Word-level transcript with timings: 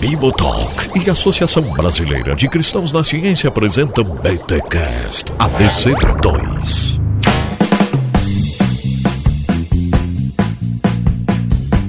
Bibotalk 0.00 0.90
e 0.94 1.08
a 1.08 1.12
Associação 1.12 1.62
Brasileira 1.72 2.36
de 2.36 2.48
Cristãos 2.48 2.92
na 2.92 3.02
Ciência 3.02 3.48
apresentam 3.48 4.04
BTCast 4.04 5.32
ABC2. 5.32 7.00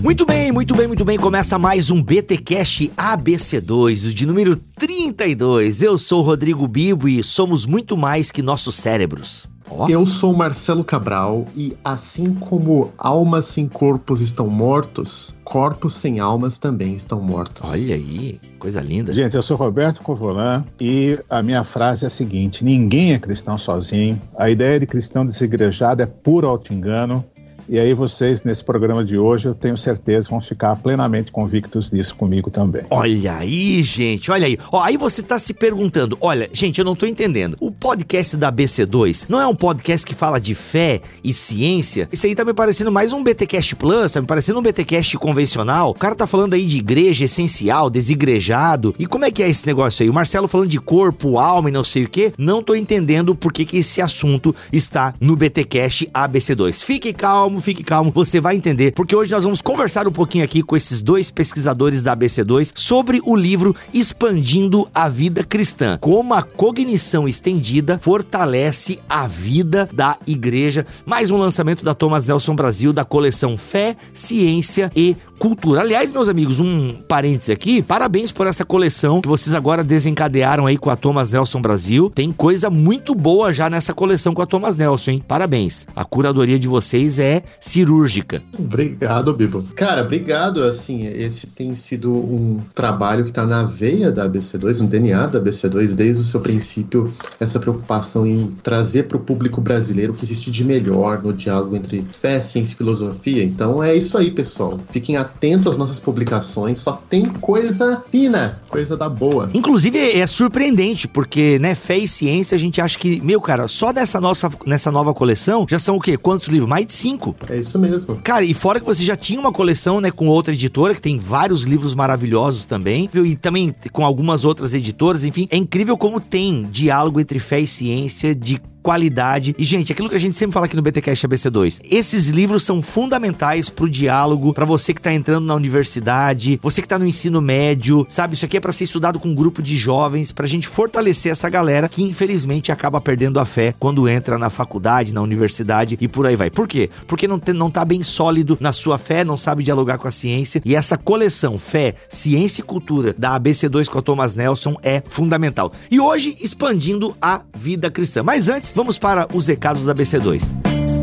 Muito 0.02 0.26
bem, 0.26 0.52
muito 0.52 0.76
bem, 0.76 0.87
muito 0.87 1.06
bem. 1.06 1.17
Começa 1.17 1.60
mais 1.60 1.92
um 1.92 2.01
BTcast 2.01 2.92
ABC2, 2.97 4.13
de 4.13 4.26
número 4.26 4.56
32. 4.56 5.81
Eu 5.81 5.97
sou 5.97 6.22
o 6.22 6.24
Rodrigo 6.24 6.67
Bibo 6.67 7.08
e 7.08 7.22
somos 7.22 7.65
muito 7.65 7.96
mais 7.97 8.31
que 8.31 8.42
nossos 8.42 8.76
cérebros. 8.76 9.47
Oh. 9.69 9.89
Eu 9.89 10.05
sou 10.05 10.33
Marcelo 10.33 10.83
Cabral 10.83 11.47
e 11.55 11.75
assim 11.83 12.33
como 12.33 12.91
almas 12.97 13.47
sem 13.47 13.67
corpos 13.67 14.21
estão 14.21 14.47
mortos, 14.47 15.33
corpos 15.43 15.93
sem 15.93 16.20
almas 16.20 16.57
também 16.59 16.93
estão 16.93 17.19
mortos. 17.19 17.70
Olha 17.70 17.95
aí, 17.95 18.39
coisa 18.59 18.79
linda. 18.81 19.13
Gente, 19.13 19.35
eu 19.35 19.43
sou 19.43 19.57
Roberto 19.57 20.01
Covolan 20.01 20.63
e 20.79 21.20
a 21.29 21.41
minha 21.41 21.63
frase 21.63 22.03
é 22.03 22.07
a 22.07 22.11
seguinte: 22.11 22.63
ninguém 22.63 23.13
é 23.13 23.20
cristão 23.20 23.57
sozinho. 23.57 24.21
A 24.37 24.49
ideia 24.49 24.79
de 24.79 24.85
cristão 24.85 25.25
desigrejado 25.25 26.01
é 26.01 26.05
puro 26.05 26.47
auto-engano 26.47 27.25
e 27.67 27.79
aí 27.79 27.93
vocês, 27.93 28.43
nesse 28.43 28.63
programa 28.63 29.03
de 29.03 29.17
hoje, 29.17 29.47
eu 29.47 29.55
tenho 29.55 29.77
certeza, 29.77 30.29
vão 30.29 30.41
ficar 30.41 30.75
plenamente 30.75 31.31
convictos 31.31 31.89
disso 31.89 32.15
comigo 32.15 32.51
também. 32.51 32.83
Olha 32.89 33.37
aí, 33.37 33.83
gente, 33.83 34.29
olha 34.31 34.45
aí. 34.45 34.57
Ó, 34.71 34.81
aí 34.81 34.97
você 34.97 35.21
tá 35.21 35.39
se 35.39 35.53
perguntando, 35.53 36.17
olha, 36.21 36.49
gente, 36.53 36.79
eu 36.79 36.85
não 36.85 36.95
tô 36.95 37.05
entendendo. 37.05 37.57
O 37.59 37.71
podcast 37.71 38.37
da 38.37 38.51
BC2 38.51 39.25
não 39.29 39.39
é 39.39 39.47
um 39.47 39.55
podcast 39.55 40.05
que 40.05 40.13
fala 40.13 40.39
de 40.39 40.53
fé 40.53 41.01
e 41.23 41.33
ciência? 41.33 42.07
Isso 42.11 42.27
aí 42.27 42.35
tá 42.35 42.45
me 42.45 42.53
parecendo 42.53 42.91
mais 42.91 43.13
um 43.13 43.23
BTcast 43.23 43.75
Plus, 43.75 44.11
tá 44.11 44.21
me 44.21 44.27
parecendo 44.27 44.59
um 44.59 44.63
BTcast 44.63 45.17
convencional. 45.17 45.89
O 45.89 45.95
cara 45.95 46.15
tá 46.15 46.27
falando 46.27 46.53
aí 46.53 46.65
de 46.65 46.77
igreja 46.77 47.25
essencial, 47.25 47.89
desigrejado. 47.89 48.93
E 48.99 49.05
como 49.05 49.25
é 49.25 49.31
que 49.31 49.41
é 49.41 49.49
esse 49.49 49.65
negócio 49.65 50.03
aí? 50.03 50.09
O 50.09 50.13
Marcelo 50.13 50.47
falando 50.47 50.70
de 50.70 50.79
corpo, 50.79 51.40
alma 51.40 51.70
e 51.70 51.71
não 51.71 51.84
sei 51.84 52.03
o 52.03 52.09
que. 52.09 52.31
Não 52.37 52.62
tô 52.62 52.75
entendendo 52.75 53.35
por 53.35 53.51
que 53.51 53.65
que 53.65 53.77
esse 53.77 54.01
assunto 54.01 54.55
está 54.71 55.13
no 55.20 55.35
BTcast 55.35 56.07
ABC2. 56.13 56.84
Fique 56.84 57.12
calmo 57.13 57.54
calmo, 57.55 57.61
fique 57.61 57.84
calmo, 57.84 58.11
você 58.11 58.39
vai 58.39 58.55
entender, 58.55 58.91
porque 58.91 59.15
hoje 59.15 59.31
nós 59.31 59.43
vamos 59.43 59.61
conversar 59.61 60.07
um 60.07 60.11
pouquinho 60.11 60.43
aqui 60.43 60.61
com 60.61 60.75
esses 60.75 61.01
dois 61.01 61.31
pesquisadores 61.31 62.03
da 62.03 62.15
ABC2 62.15 62.71
sobre 62.75 63.21
o 63.23 63.35
livro 63.35 63.75
Expandindo 63.93 64.88
a 64.94 65.08
Vida 65.08 65.44
Cristã, 65.44 65.97
como 66.00 66.34
a 66.34 66.42
cognição 66.42 67.28
estendida 67.28 68.00
fortalece 68.02 69.00
a 69.08 69.28
vida 69.28 69.88
da 69.94 70.17
igreja. 70.28 70.86
Mais 71.06 71.31
um 71.31 71.38
lançamento 71.38 71.84
da 71.84 71.94
Thomas 71.94 72.28
Nelson 72.28 72.56
Brasil 72.56 72.92
da 72.92 73.06
coleção 73.06 73.58
Fé, 73.58 73.95
Ciência 74.14 74.92
e 74.95 75.16
Cultura. 75.38 75.81
Aliás, 75.81 76.14
meus 76.14 76.30
amigos, 76.30 76.59
um 76.59 76.94
parêntese 77.08 77.52
aqui, 77.52 77.81
parabéns 77.81 78.31
por 78.31 78.47
essa 78.47 78.64
coleção 78.64 79.22
que 79.22 79.28
vocês 79.28 79.53
agora 79.53 79.83
desencadearam 79.83 80.66
aí 80.66 80.78
com 80.78 80.89
a 80.89 80.95
Thomas 80.95 81.30
Nelson 81.30 81.61
Brasil. 81.61 82.09
Tem 82.14 82.31
coisa 82.31 82.69
muito 82.69 83.14
boa 83.14 83.52
já 83.52 83.69
nessa 83.69 83.94
coleção 83.94 84.33
com 84.33 84.41
a 84.41 84.45
Thomas 84.45 84.78
Nelson, 84.78 85.11
hein? 85.11 85.23
Parabéns. 85.28 85.86
A 85.95 86.06
curadoria 86.06 86.58
de 86.58 86.67
vocês 86.67 87.19
é 87.19 87.44
cirúrgica. 87.59 88.41
Obrigado, 88.58 89.33
Bibo. 89.33 89.61
Cara, 89.75 90.03
obrigado. 90.03 90.63
Assim, 90.63 91.06
esse 91.06 91.47
tem 91.47 91.75
sido 91.75 92.13
um 92.13 92.61
trabalho 92.73 93.23
que 93.25 93.30
está 93.30 93.45
na 93.45 93.63
veia 93.63 94.11
da 94.11 94.28
ABC2, 94.30 94.81
um 94.81 94.88
DNA 94.88 95.28
da 95.28 95.41
ABC2, 95.41 95.94
desde 95.94 96.22
o 96.22 96.25
seu 96.25 96.39
princípio, 96.39 97.13
essa 97.39 97.59
preocupação 97.59 98.25
em 98.25 98.47
trazer 98.63 99.03
para 99.03 99.17
o 99.17 99.19
público 99.19 99.59
brasileiro 99.59 100.13
o 100.13 100.16
que 100.16 100.23
existe 100.23 100.50
de 100.50 100.63
melhor 100.63 101.22
no 101.22 101.33
diálogo 101.33 101.75
entre 101.75 102.06
fé, 102.11 102.39
ciência 102.39 102.73
e 102.73 102.78
filosofia. 102.78 103.44
Então 103.44 103.83
é 103.83 103.94
isso 103.94 104.17
aí, 104.17 104.31
pessoal. 104.31 104.80
Fiquem 104.89 105.17
atentos 105.17 105.25
às 105.70 105.78
nossas 105.78 106.00
publicações, 106.00 106.80
só 106.80 106.94
tem 107.09 107.26
coisa 107.26 108.04
fina, 108.09 108.62
coisa 108.70 108.95
da 108.95 109.09
boa. 109.09 109.50
Inclusive 109.54 109.98
é 109.98 110.26
surpreendente, 110.26 111.08
porque, 111.08 111.59
né, 111.59 111.76
fé 111.76 111.98
e 111.98 112.08
ciência 112.08 112.56
a 112.56 112.59
gente 112.59 112.81
acha 112.81 112.97
que, 112.97 113.22
meu 113.22 113.41
cara, 113.41 113.68
só 113.68 113.91
dessa 113.91 114.19
nossa 114.19 114.50
nessa 114.66 114.91
nova 114.91 115.13
coleção 115.13 115.66
já 115.69 115.80
são 115.80 115.97
o 115.97 116.00
quê? 116.00 116.18
Quantos 116.18 116.47
livros? 116.47 116.69
Mais 116.69 116.86
de 116.86 116.94
cinco. 116.94 117.36
É 117.50 117.58
isso 117.58 117.78
mesmo. 117.78 118.19
Cara, 118.24 118.44
e 118.44 118.53
fora 118.53 118.80
que 118.80 118.86
você 118.86 119.03
já 119.03 119.16
tinha 119.16 119.40
uma 119.40 119.52
coleção, 119.52 120.00
né, 120.00 120.12
com 120.12 120.28
outra 120.28 120.53
editora, 120.53 120.94
que 120.94 121.02
tem 121.02 121.19
vários 121.19 121.63
livros 121.63 121.94
maravilhosos 121.94 122.66
também, 122.66 123.09
viu? 123.12 123.25
e 123.25 123.36
também 123.36 123.74
com 123.92 124.06
algumas 124.06 124.46
outras 124.46 124.74
editoras, 124.74 125.25
enfim, 125.25 125.47
é 125.50 125.57
incrível 125.57 125.97
como 125.97 126.19
tem 126.19 126.63
diálogo 126.69 127.19
entre 127.19 127.40
fé 127.40 127.59
e 127.59 127.68
ciência 127.68 128.36
de 128.36 128.62
qualidade. 128.86 129.56
E, 129.57 129.63
gente, 129.63 129.92
aquilo 129.92 130.07
que 130.07 130.16
a 130.16 130.19
gente 130.19 130.36
sempre 130.36 130.53
fala 130.53 130.68
aqui 130.68 130.75
no 130.75 130.81
BTcast 130.84 131.28
ABC2, 131.28 131.80
esses 131.90 132.30
livros 132.30 132.62
são 132.62 132.84
fundamentais 132.84 133.68
pro 133.68 133.90
diálogo, 133.90 134.53
para 134.53 134.63
você 134.63 134.94
que 134.94 135.02
tá 135.02 135.12
entrando 135.16 135.46
na 135.46 135.56
universidade, 135.56 136.59
você 136.62 136.81
que 136.81 136.88
tá 136.88 137.00
no 137.00 137.08
ensino 137.08 137.42
médio, 137.42 138.06
sabe? 138.08 138.36
Isso 138.36 138.46
aqui 138.46 138.58
é 138.58 138.59
para 138.59 138.72
ser 138.72 138.84
estudado 138.84 139.20
com 139.20 139.30
um 139.30 139.36
grupo 139.36 139.62
de 139.62 139.76
jovens, 139.76 140.31
pra 140.31 140.48
gente 140.48 140.68
fortalecer 140.68 141.31
essa 141.31 141.50
galera 141.50 141.90
que, 141.90 142.03
infelizmente, 142.03 142.72
acaba 142.72 143.02
perdendo 143.02 143.40
a 143.40 143.46
fé 143.46 143.74
quando 143.80 144.08
entra 144.08 144.38
na 144.38 144.50
faculdade, 144.50 145.14
na 145.14 145.22
universidade 145.22 145.98
e 146.00 146.08
por 146.08 146.28
aí 146.28 146.36
vai. 146.36 146.50
Por 146.50 146.68
quê? 146.68 146.90
Porque 147.08 147.28
não, 147.28 147.42
não 147.56 147.72
tá 147.72 147.84
bem 147.84 148.04
sólido 148.04 148.58
na 148.62 148.72
sua 148.72 148.98
fé, 148.98 149.24
não 149.24 149.38
sabe 149.38 149.64
dialogar 149.64 149.98
com 149.98 150.08
a 150.08 150.12
ciência. 150.12 150.62
E 150.64 150.75
essa 150.75 150.98
coleção 150.98 151.58
Fé, 151.58 151.96
Ciência 152.08 152.62
e 152.62 152.64
Cultura 152.64 153.16
da 153.18 153.40
ABC2 153.40 153.90
com 153.90 153.98
a 153.98 154.02
Thomas 154.02 154.36
Nelson 154.36 154.75
é 154.84 155.02
fundamental. 155.06 155.72
E 155.90 156.00
hoje, 156.00 156.36
expandindo 156.40 157.16
a 157.20 157.42
vida 157.56 157.90
cristã. 157.90 158.22
Mas 158.22 158.48
antes, 158.48 158.75
Vamos 158.75 158.98
para 158.98 159.25
os 159.34 159.48
recados 159.48 159.86
da 159.86 159.96
BC2. 159.96 160.94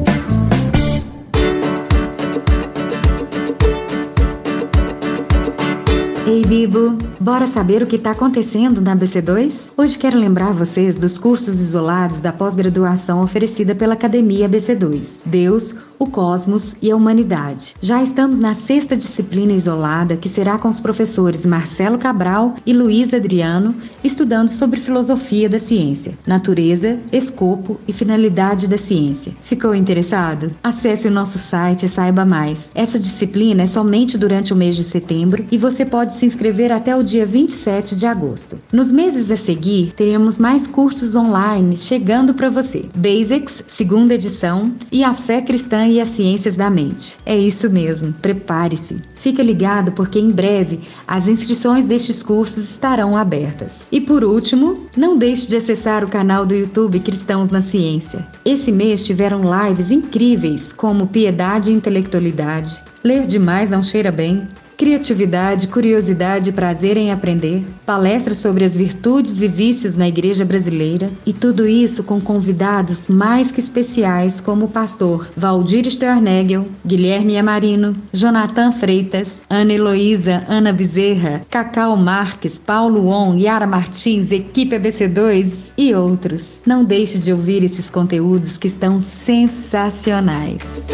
Ei, 6.32 6.46
Bibo, 6.46 6.96
bora 7.20 7.46
saber 7.46 7.82
o 7.82 7.86
que 7.86 7.96
está 7.96 8.12
acontecendo 8.12 8.80
na 8.80 8.96
BC2? 8.96 9.70
Hoje 9.76 9.98
quero 9.98 10.18
lembrar 10.18 10.54
vocês 10.54 10.96
dos 10.96 11.18
cursos 11.18 11.60
isolados 11.60 12.20
da 12.20 12.32
pós-graduação 12.32 13.22
oferecida 13.22 13.74
pela 13.74 13.92
Academia 13.92 14.48
BC2. 14.48 15.20
Deus, 15.26 15.74
o 15.98 16.06
cosmos 16.06 16.76
e 16.82 16.90
a 16.90 16.96
humanidade. 16.96 17.74
Já 17.80 18.02
estamos 18.02 18.38
na 18.38 18.54
sexta 18.54 18.96
disciplina 18.96 19.52
isolada, 19.52 20.16
que 20.16 20.28
será 20.28 20.58
com 20.58 20.68
os 20.68 20.80
professores 20.80 21.46
Marcelo 21.46 21.98
Cabral 21.98 22.54
e 22.66 22.72
Luiz 22.72 23.14
Adriano, 23.14 23.74
estudando 24.02 24.48
sobre 24.48 24.80
filosofia 24.80 25.48
da 25.48 25.60
ciência, 25.60 26.18
natureza, 26.26 26.98
escopo 27.12 27.78
e 27.86 27.92
finalidade 27.92 28.66
da 28.66 28.78
ciência. 28.78 29.32
Ficou 29.42 29.74
interessado? 29.74 30.50
Acesse 30.62 31.06
o 31.06 31.10
nosso 31.10 31.38
site 31.38 31.86
e 31.86 31.88
saiba 31.88 32.24
mais. 32.24 32.72
Essa 32.74 32.98
disciplina 32.98 33.62
é 33.62 33.66
somente 33.68 34.18
durante 34.18 34.52
o 34.52 34.56
mês 34.56 34.74
de 34.74 34.82
setembro 34.82 35.44
e 35.52 35.58
você 35.58 35.84
pode 35.84 36.14
se 36.14 36.21
inscrever 36.26 36.72
até 36.72 36.96
o 36.96 37.02
dia 37.02 37.26
27 37.26 37.96
de 37.96 38.06
agosto. 38.06 38.58
Nos 38.72 38.92
meses 38.92 39.30
a 39.30 39.36
seguir, 39.36 39.92
teremos 39.96 40.38
mais 40.38 40.66
cursos 40.66 41.14
online 41.16 41.76
chegando 41.76 42.34
para 42.34 42.50
você. 42.50 42.86
Basics, 42.94 43.64
segunda 43.66 44.14
edição, 44.14 44.72
e 44.90 45.02
a 45.04 45.14
fé 45.14 45.40
cristã 45.40 45.86
e 45.86 46.00
as 46.00 46.08
ciências 46.08 46.56
da 46.56 46.70
mente. 46.70 47.16
É 47.24 47.36
isso 47.36 47.70
mesmo, 47.70 48.12
prepare-se. 48.12 49.00
Fica 49.14 49.42
ligado 49.42 49.92
porque 49.92 50.18
em 50.18 50.30
breve 50.30 50.80
as 51.06 51.28
inscrições 51.28 51.86
destes 51.86 52.22
cursos 52.22 52.64
estarão 52.64 53.16
abertas. 53.16 53.86
E 53.90 54.00
por 54.00 54.24
último, 54.24 54.86
não 54.96 55.16
deixe 55.16 55.46
de 55.46 55.56
acessar 55.56 56.04
o 56.04 56.08
canal 56.08 56.44
do 56.44 56.54
YouTube 56.54 57.00
Cristãos 57.00 57.50
na 57.50 57.60
Ciência. 57.60 58.26
Esse 58.44 58.72
mês 58.72 59.04
tiveram 59.04 59.42
lives 59.42 59.90
incríveis 59.90 60.72
como 60.72 61.06
Piedade 61.06 61.70
e 61.70 61.74
Intelectualidade, 61.74 62.82
Ler 63.04 63.26
demais 63.26 63.68
não 63.68 63.82
cheira 63.82 64.12
bem, 64.12 64.46
Criatividade, 64.82 65.68
curiosidade 65.68 66.50
e 66.50 66.52
prazer 66.52 66.96
em 66.96 67.12
aprender, 67.12 67.64
palestras 67.86 68.38
sobre 68.38 68.64
as 68.64 68.74
virtudes 68.74 69.40
e 69.40 69.46
vícios 69.46 69.94
na 69.94 70.08
igreja 70.08 70.44
brasileira 70.44 71.08
e 71.24 71.32
tudo 71.32 71.68
isso 71.68 72.02
com 72.02 72.20
convidados 72.20 73.06
mais 73.06 73.52
que 73.52 73.60
especiais 73.60 74.40
como 74.40 74.64
o 74.64 74.68
pastor 74.68 75.30
Valdir 75.36 75.88
Sternegel, 75.88 76.66
Guilherme 76.84 77.38
Amarino, 77.38 77.96
Jonathan 78.12 78.72
Freitas, 78.72 79.44
Ana 79.48 79.72
Heloísa, 79.72 80.44
Ana 80.48 80.72
Bezerra, 80.72 81.42
Cacau 81.48 81.96
Marques, 81.96 82.58
Paulo 82.58 83.06
On, 83.06 83.36
Yara 83.36 83.68
Martins, 83.68 84.32
equipe 84.32 84.74
ABC2 84.74 85.70
e 85.78 85.94
outros. 85.94 86.60
Não 86.66 86.82
deixe 86.82 87.18
de 87.18 87.32
ouvir 87.32 87.62
esses 87.62 87.88
conteúdos 87.88 88.56
que 88.56 88.66
estão 88.66 88.98
sensacionais. 88.98 90.84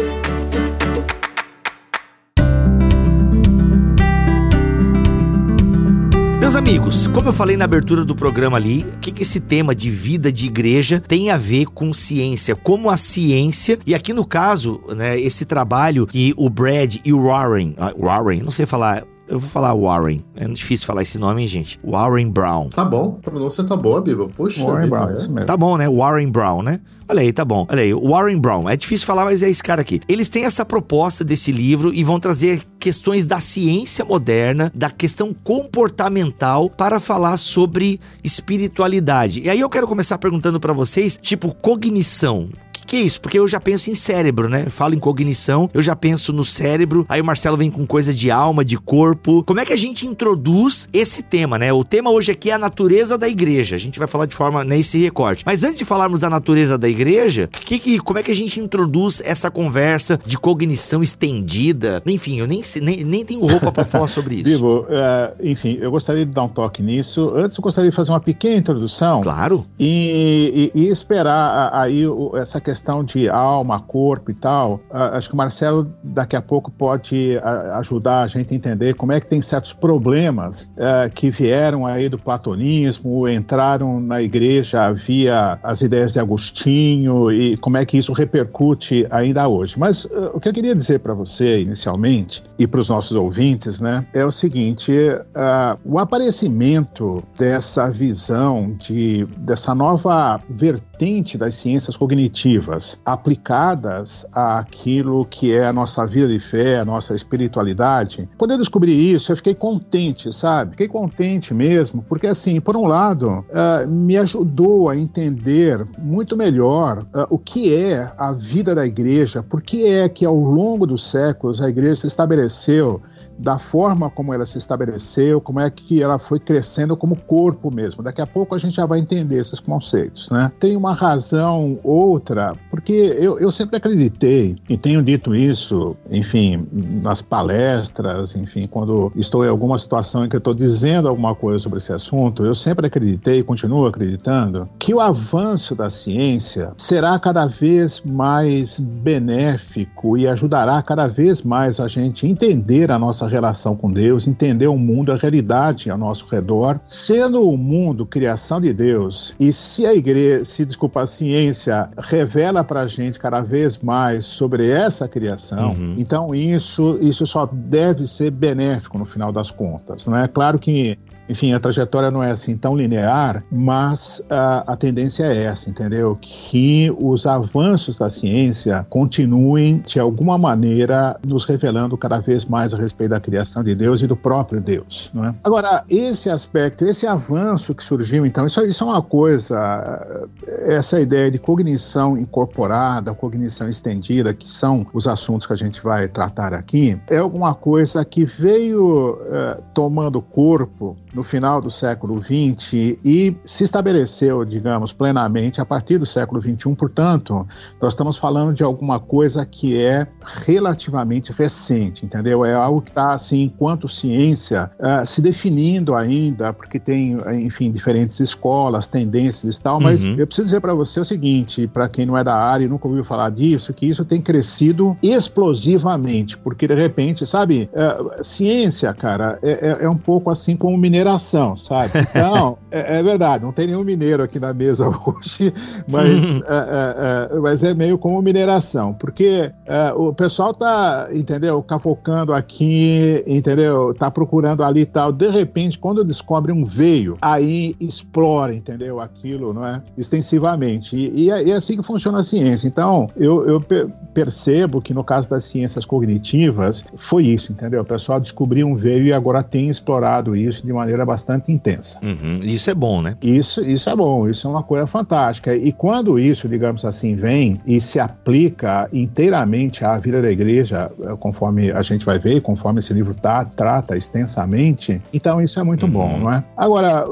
Meus 6.49 6.55
amigos, 6.55 7.05
como 7.05 7.29
eu 7.29 7.33
falei 7.33 7.55
na 7.55 7.65
abertura 7.65 8.03
do 8.03 8.15
programa 8.15 8.57
ali, 8.57 8.81
o 8.81 8.97
que, 8.97 9.11
que 9.11 9.21
esse 9.21 9.39
tema 9.39 9.75
de 9.75 9.91
vida 9.91 10.31
de 10.31 10.47
igreja 10.47 10.99
tem 10.99 11.29
a 11.29 11.37
ver 11.37 11.67
com 11.67 11.93
ciência? 11.93 12.55
Como 12.55 12.89
a 12.89 12.97
ciência, 12.97 13.77
e 13.85 13.93
aqui 13.93 14.13
no 14.13 14.25
caso, 14.25 14.81
né, 14.97 15.21
esse 15.21 15.45
trabalho 15.45 16.07
que 16.07 16.33
o 16.35 16.49
Brad 16.49 16.95
e 17.05 17.13
o 17.13 17.25
Warren, 17.25 17.75
uh, 17.77 18.03
Warren, 18.03 18.41
não 18.41 18.49
sei 18.49 18.65
falar 18.65 19.05
eu 19.29 19.39
vou 19.39 19.49
falar 19.49 19.73
Warren. 19.75 20.21
É 20.35 20.47
difícil 20.47 20.87
falar 20.87 21.03
esse 21.03 21.19
nome, 21.19 21.43
hein, 21.43 21.47
gente? 21.47 21.79
Warren 21.83 22.29
Brown. 22.29 22.69
Tá 22.69 22.83
bom, 22.83 23.19
a 23.19 23.29
pronúncia 23.29 23.63
tá 23.63 23.77
boa, 23.77 24.01
Biba. 24.01 24.27
Puxa, 24.27 24.65
Warren 24.65 24.85
vida, 24.85 24.95
Brown, 24.95 25.09
é. 25.09 25.13
isso 25.13 25.31
mesmo. 25.31 25.45
Tá 25.45 25.55
bom, 25.55 25.77
né? 25.77 25.87
Warren 25.87 26.29
Brown, 26.29 26.63
né? 26.63 26.81
Olha 27.07 27.21
aí, 27.21 27.31
tá 27.33 27.43
bom. 27.45 27.65
Olha 27.69 27.81
aí, 27.81 27.93
Warren 27.93 28.39
Brown. 28.39 28.69
É 28.69 28.75
difícil 28.75 29.07
falar, 29.07 29.25
mas 29.25 29.41
é 29.41 29.49
esse 29.49 29.63
cara 29.63 29.81
aqui. 29.81 29.99
Eles 30.07 30.29
têm 30.29 30.45
essa 30.45 30.63
proposta 30.63 31.23
desse 31.23 31.51
livro 31.51 31.93
e 31.93 32.03
vão 32.03 32.19
trazer 32.19 32.61
questões 32.79 33.25
da 33.25 33.39
ciência 33.39 34.05
moderna, 34.05 34.71
da 34.75 34.91
questão 34.91 35.33
comportamental 35.43 36.69
para 36.69 36.99
falar 36.99 37.37
sobre 37.37 37.99
espiritualidade. 38.23 39.41
E 39.41 39.49
aí 39.49 39.59
eu 39.59 39.69
quero 39.69 39.87
começar 39.87 40.17
perguntando 40.17 40.59
pra 40.59 40.73
vocês, 40.73 41.17
tipo, 41.19 41.53
cognição. 41.55 42.49
Que 42.89 42.95
é 42.97 43.01
isso? 43.01 43.21
Porque 43.21 43.37
eu 43.37 43.47
já 43.47 43.59
penso 43.59 43.91
em 43.91 43.95
cérebro, 43.95 44.49
né? 44.49 44.63
Eu 44.65 44.71
falo 44.71 44.95
em 44.95 44.99
cognição, 44.99 45.69
eu 45.75 45.81
já 45.81 45.95
penso 45.95 46.33
no 46.33 46.43
cérebro. 46.43 47.05
Aí 47.07 47.21
o 47.21 47.25
Marcelo 47.25 47.55
vem 47.55 47.69
com 47.69 47.85
coisa 47.85 48.11
de 48.11 48.31
alma, 48.31 48.65
de 48.65 48.77
corpo. 48.77 49.43
Como 49.43 49.59
é 49.59 49.65
que 49.65 49.71
a 49.71 49.77
gente 49.77 50.07
introduz 50.07 50.89
esse 50.91 51.21
tema, 51.21 51.59
né? 51.59 51.71
O 51.71 51.83
tema 51.83 52.09
hoje 52.09 52.31
aqui 52.31 52.49
é 52.49 52.53
a 52.53 52.57
natureza 52.57 53.15
da 53.15 53.29
igreja. 53.29 53.75
A 53.75 53.79
gente 53.79 53.99
vai 53.99 54.07
falar 54.07 54.25
de 54.25 54.35
forma 54.35 54.63
nesse 54.63 54.97
recorte. 54.97 55.43
Mas 55.45 55.63
antes 55.63 55.77
de 55.77 55.85
falarmos 55.85 56.21
da 56.21 56.31
natureza 56.31 56.79
da 56.79 56.89
igreja, 56.89 57.47
que, 57.51 57.77
que, 57.77 57.99
como 57.99 58.17
é 58.17 58.23
que 58.23 58.31
a 58.31 58.35
gente 58.35 58.59
introduz 58.59 59.21
essa 59.23 59.51
conversa 59.51 60.19
de 60.25 60.35
cognição 60.39 61.03
estendida? 61.03 62.01
Enfim, 62.07 62.39
eu 62.39 62.47
nem, 62.47 62.63
nem, 62.81 63.03
nem 63.03 63.23
tenho 63.23 63.41
roupa 63.45 63.71
pra 63.71 63.85
falar 63.85 64.07
sobre 64.07 64.33
isso. 64.33 64.45
Bibo, 64.49 64.87
é, 64.89 65.33
enfim, 65.43 65.77
eu 65.79 65.91
gostaria 65.91 66.25
de 66.25 66.31
dar 66.31 66.41
um 66.41 66.49
toque 66.49 66.81
nisso. 66.81 67.33
Antes, 67.35 67.55
eu 67.55 67.61
gostaria 67.61 67.91
de 67.91 67.95
fazer 67.95 68.11
uma 68.11 68.19
pequena 68.19 68.55
introdução 68.55 69.21
Claro. 69.21 69.63
e, 69.79 70.71
e- 70.73 70.81
e 70.85 70.89
esperar 70.89 71.69
aí 71.71 72.03
essa 72.35 72.59
questão 72.59 72.78
de 73.05 73.29
alma, 73.29 73.79
corpo 73.79 74.31
e 74.31 74.33
tal. 74.33 74.79
Ah, 74.89 75.17
acho 75.17 75.29
que 75.29 75.33
o 75.33 75.37
Marcelo 75.37 75.91
daqui 76.03 76.35
a 76.35 76.41
pouco 76.41 76.71
pode 76.71 77.37
ah, 77.37 77.77
ajudar 77.79 78.23
a 78.23 78.27
gente 78.27 78.53
a 78.53 78.55
entender 78.55 78.93
como 78.95 79.11
é 79.11 79.19
que 79.19 79.27
tem 79.27 79.41
certos 79.41 79.73
problemas 79.73 80.71
ah, 80.77 81.09
que 81.09 81.29
vieram 81.29 81.85
aí 81.85 82.09
do 82.09 82.17
platonismo, 82.17 83.27
entraram 83.27 83.99
na 83.99 84.21
igreja 84.21 84.91
via 84.91 85.59
as 85.63 85.81
ideias 85.81 86.13
de 86.13 86.19
Agostinho 86.19 87.31
e 87.31 87.57
como 87.57 87.77
é 87.77 87.85
que 87.85 87.97
isso 87.97 88.13
repercute 88.13 89.05
ainda 89.09 89.47
hoje. 89.47 89.77
Mas 89.77 90.07
ah, 90.11 90.31
o 90.33 90.39
que 90.39 90.49
eu 90.49 90.53
queria 90.53 90.75
dizer 90.75 90.99
para 90.99 91.13
você 91.13 91.59
inicialmente 91.61 92.43
e 92.57 92.67
para 92.67 92.79
os 92.79 92.89
nossos 92.89 93.15
ouvintes, 93.15 93.79
né, 93.79 94.05
é 94.13 94.25
o 94.25 94.31
seguinte: 94.31 94.91
ah, 95.35 95.77
o 95.85 95.99
aparecimento 95.99 97.23
dessa 97.37 97.89
visão 97.89 98.75
de 98.77 99.25
dessa 99.37 99.75
nova 99.75 100.41
vertente 100.49 100.88
das 101.37 101.55
ciências 101.55 101.95
cognitivas 101.95 103.01
aplicadas 103.05 104.27
àquilo 104.33 105.23
que 105.23 105.53
é 105.53 105.65
a 105.65 105.71
nossa 105.71 106.05
vida 106.05 106.27
de 106.27 106.39
fé, 106.39 106.77
a 106.77 106.83
nossa 106.83 107.15
espiritualidade. 107.15 108.27
Quando 108.37 108.51
eu 108.51 108.57
descobri 108.57 108.91
isso, 109.13 109.31
eu 109.31 109.37
fiquei 109.37 109.55
contente, 109.55 110.33
sabe? 110.33 110.71
Fiquei 110.71 110.89
contente 110.89 111.53
mesmo, 111.53 112.03
porque 112.09 112.27
assim, 112.27 112.59
por 112.59 112.75
um 112.75 112.85
lado, 112.85 113.45
ah, 113.53 113.85
me 113.87 114.17
ajudou 114.17 114.89
a 114.89 114.97
entender 114.97 115.87
muito 115.97 116.35
melhor 116.35 117.05
ah, 117.13 117.27
o 117.29 117.37
que 117.37 117.73
é 117.73 118.11
a 118.17 118.33
vida 118.33 118.75
da 118.75 118.85
igreja, 118.85 119.41
por 119.41 119.61
que 119.61 119.87
é 119.87 120.09
que 120.09 120.25
ao 120.25 120.35
longo 120.35 120.85
dos 120.85 121.09
séculos 121.09 121.61
a 121.61 121.69
igreja 121.69 122.01
se 122.01 122.07
estabeleceu 122.07 123.01
da 123.39 123.57
forma 123.57 124.09
como 124.09 124.33
ela 124.33 124.45
se 124.45 124.57
estabeleceu, 124.57 125.39
como 125.39 125.59
é 125.59 125.69
que 125.69 126.03
ela 126.03 126.19
foi 126.19 126.39
crescendo 126.39 126.97
como 126.97 127.15
corpo 127.15 127.73
mesmo. 127.73 128.03
Daqui 128.03 128.21
a 128.21 128.27
pouco 128.27 128.53
a 128.53 128.57
gente 128.57 128.75
já 128.75 128.85
vai 128.85 128.99
entender 128.99 129.39
esses 129.39 129.59
conceitos, 129.59 130.29
né? 130.29 130.51
Tem 130.59 130.75
uma 130.75 130.93
razão 130.93 131.79
outra, 131.83 132.53
porque 132.69 132.91
eu, 132.91 133.39
eu 133.39 133.51
sempre 133.51 133.77
acreditei, 133.77 134.57
e 134.67 134.77
tenho 134.77 135.01
dito 135.01 135.33
isso, 135.33 135.95
enfim, 136.11 136.67
nas 137.01 137.21
palestras, 137.21 138.35
enfim, 138.35 138.67
quando 138.67 139.11
estou 139.15 139.45
em 139.45 139.49
alguma 139.49 139.77
situação 139.77 140.25
em 140.25 140.29
que 140.29 140.35
eu 140.35 140.39
estou 140.39 140.53
dizendo 140.53 141.07
alguma 141.07 141.33
coisa 141.33 141.59
sobre 141.59 141.77
esse 141.77 141.93
assunto, 141.93 142.45
eu 142.45 142.53
sempre 142.53 142.87
acreditei 142.87 143.39
e 143.39 143.43
continuo 143.43 143.85
acreditando 143.85 144.67
que 144.77 144.93
o 144.93 144.99
avanço 144.99 145.75
da 145.75 145.89
ciência 145.89 146.73
será 146.77 147.17
cada 147.19 147.45
vez 147.45 148.01
mais 148.01 148.79
benéfico 148.79 150.17
e 150.17 150.27
ajudará 150.27 150.81
cada 150.81 151.07
vez 151.07 151.41
mais 151.41 151.79
a 151.79 151.87
gente 151.87 152.27
entender 152.27 152.91
a 152.91 152.99
nossa 152.99 153.28
relação 153.29 153.75
com 153.75 153.91
Deus, 153.91 154.27
entender 154.27 154.67
o 154.67 154.77
mundo, 154.77 155.11
a 155.11 155.15
realidade 155.15 155.89
ao 155.89 155.97
nosso 155.97 156.27
redor, 156.29 156.79
sendo 156.83 157.47
o 157.47 157.57
mundo 157.57 158.05
criação 158.05 158.59
de 158.59 158.73
Deus. 158.73 159.35
E 159.39 159.53
se 159.53 159.85
a 159.85 159.93
igreja, 159.93 160.43
se 160.43 160.65
desculpa, 160.65 161.01
a 161.01 161.07
ciência 161.07 161.89
revela 161.97 162.63
para 162.63 162.81
a 162.81 162.87
gente 162.87 163.19
cada 163.19 163.41
vez 163.41 163.77
mais 163.77 164.25
sobre 164.25 164.69
essa 164.69 165.07
criação, 165.07 165.71
Uhum. 165.71 165.95
então 165.97 166.33
isso 166.35 166.97
isso 167.01 167.25
só 167.27 167.45
deve 167.51 168.07
ser 168.07 168.31
benéfico 168.31 168.97
no 168.97 169.05
final 169.05 169.31
das 169.31 169.51
contas, 169.51 170.05
não 170.07 170.17
é? 170.17 170.27
Claro 170.27 170.57
que 170.59 170.97
enfim, 171.29 171.53
a 171.53 171.59
trajetória 171.59 172.09
não 172.09 172.23
é 172.23 172.31
assim 172.31 172.57
tão 172.57 172.75
linear, 172.75 173.43
mas 173.51 174.25
ah, 174.29 174.63
a 174.65 174.75
tendência 174.75 175.25
é 175.25 175.43
essa, 175.43 175.69
entendeu? 175.69 176.17
Que 176.19 176.91
os 176.99 177.27
avanços 177.27 177.99
da 177.99 178.09
ciência 178.09 178.85
continuem, 178.89 179.83
de 179.85 179.99
alguma 179.99 180.37
maneira, 180.37 181.19
nos 181.25 181.45
revelando 181.45 181.95
cada 181.95 182.19
vez 182.19 182.45
mais 182.45 182.73
a 182.73 182.77
respeito 182.77 183.11
da 183.11 183.19
criação 183.19 183.63
de 183.63 183.75
Deus 183.75 184.01
e 184.01 184.07
do 184.07 184.15
próprio 184.15 184.59
Deus. 184.59 185.11
Não 185.13 185.25
é? 185.25 185.35
Agora, 185.43 185.83
esse 185.87 186.29
aspecto, 186.29 186.83
esse 186.85 187.05
avanço 187.05 187.73
que 187.75 187.83
surgiu, 187.83 188.25
então, 188.25 188.47
isso, 188.47 188.59
isso 188.65 188.83
é 188.83 188.87
uma 188.87 189.01
coisa, 189.01 190.27
essa 190.47 190.99
ideia 190.99 191.29
de 191.29 191.37
cognição 191.37 192.17
incorporada, 192.17 193.13
cognição 193.13 193.69
estendida, 193.69 194.33
que 194.33 194.49
são 194.49 194.85
os 194.93 195.07
assuntos 195.07 195.45
que 195.45 195.53
a 195.53 195.57
gente 195.57 195.81
vai 195.83 196.07
tratar 196.07 196.53
aqui, 196.53 196.99
é 197.07 197.17
alguma 197.17 197.53
coisa 197.53 198.03
que 198.03 198.25
veio 198.25 199.19
eh, 199.31 199.59
tomando 199.73 200.21
corpo 200.21 200.97
no 201.19 201.23
final 201.23 201.61
do 201.61 201.69
século 201.69 202.21
XX 202.21 202.97
e 203.03 203.35
se 203.43 203.65
estabeleceu, 203.65 204.45
digamos, 204.45 204.93
plenamente 204.93 205.59
a 205.59 205.65
partir 205.65 205.97
do 205.97 206.05
século 206.05 206.41
XXI. 206.41 206.73
Portanto, 206.77 207.45
nós 207.81 207.91
estamos 207.91 208.15
falando 208.15 208.53
de 208.53 208.63
alguma 208.63 209.01
coisa 209.01 209.45
que 209.45 209.77
é 209.77 210.07
relativamente 210.47 211.33
recente, 211.33 212.05
entendeu? 212.05 212.45
É 212.45 212.53
algo 212.53 212.81
que 212.81 212.89
está, 212.91 213.13
assim, 213.13 213.43
enquanto 213.43 213.85
ciência, 213.89 214.71
eh, 214.79 215.05
se 215.05 215.21
definindo 215.21 215.93
ainda, 215.93 216.53
porque 216.53 216.79
tem, 216.79 217.17
enfim, 217.43 217.69
diferentes 217.69 218.17
escolas, 218.21 218.87
tendências 218.87 219.57
e 219.57 219.61
tal, 219.61 219.81
mas 219.81 220.01
Uhum. 220.05 220.15
eu 220.17 220.25
preciso 220.25 220.45
dizer 220.45 220.61
para 220.61 220.73
você 220.73 221.01
o 221.01 221.05
seguinte, 221.05 221.67
para 221.67 221.89
quem 221.89 222.05
não 222.05 222.17
é 222.17 222.23
da 222.23 222.35
área 222.35 222.63
e 222.63 222.67
nunca 222.69 222.87
ouviu 222.87 223.03
falar 223.03 223.29
disso, 223.31 223.73
que 223.73 223.85
isso 223.85 224.05
tem 224.05 224.21
crescido 224.21 224.95
explosivamente, 225.03 226.37
porque 226.37 226.65
de 226.65 226.75
repente, 226.75 227.25
sabe, 227.25 227.69
é, 227.73 228.23
ciência, 228.23 228.93
cara, 228.93 229.37
é, 229.41 229.51
é- 229.81 229.83
é 229.85 229.89
um 229.89 229.97
pouco 229.97 230.29
assim 230.29 230.55
como 230.55 230.77
mineração, 231.09 231.57
sabe? 231.57 231.93
Não, 232.13 232.57
é, 232.71 232.99
é 232.99 233.03
verdade, 233.03 233.43
não 233.43 233.51
tem 233.51 233.67
nenhum 233.67 233.83
mineiro 233.83 234.21
aqui 234.21 234.39
na 234.39 234.53
mesa 234.53 234.87
hoje, 235.05 235.53
mas, 235.87 236.41
é, 236.41 237.29
é, 237.31 237.35
é, 237.35 237.39
mas 237.39 237.63
é 237.63 237.73
meio 237.73 237.97
como 237.97 238.21
mineração, 238.21 238.93
porque 238.93 239.51
é, 239.65 239.91
o 239.93 240.13
pessoal 240.13 240.53
tá, 240.53 241.09
entendeu, 241.13 241.61
cavocando 241.63 242.33
aqui, 242.33 243.23
entendeu, 243.25 243.93
tá 243.93 244.11
procurando 244.11 244.63
ali 244.63 244.81
e 244.81 244.85
tal, 244.85 245.11
de 245.11 245.29
repente, 245.29 245.79
quando 245.79 246.03
descobre 246.03 246.51
um 246.51 246.63
veio, 246.63 247.17
aí 247.21 247.75
explora, 247.79 248.53
entendeu, 248.53 248.99
aquilo, 248.99 249.53
não 249.53 249.65
é? 249.65 249.81
Extensivamente. 249.97 250.95
E, 250.95 251.25
e 251.25 251.31
é, 251.31 251.49
é 251.49 251.53
assim 251.53 251.77
que 251.77 251.83
funciona 251.83 252.19
a 252.19 252.23
ciência. 252.23 252.67
Então, 252.67 253.07
eu, 253.15 253.47
eu 253.47 253.61
pe- 253.61 253.87
percebo 254.13 254.81
que 254.81 254.93
no 254.93 255.03
caso 255.03 255.29
das 255.29 255.45
ciências 255.45 255.85
cognitivas, 255.85 256.85
foi 256.97 257.25
isso, 257.27 257.51
entendeu? 257.51 257.81
O 257.81 257.85
pessoal 257.85 258.19
descobriu 258.19 258.67
um 258.67 258.75
veio 258.75 259.05
e 259.05 259.13
agora 259.13 259.41
tem 259.43 259.69
explorado 259.69 260.35
isso 260.35 260.65
de 260.65 260.73
maneira 260.73 260.88
bastante 261.05 261.51
intensa. 261.51 261.99
Uhum. 262.01 262.39
Isso 262.43 262.69
é 262.69 262.73
bom, 262.73 263.01
né? 263.01 263.15
Isso, 263.21 263.65
isso 263.65 263.89
é 263.89 263.95
bom, 263.95 264.27
isso 264.27 264.47
é 264.47 264.49
uma 264.49 264.63
coisa 264.63 264.85
fantástica. 264.87 265.55
E 265.55 265.71
quando 265.71 266.17
isso, 266.19 266.47
digamos 266.47 266.83
assim, 266.85 267.15
vem 267.15 267.59
e 267.65 267.79
se 267.81 267.99
aplica 267.99 268.87
inteiramente 268.91 269.83
à 269.83 269.97
vida 269.97 270.21
da 270.21 270.31
igreja, 270.31 270.91
eh, 271.01 271.15
conforme 271.19 271.71
a 271.71 271.81
gente 271.81 272.05
vai 272.05 272.17
ver, 272.19 272.41
conforme 272.41 272.79
esse 272.79 272.93
livro 272.93 273.13
tá, 273.13 273.43
trata 273.45 273.95
extensamente, 273.97 275.01
então 275.13 275.41
isso 275.41 275.59
é 275.59 275.63
muito 275.63 275.85
Uhum. 275.85 275.91
bom, 275.91 276.17
não 276.19 276.31
é? 276.31 276.43
Agora, 276.55 277.05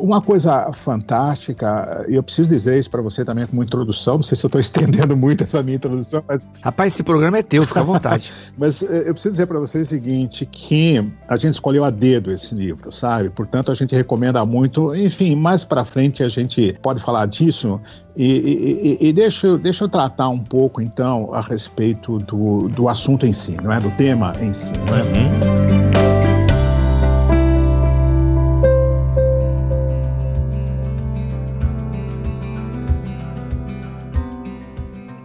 uma 0.00 0.20
coisa 0.20 0.70
fantástica, 0.72 2.04
e 2.08 2.14
eu 2.14 2.22
preciso 2.22 2.48
dizer 2.50 2.78
isso 2.78 2.90
para 2.90 3.00
você 3.02 3.24
também 3.24 3.46
como 3.46 3.62
introdução, 3.62 4.16
não 4.16 4.22
sei 4.22 4.36
se 4.36 4.44
eu 4.44 4.48
estou 4.48 4.60
estendendo 4.60 5.16
muito 5.16 5.44
essa 5.44 5.62
minha 5.62 5.76
introdução, 5.76 6.22
mas 6.26 6.48
Rapaz, 6.62 6.92
esse 6.94 7.02
programa 7.02 7.38
é 7.38 7.42
teu, 7.42 7.66
fica 7.66 7.80
à 7.80 7.84
vontade. 7.84 8.32
mas 8.58 8.82
eh, 8.82 9.04
eu 9.06 9.12
preciso 9.12 9.32
dizer 9.32 9.46
para 9.46 9.58
vocês 9.58 9.86
o 9.86 9.90
seguinte, 9.90 10.44
que 10.46 11.04
a 11.28 11.36
gente 11.36 11.54
escolheu 11.54 11.84
a 11.84 11.90
dedo 11.90 12.30
esse 12.30 12.54
livro, 12.54 12.90
sabe? 12.92 13.30
Portanto, 13.30 13.70
a 13.70 13.74
gente 13.74 13.94
recomenda 13.94 14.44
muito. 14.44 14.94
Enfim, 14.94 15.36
mais 15.36 15.64
para 15.64 15.84
frente 15.84 16.22
a 16.22 16.28
gente 16.28 16.76
pode 16.82 17.00
falar 17.00 17.26
disso. 17.26 17.80
E, 18.16 18.96
e- 19.00 19.08
e- 19.08 19.12
deixa, 19.12 19.46
eu- 19.46 19.58
deixa 19.58 19.84
eu 19.84 19.88
tratar 19.88 20.28
um 20.30 20.38
pouco, 20.38 20.80
então, 20.80 21.34
a 21.34 21.40
respeito 21.42 22.18
do, 22.18 22.68
do 22.68 22.88
assunto 22.88 23.26
em 23.26 23.32
si, 23.32 23.56
não 23.62 23.70
é? 23.72 23.78
Do 23.78 23.90
tema 23.90 24.32
em 24.40 24.52
si, 24.54 24.72
não 24.88 24.96
é? 24.96 25.02
Uhum. 25.02 25.85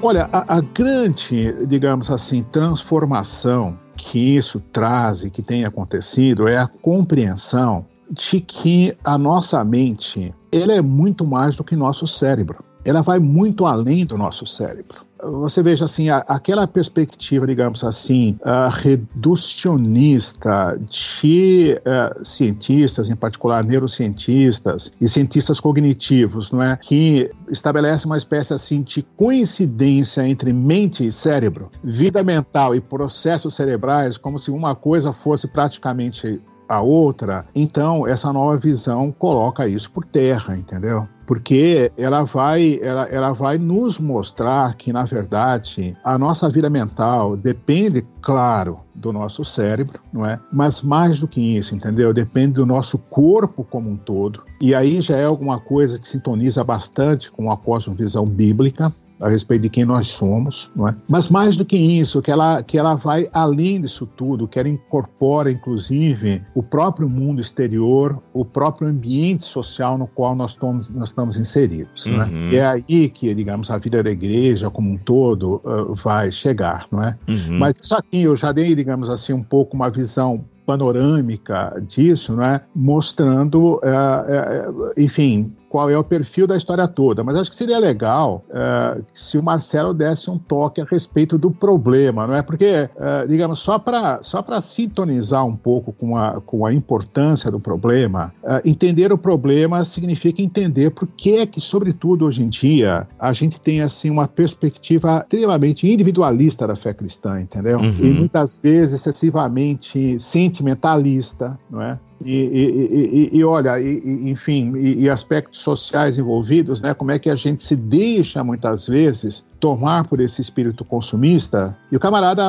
Olha, 0.04 0.28
a, 0.34 0.58
a 0.58 0.62
grande, 0.62 1.66
digamos 1.68 2.10
assim, 2.10 2.42
transformação 2.42 3.78
que 3.96 4.36
isso 4.36 4.60
traz 4.60 5.24
e 5.24 5.30
que 5.30 5.44
tem 5.44 5.64
acontecido 5.64 6.48
é 6.48 6.58
a 6.58 6.68
compreensão 6.68 7.86
de 8.10 8.42
que 8.42 8.98
a 9.04 9.16
nossa 9.16 9.64
mente 9.64 10.34
ela 10.52 10.74
é 10.74 10.82
muito 10.82 11.26
mais 11.26 11.56
do 11.56 11.64
que 11.64 11.76
nosso 11.76 12.08
cérebro. 12.08 12.64
Ela 12.86 13.02
vai 13.02 13.20
muito 13.20 13.66
além 13.66 14.06
do 14.06 14.18
nosso 14.18 14.46
cérebro 14.46 15.12
você 15.24 15.62
veja 15.62 15.86
assim, 15.86 16.10
a, 16.10 16.18
aquela 16.28 16.68
perspectiva, 16.68 17.46
digamos 17.46 17.84
assim, 17.84 18.38
reducionista 18.72 20.78
de 20.90 21.80
uh, 21.80 22.26
cientistas, 22.26 23.10
em 23.10 23.16
particular 23.16 23.64
neurocientistas 23.64 24.94
e 25.00 25.08
cientistas 25.08 25.60
cognitivos, 25.60 26.52
não 26.52 26.64
é, 26.64 26.78
que 26.78 27.30
estabelece 27.50 28.06
uma 28.06 28.18
espécie 28.18 28.54
assim 28.54 28.82
de 28.82 29.04
coincidência 29.16 30.28
entre 30.28 30.52
mente 30.54 31.06
e 31.06 31.12
cérebro, 31.12 31.70
vida 31.84 32.24
mental 32.24 32.76
e 32.76 32.82
processos 32.82 33.56
cerebrais, 33.56 34.18
como 34.18 34.40
se 34.40 34.50
uma 34.50 34.76
coisa 34.76 35.14
fosse 35.14 35.48
praticamente 35.48 36.42
a 36.68 36.82
outra. 36.82 37.46
Então, 37.54 38.08
essa 38.08 38.32
nova 38.32 38.58
visão 38.58 39.12
coloca 39.12 39.68
isso 39.68 39.92
por 39.92 40.06
terra, 40.06 40.56
entendeu? 40.56 41.08
Porque 41.32 41.94
ela 41.98 42.24
vai, 42.24 42.78
ela, 42.84 43.08
ela 43.08 43.32
vai 43.32 43.58
nos 43.58 43.98
mostrar 43.98 44.76
que, 44.76 44.92
na 44.92 45.06
verdade, 45.06 45.96
a 46.04 46.18
nossa 46.18 46.50
vida 46.50 46.70
mental 46.70 47.38
depende, 47.38 48.06
claro, 48.22 48.82
do 48.94 49.14
nosso 49.14 49.46
cérebro, 49.46 50.02
não 50.12 50.26
é? 50.26 50.38
Mas 50.52 50.82
mais 50.82 51.22
do 51.22 51.30
que 51.30 51.56
isso, 51.56 51.74
entendeu? 51.74 52.14
Depende 52.14 52.56
do 52.56 52.66
nosso 52.66 52.98
corpo 52.98 53.64
como 53.64 53.90
um 53.90 53.96
todo. 53.96 54.44
E 54.60 54.76
aí 54.76 55.00
já 55.00 55.16
é 55.16 55.24
alguma 55.24 55.58
coisa 55.58 55.98
que 55.98 56.06
sintoniza 56.06 56.66
bastante 56.66 57.32
com 57.32 57.50
a 57.50 57.56
cosmovisão 57.56 58.26
bíblica, 58.26 58.92
a 59.22 59.30
respeito 59.30 59.64
de 59.64 59.70
quem 59.70 59.86
nós 59.86 60.08
somos, 60.10 60.72
não 60.76 60.88
é? 60.88 60.96
Mas 61.10 61.30
mais 61.30 61.56
do 61.56 61.64
que 61.64 61.78
isso, 61.78 62.22
que 62.22 62.32
ela, 62.32 62.64
que 62.64 62.78
ela 62.78 62.96
vai 62.96 63.28
além 63.32 63.82
disso 63.82 64.06
tudo, 64.06 64.48
que 64.48 64.60
ela 64.60 64.70
incorpora, 64.70 65.52
inclusive, 65.52 66.44
o 66.56 66.64
próprio 66.64 67.08
mundo 67.08 67.42
exterior, 67.42 68.22
o 68.34 68.44
próprio 68.44 68.88
ambiente 68.88 69.46
social 69.46 69.98
no 69.98 70.08
qual 70.08 70.36
nós 70.36 70.52
estamos, 70.52 70.90
nós 70.90 71.10
estamos 71.10 71.38
inseridos, 71.38 72.06
uhum. 72.06 72.22
é? 72.22 72.26
Uhum. 72.26 72.44
E 72.52 72.56
é 72.58 72.66
aí 72.66 73.10
que, 73.10 73.34
digamos, 73.34 73.70
a 73.70 73.78
vida 73.78 74.02
da 74.02 74.12
igreja 74.12 74.70
como 74.70 74.90
um 74.90 74.98
todo 74.98 75.62
uh, 75.64 75.94
vai 75.96 76.32
chegar, 76.32 76.88
não 76.92 77.04
é? 77.04 77.18
Uhum. 77.28 77.60
Mas 77.60 77.80
isso 77.80 77.96
aqui 77.96 78.24
eu 78.24 78.36
já 78.36 78.52
dei, 78.52 78.74
digamos 78.74 79.10
assim, 79.10 79.34
um 79.34 79.44
pouco 79.44 79.76
uma 79.76 79.90
visão 79.90 80.44
panorâmica 80.66 81.82
disso, 81.88 82.36
né? 82.36 82.62
mostrando, 82.74 83.80
é, 83.84 83.90
é, 83.90 85.04
enfim, 85.04 85.54
qual 85.72 85.90
é 85.90 85.98
o 85.98 86.04
perfil 86.04 86.46
da 86.46 86.58
história 86.58 86.86
toda. 86.86 87.24
Mas 87.24 87.38
acho 87.38 87.50
que 87.50 87.56
seria 87.56 87.80
legal 87.80 88.44
uh, 88.50 89.02
se 89.14 89.38
o 89.38 89.44
Marcelo 89.44 89.94
desse 89.94 90.30
um 90.30 90.38
toque 90.38 90.82
a 90.82 90.84
respeito 90.84 91.38
do 91.38 91.50
problema, 91.50 92.28
não 92.28 92.36
é? 92.36 92.42
Porque, 92.42 92.90
uh, 92.98 93.26
digamos, 93.26 93.60
só 93.60 93.80
para 93.80 94.22
só 94.22 94.44
sintonizar 94.60 95.46
um 95.46 95.56
pouco 95.56 95.94
com 95.94 96.18
a, 96.18 96.42
com 96.42 96.66
a 96.66 96.74
importância 96.74 97.50
do 97.50 97.58
problema, 97.58 98.34
uh, 98.44 98.68
entender 98.68 99.14
o 99.14 99.18
problema 99.18 99.86
significa 99.86 100.42
entender 100.42 100.90
por 100.90 101.08
que 101.08 101.38
é 101.38 101.46
que, 101.46 101.62
sobretudo 101.62 102.26
hoje 102.26 102.44
em 102.44 102.50
dia, 102.50 103.08
a 103.18 103.32
gente 103.32 103.62
tem 103.62 103.82
assim 103.82 104.10
uma 104.10 104.28
perspectiva 104.28 105.22
extremamente 105.22 105.90
individualista 105.90 106.68
da 106.68 106.76
fé 106.76 106.94
cristã, 106.94 107.40
entendeu? 107.40 107.80
Uhum. 107.80 107.96
E 108.02 108.10
muitas 108.10 108.62
vezes 108.62 108.96
excessivamente 108.96 110.20
sentimentalista, 110.20 111.58
não 111.70 111.82
é? 111.82 111.98
E, 112.26 112.32
e, 112.32 113.30
e, 113.34 113.38
e, 113.38 113.44
olha, 113.44 113.80
enfim, 113.82 114.76
e, 114.76 115.10
aspectos 115.10 115.62
sociais 115.62 116.18
envolvidos, 116.18 116.82
né? 116.82 116.94
Como 116.94 117.12
é 117.12 117.20
que 117.20 117.30
a 117.30 117.36
gente 117.36 117.64
se 117.64 117.76
deixa 117.76 118.44
muitas 118.44 118.88
vezes 118.88 119.46
tomar 119.62 120.06
por 120.06 120.20
esse 120.20 120.42
espírito 120.42 120.84
consumista 120.84 121.74
e 121.90 121.96
o 121.96 122.00
camarada 122.00 122.44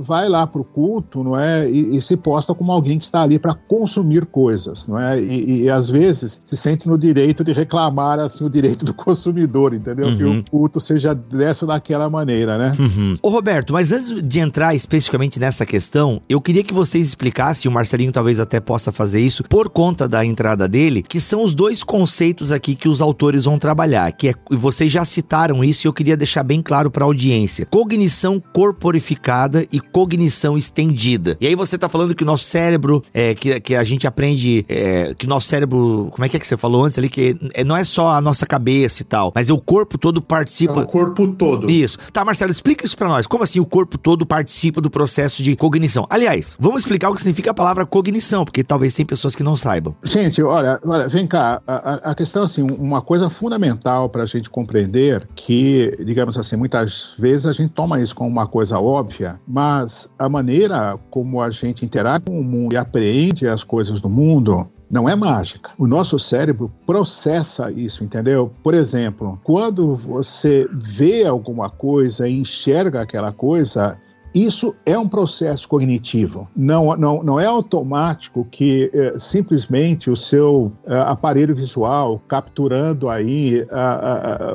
vai 0.00 0.28
lá 0.28 0.44
para 0.46 0.60
o 0.60 0.64
culto, 0.64 1.22
não 1.22 1.38
é, 1.38 1.68
e, 1.70 2.02
se 2.02 2.16
posta 2.16 2.52
como 2.52 2.72
alguém 2.72 2.98
que 2.98 3.04
está 3.04 3.22
ali 3.22 3.38
para 3.38 3.54
consumir 3.54 4.26
coisas, 4.26 4.88
não 4.88 4.98
é, 4.98 5.20
e, 5.20 5.70
às 5.70 5.88
vezes 5.88 6.40
se 6.44 6.56
sente 6.56 6.88
no 6.88 6.98
direito 6.98 7.44
de 7.44 7.52
reclamar 7.52 8.18
assim 8.18 8.44
o 8.44 8.50
direito 8.50 8.84
do 8.84 8.92
consumidor, 8.92 9.72
entendeu? 9.72 10.08
Uhum. 10.08 10.16
Que 10.16 10.24
o 10.24 10.44
culto 10.50 10.80
seja 10.80 11.14
dessa 11.14 11.64
ou 11.64 11.68
daquela 11.68 12.10
maneira, 12.10 12.58
né? 12.58 12.72
Uhum. 12.78 13.16
Ô 13.22 13.28
Roberto, 13.28 13.72
mas 13.72 13.92
antes 13.92 14.22
de 14.22 14.40
entrar 14.40 14.74
especificamente 14.74 15.38
nessa 15.38 15.64
questão, 15.64 16.20
eu 16.28 16.40
queria 16.40 16.64
que 16.64 16.74
vocês 16.74 17.06
explicassem, 17.06 17.70
o 17.70 17.72
Marcelinho 17.72 18.10
talvez 18.10 18.40
até 18.40 18.58
possa 18.58 18.90
fazer 18.90 19.04
fazer 19.04 19.20
isso 19.20 19.44
por 19.44 19.68
conta 19.68 20.08
da 20.08 20.24
entrada 20.24 20.66
dele, 20.66 21.02
que 21.02 21.20
são 21.20 21.44
os 21.44 21.54
dois 21.54 21.82
conceitos 21.82 22.50
aqui 22.50 22.74
que 22.74 22.88
os 22.88 23.02
autores 23.02 23.44
vão 23.44 23.58
trabalhar, 23.58 24.10
que 24.12 24.28
é, 24.28 24.34
vocês 24.50 24.90
já 24.90 25.04
citaram 25.04 25.62
isso 25.62 25.86
e 25.86 25.88
eu 25.88 25.92
queria 25.92 26.16
deixar 26.16 26.42
bem 26.42 26.53
claro 26.62 26.90
para 26.90 27.04
a 27.04 27.06
audiência. 27.06 27.66
Cognição 27.66 28.42
corporificada 28.52 29.66
e 29.72 29.80
cognição 29.80 30.56
estendida. 30.56 31.36
E 31.40 31.46
aí 31.46 31.54
você 31.54 31.78
tá 31.78 31.88
falando 31.88 32.14
que 32.14 32.22
o 32.22 32.26
nosso 32.26 32.44
cérebro, 32.44 33.02
é, 33.12 33.34
que, 33.34 33.60
que 33.60 33.74
a 33.74 33.84
gente 33.84 34.06
aprende, 34.06 34.64
é, 34.68 35.14
que 35.14 35.26
nosso 35.26 35.48
cérebro, 35.48 36.08
como 36.10 36.24
é 36.24 36.28
que 36.28 36.36
é 36.36 36.40
que 36.40 36.46
você 36.46 36.56
falou 36.56 36.84
antes 36.84 36.98
ali, 36.98 37.08
que 37.08 37.36
é, 37.54 37.64
não 37.64 37.76
é 37.76 37.84
só 37.84 38.10
a 38.10 38.20
nossa 38.20 38.46
cabeça 38.46 39.02
e 39.02 39.04
tal, 39.04 39.32
mas 39.34 39.50
é 39.50 39.52
o 39.52 39.58
corpo 39.58 39.96
todo 39.96 40.20
participa. 40.20 40.80
É 40.80 40.84
o 40.84 40.86
corpo 40.86 41.32
todo. 41.34 41.70
Isso. 41.70 41.98
Tá, 42.12 42.24
Marcelo, 42.24 42.50
explica 42.50 42.84
isso 42.84 42.96
para 42.96 43.08
nós. 43.08 43.26
Como 43.26 43.42
assim 43.42 43.60
o 43.60 43.66
corpo 43.66 43.96
todo 43.96 44.26
participa 44.26 44.80
do 44.80 44.90
processo 44.90 45.42
de 45.42 45.56
cognição? 45.56 46.06
Aliás, 46.10 46.56
vamos 46.58 46.82
explicar 46.82 47.10
o 47.10 47.14
que 47.14 47.18
significa 47.18 47.50
a 47.50 47.54
palavra 47.54 47.86
cognição, 47.86 48.44
porque 48.44 48.62
talvez 48.62 48.94
tenha 48.94 49.06
pessoas 49.06 49.34
que 49.34 49.42
não 49.42 49.56
saibam. 49.56 49.94
Gente, 50.02 50.42
olha, 50.42 50.80
olha 50.84 51.08
vem 51.08 51.26
cá. 51.26 51.62
A, 51.66 52.10
a 52.10 52.14
questão, 52.14 52.42
assim, 52.42 52.62
uma 52.62 53.00
coisa 53.00 53.30
fundamental 53.30 54.08
para 54.08 54.22
a 54.22 54.26
gente 54.26 54.50
compreender 54.50 55.26
que, 55.34 55.96
digamos 56.04 56.36
assim, 56.36 56.43
muitas 56.52 57.14
vezes 57.18 57.46
a 57.46 57.52
gente 57.52 57.72
toma 57.72 58.00
isso 58.00 58.14
como 58.14 58.28
uma 58.28 58.46
coisa 58.46 58.78
óbvia, 58.78 59.40
mas 59.46 60.08
a 60.18 60.28
maneira 60.28 60.98
como 61.10 61.40
a 61.40 61.50
gente 61.50 61.84
interage 61.84 62.24
com 62.26 62.38
o 62.38 62.44
mundo 62.44 62.74
e 62.74 62.76
apreende 62.76 63.46
as 63.46 63.64
coisas 63.64 64.00
do 64.00 64.08
mundo 64.08 64.68
não 64.90 65.08
é 65.08 65.16
mágica. 65.16 65.70
O 65.76 65.86
nosso 65.86 66.18
cérebro 66.18 66.70
processa 66.86 67.70
isso, 67.70 68.04
entendeu? 68.04 68.52
Por 68.62 68.74
exemplo, 68.74 69.40
quando 69.42 69.94
você 69.96 70.68
vê 70.72 71.26
alguma 71.26 71.68
coisa 71.68 72.28
e 72.28 72.38
enxerga 72.38 73.02
aquela 73.02 73.32
coisa, 73.32 73.98
isso 74.34 74.74
é 74.84 74.98
um 74.98 75.08
processo 75.08 75.68
cognitivo. 75.68 76.48
Não, 76.56 76.96
não, 76.96 77.22
não 77.22 77.40
é 77.40 77.46
automático 77.46 78.46
que 78.50 78.90
é, 78.92 79.18
simplesmente 79.18 80.10
o 80.10 80.16
seu 80.16 80.72
é, 80.86 80.96
aparelho 80.98 81.54
visual, 81.54 82.20
capturando 82.26 83.08
aí 83.08 83.64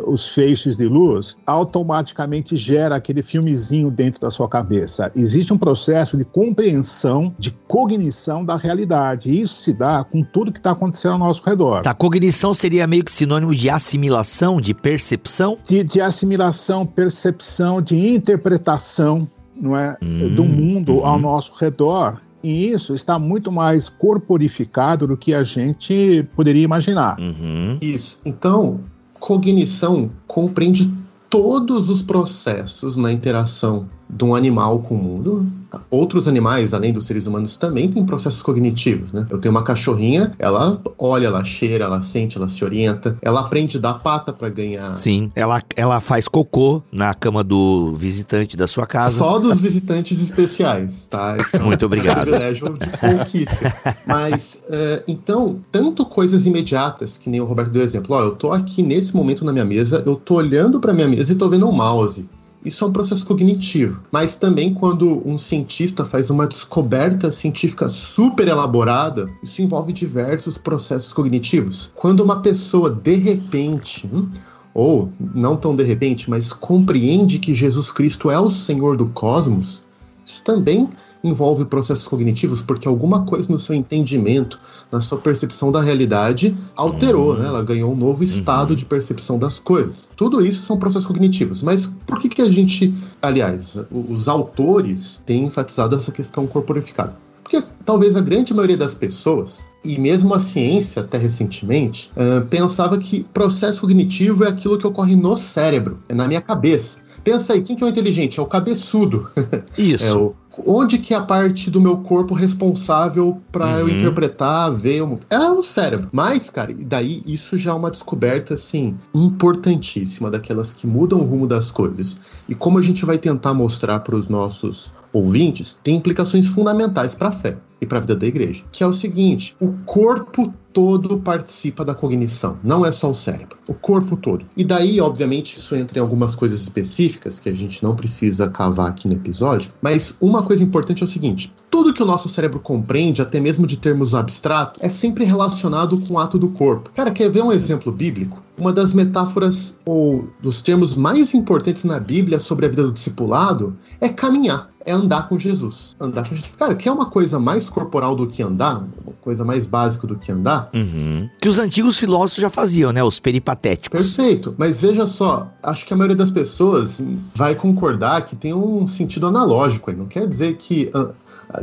os 0.05 0.27
feixes 0.27 0.75
de 0.75 0.86
luz, 0.86 1.38
automaticamente 1.45 2.55
gera 2.55 2.95
aquele 2.95 3.21
filmezinho 3.21 3.89
dentro 3.89 4.21
da 4.21 4.29
sua 4.29 4.48
cabeça. 4.48 5.12
Existe 5.15 5.53
um 5.53 5.57
processo 5.57 6.17
de 6.17 6.25
compreensão, 6.25 7.33
de 7.38 7.51
cognição 7.67 8.43
da 8.43 8.55
realidade. 8.55 9.29
E 9.29 9.41
isso 9.41 9.62
se 9.62 9.74
dá 9.74 10.03
com 10.03 10.24
tudo 10.24 10.51
que 10.51 10.59
está 10.59 10.71
acontecendo 10.71 11.13
ao 11.13 11.19
nosso 11.19 11.43
redor. 11.45 11.81
Tá, 11.81 11.93
cognição 11.93 12.53
seria 12.53 12.88
meio 12.88 13.03
que 13.03 13.12
sinônimo 13.12 13.55
de 13.55 13.69
assimilação, 13.69 14.59
de 14.59 14.74
percepção? 14.74 15.57
De, 15.65 15.83
de 15.83 16.01
assimilação, 16.01 16.86
percepção, 16.86 17.81
de 17.81 17.95
interpretação 17.95 19.27
não 19.60 19.75
é, 19.75 19.98
hum, 20.01 20.30
do 20.36 20.44
mundo 20.44 21.04
ao 21.04 21.16
uhum. 21.16 21.22
nosso 21.22 21.54
redor. 21.58 22.22
E 22.42 22.68
isso 22.68 22.96
está 22.96 23.20
muito 23.20 23.51
mais 23.51 23.89
corporificado 23.89 25.06
do 25.06 25.18
que 25.18 25.34
a 25.34 25.44
gente 25.44 26.25
poderia 26.36 26.63
imaginar. 26.63 27.20
Uhum. 27.20 27.78
Isso. 27.82 28.20
Então, 28.24 28.80
cognição 29.20 30.10
compreende 30.25 30.92
todos 31.30 31.89
os 31.89 32.01
processos 32.01 32.96
na 32.96 33.12
interação 33.12 33.88
de 34.10 34.24
um 34.24 34.34
animal 34.34 34.80
com 34.80 34.96
o 34.96 34.98
mundo. 34.98 35.46
Outros 35.90 36.28
animais, 36.28 36.74
além 36.74 36.94
dos 36.94 37.06
seres 37.06 37.28
humanos, 37.28 37.58
também 37.58 37.90
têm 37.90 38.06
processos 38.06 38.42
cognitivos, 38.42 39.14
né? 39.14 39.26
Eu 39.30 39.38
tenho 39.38 39.52
uma 39.52 39.64
cachorrinha, 39.64 40.32
ela 40.40 40.82
olha, 40.98 41.28
ela 41.28 41.44
cheira, 41.44 41.86
ela 41.86 42.02
sente, 42.02 42.38
ela 42.38 42.50
se 42.50 42.64
orienta, 42.64 43.18
ela 43.22 43.42
aprende 43.42 43.78
a 43.78 43.82
dar 43.82 43.94
pata 43.96 44.34
para 44.34 44.50
ganhar. 44.50 44.96
Sim, 44.96 45.32
ela, 45.36 45.62
ela 45.76 46.00
faz 46.00 46.28
cocô 46.28 46.82
na 46.92 47.14
cama 47.14 47.44
do 47.44 47.94
visitante 47.96 48.58
da 48.58 48.68
sua 48.68 48.86
casa. 48.86 49.18
Só 49.18 49.40
dos 49.40 49.60
visitantes 49.62 50.22
especiais, 50.22 51.06
tá? 51.06 51.38
É 51.54 51.60
Muito 51.60 51.86
obrigado. 51.86 52.22
privilégio 52.22 52.78
de 52.78 52.90
conquista. 52.98 53.74
Mas, 54.06 54.62
uh, 54.68 55.04
então, 55.08 55.60
tanto 55.72 56.06
coisas 56.06 56.46
imediatas, 56.46 57.18
que 57.18 57.30
nem 57.30 57.42
o 57.42 57.46
Roberto 57.46 57.72
deu 57.72 57.82
exemplo. 57.82 58.16
Ó, 58.16 58.22
eu 58.22 58.36
tô 58.36 58.52
aqui 58.52 58.82
nesse 58.84 59.16
momento 59.16 59.44
na 59.44 59.52
minha 59.52 59.66
mesa, 59.66 60.04
eu 60.06 60.16
tô 60.16 60.36
olhando 60.36 60.80
para 60.80 60.94
minha 60.94 61.08
mesa 61.08 61.34
e 61.34 61.36
tô 61.36 61.50
vendo 61.50 61.68
um 61.68 61.72
mouse. 61.72 62.30
Isso 62.63 62.84
é 62.84 62.88
um 62.88 62.92
processo 62.92 63.25
cognitivo. 63.25 64.01
Mas 64.12 64.36
também 64.36 64.74
quando 64.74 65.25
um 65.28 65.38
cientista 65.38 66.04
faz 66.04 66.30
uma 66.30 66.46
descoberta 66.46 67.32
científica 67.32 67.89
super 67.89 68.48
elaborada, 68.48 69.30
isso 69.42 69.62
envolve 69.62 69.94
diversos 69.94 70.58
processos 70.58 71.13
cognitivos. 71.13 71.92
Quando 71.96 72.20
uma 72.22 72.42
pessoa 72.42 72.89
de 72.89 73.16
repente, 73.16 74.10
hum, 74.12 74.28
ou 74.74 75.12
não 75.20 75.56
tão 75.56 75.75
de 75.75 75.84
repente, 75.84 76.30
mas 76.30 76.51
compreende 76.51 77.39
que 77.39 77.54
Jesus 77.54 77.92
Cristo 77.92 78.30
é 78.30 78.39
o 78.39 78.50
Senhor 78.50 78.98
do 78.98 79.08
cosmos, 79.08 79.88
isso 80.25 80.44
também 80.44 80.88
envolve 81.24 81.66
processos 81.66 82.08
cognitivos 82.08 82.62
porque 82.62 82.88
alguma 82.88 83.26
coisa 83.26 83.52
no 83.52 83.60
seu 83.60 83.76
entendimento, 83.76 84.60
na 84.92 85.02
sua 85.02 85.18
percepção 85.18 85.72
da 85.72 85.82
realidade, 85.82 86.56
alterou, 86.76 87.38
né? 87.38 87.48
Ela 87.48 87.64
ganhou 87.64 87.92
um 87.92 87.96
novo 87.96 88.24
estado 88.24 88.76
de 88.76 88.86
percepção 88.86 89.38
das 89.38 89.60
coisas. 89.60 90.08
Tudo 90.16 90.46
isso 90.46 90.62
são 90.62 90.78
processos 90.78 91.08
cognitivos. 91.08 91.62
Mas 91.62 91.86
por 91.86 92.20
que, 92.20 92.30
que 92.30 92.42
a 92.42 92.50
gente, 92.50 92.94
aliás, 93.22 93.78
os 93.92 94.28
autores 94.28 95.22
têm 95.26 95.46
enfatizado 95.46 95.96
essa 95.96 96.12
questão 96.12 96.48
corporificada? 96.48 97.16
Porque 97.50 97.66
talvez 97.84 98.16
a 98.16 98.22
grande 98.22 98.54
maioria 98.54 98.78
das 98.78 98.94
pessoas, 98.94 99.66
e 99.84 99.98
mesmo 99.98 100.36
a 100.36 100.40
ciência 100.40 101.02
até 101.02 101.18
recentemente, 101.18 102.12
uh, 102.12 102.46
pensava 102.46 103.00
que 103.00 103.24
processo 103.34 103.82
cognitivo 103.82 104.44
é 104.44 104.50
aquilo 104.50 104.78
que 104.78 104.86
ocorre 104.86 105.16
no 105.16 105.36
cérebro, 105.36 105.98
é 106.08 106.14
na 106.14 106.28
minha 106.28 106.42
cabeça. 106.42 107.00
Pensa 107.24 107.54
aí, 107.54 107.64
quem 107.64 107.76
que 107.76 107.84
é 107.84 107.88
o 107.88 107.90
inteligente? 107.90 108.40
É 108.40 108.44
o 108.44 108.46
cabeçudo. 108.46 109.28
Isso. 109.76 110.06
É 110.06 110.14
o, 110.14 110.36
onde 110.66 110.98
que 110.98 111.13
é 111.13 111.18
a 111.18 111.22
parte 111.22 111.70
do 111.70 111.82
meu 111.82 111.98
corpo 111.98 112.34
responsável 112.34 113.42
para 113.51 113.66
uhum. 113.66 113.80
eu 113.80 113.89
interpretar, 113.89 114.72
ver 114.72 115.01
o? 115.01 115.20
É 115.30 115.50
o 115.50 115.62
cérebro. 115.62 116.10
Mas, 116.12 116.50
cara, 116.50 116.75
daí 116.80 117.22
isso 117.25 117.58
já 117.58 117.72
é 117.72 117.74
uma 117.74 117.92
descoberta, 117.92 118.54
assim, 118.54 118.98
importantíssima, 119.13 120.30
daquelas 120.30 120.74
que 120.74 120.88
mudam 120.88 121.20
o 121.20 121.24
rumo 121.24 121.48
das 121.48 121.72
coisas. 121.72 122.20
E 122.48 122.56
como 122.56 122.80
a 122.80 122.82
gente 122.82 123.06
vai 123.06 123.18
tentar 123.18 123.54
mostrar 123.54 124.00
para 124.00 124.16
os 124.16 124.28
nossos 124.28 124.92
ouvintes, 125.12 125.80
tem 125.84 125.96
implicações 125.96 126.48
fundamentais 126.48 127.16
para 127.16 127.30
a 127.30 127.32
fé 127.32 127.58
e 127.81 127.86
para 127.86 127.98
a 127.98 128.01
vida 128.01 128.15
da 128.15 128.27
igreja, 128.27 128.63
que 128.71 128.83
é 128.83 128.88
o 128.88 128.93
seguinte: 128.93 129.55
o 129.59 129.74
corpo 129.86 130.53
todo 130.74 131.19
participa 131.19 131.83
da 131.83 131.95
cognição, 131.95 132.57
não 132.63 132.86
é 132.86 132.91
só 132.91 133.09
o 133.09 133.15
cérebro, 133.15 133.57
o 133.67 133.74
corpo 133.74 134.15
todo. 134.15 134.45
E 134.55 134.63
daí, 134.63 135.01
obviamente, 135.01 135.57
isso 135.57 135.75
entra 135.75 135.98
em 135.98 136.01
algumas 136.01 136.36
coisas 136.36 136.62
específicas 136.62 137.39
que 137.39 137.50
a 137.50 137.53
gente 137.53 137.83
não 137.83 137.95
precisa 137.95 138.50
cavar 138.50 138.89
aqui 138.89 139.07
no 139.07 139.15
episódio, 139.15 139.71
mas 139.81 140.15
uma 140.21 140.43
coisa 140.43 140.63
importante 140.63 141.01
é 141.01 141.05
o 141.05 141.09
seguinte: 141.09 141.53
tudo 141.69 141.93
que 141.93 142.03
o 142.03 142.05
nosso 142.05 142.29
cérebro 142.29 142.59
compreende, 142.59 143.21
até 143.21 143.39
mesmo 143.39 143.65
de 143.65 143.77
termos 143.77 144.13
abstratos, 144.13 144.81
é 144.81 144.89
sempre 144.89 145.25
relacionado 145.25 145.98
com 146.00 146.13
o 146.13 146.19
ato 146.19 146.38
do 146.38 146.50
corpo. 146.50 146.91
Cara, 146.95 147.12
quer 147.12 147.29
ver 147.29 147.43
um 147.43 147.51
exemplo 147.51 147.91
bíblico? 147.91 148.43
Uma 148.57 148.74
das 148.74 148.93
metáforas 148.93 149.79
ou 149.86 150.29
dos 150.41 150.62
termos 150.62 150.95
mais 150.95 151.33
importantes 151.33 151.86
na 151.86 151.98
Bíblia 152.00 152.39
sobre 152.39 152.65
a 152.65 152.69
vida 152.69 152.83
do 152.83 152.91
discipulado 152.91 153.77
é 154.01 154.09
caminhar 154.09 154.69
é 154.89 154.91
andar 154.91 155.29
com 155.29 155.38
Jesus. 155.38 155.96
Andar 156.00 156.27
com 156.27 156.36
Jesus. 156.36 156.51
Cara, 156.58 156.74
que 156.74 156.89
é 156.89 156.91
uma 156.91 157.05
coisa 157.05 157.39
mais 157.39 157.69
corporal 157.69 158.15
do 158.15 158.25
que 158.25 158.41
andar, 158.41 158.77
uma 158.77 159.13
coisa 159.22 159.46
mais 159.46 159.67
básica 159.67 160.08
do 160.08 160.17
que 160.17 160.31
andar. 160.31 160.69
Uhum. 160.74 161.29
Que 161.39 161.48
os 161.48 161.60
antigos 161.60 161.98
filósofos 161.98 162.41
já 162.41 162.50
faziam, 162.50 162.91
né? 162.91 163.03
Os 163.03 163.19
peripatéticos. 163.19 164.15
Perfeito. 164.15 164.55
Mas 164.58 164.81
veja 164.81 165.05
só, 165.05 165.48
acho 165.62 165.86
que 165.86 165.93
a 165.93 165.98
maioria 165.98 166.17
das 166.17 166.31
pessoas 166.31 167.05
vai 167.36 167.53
concordar 167.53 168.25
que 168.25 168.36
tem 168.36 168.53
um 168.53 168.88
sentido 168.88 169.27
analógico 169.27 169.91
aí. 169.91 169.96
Não 169.96 170.08
quer 170.08 170.27
dizer 170.27 170.58
que. 170.58 170.91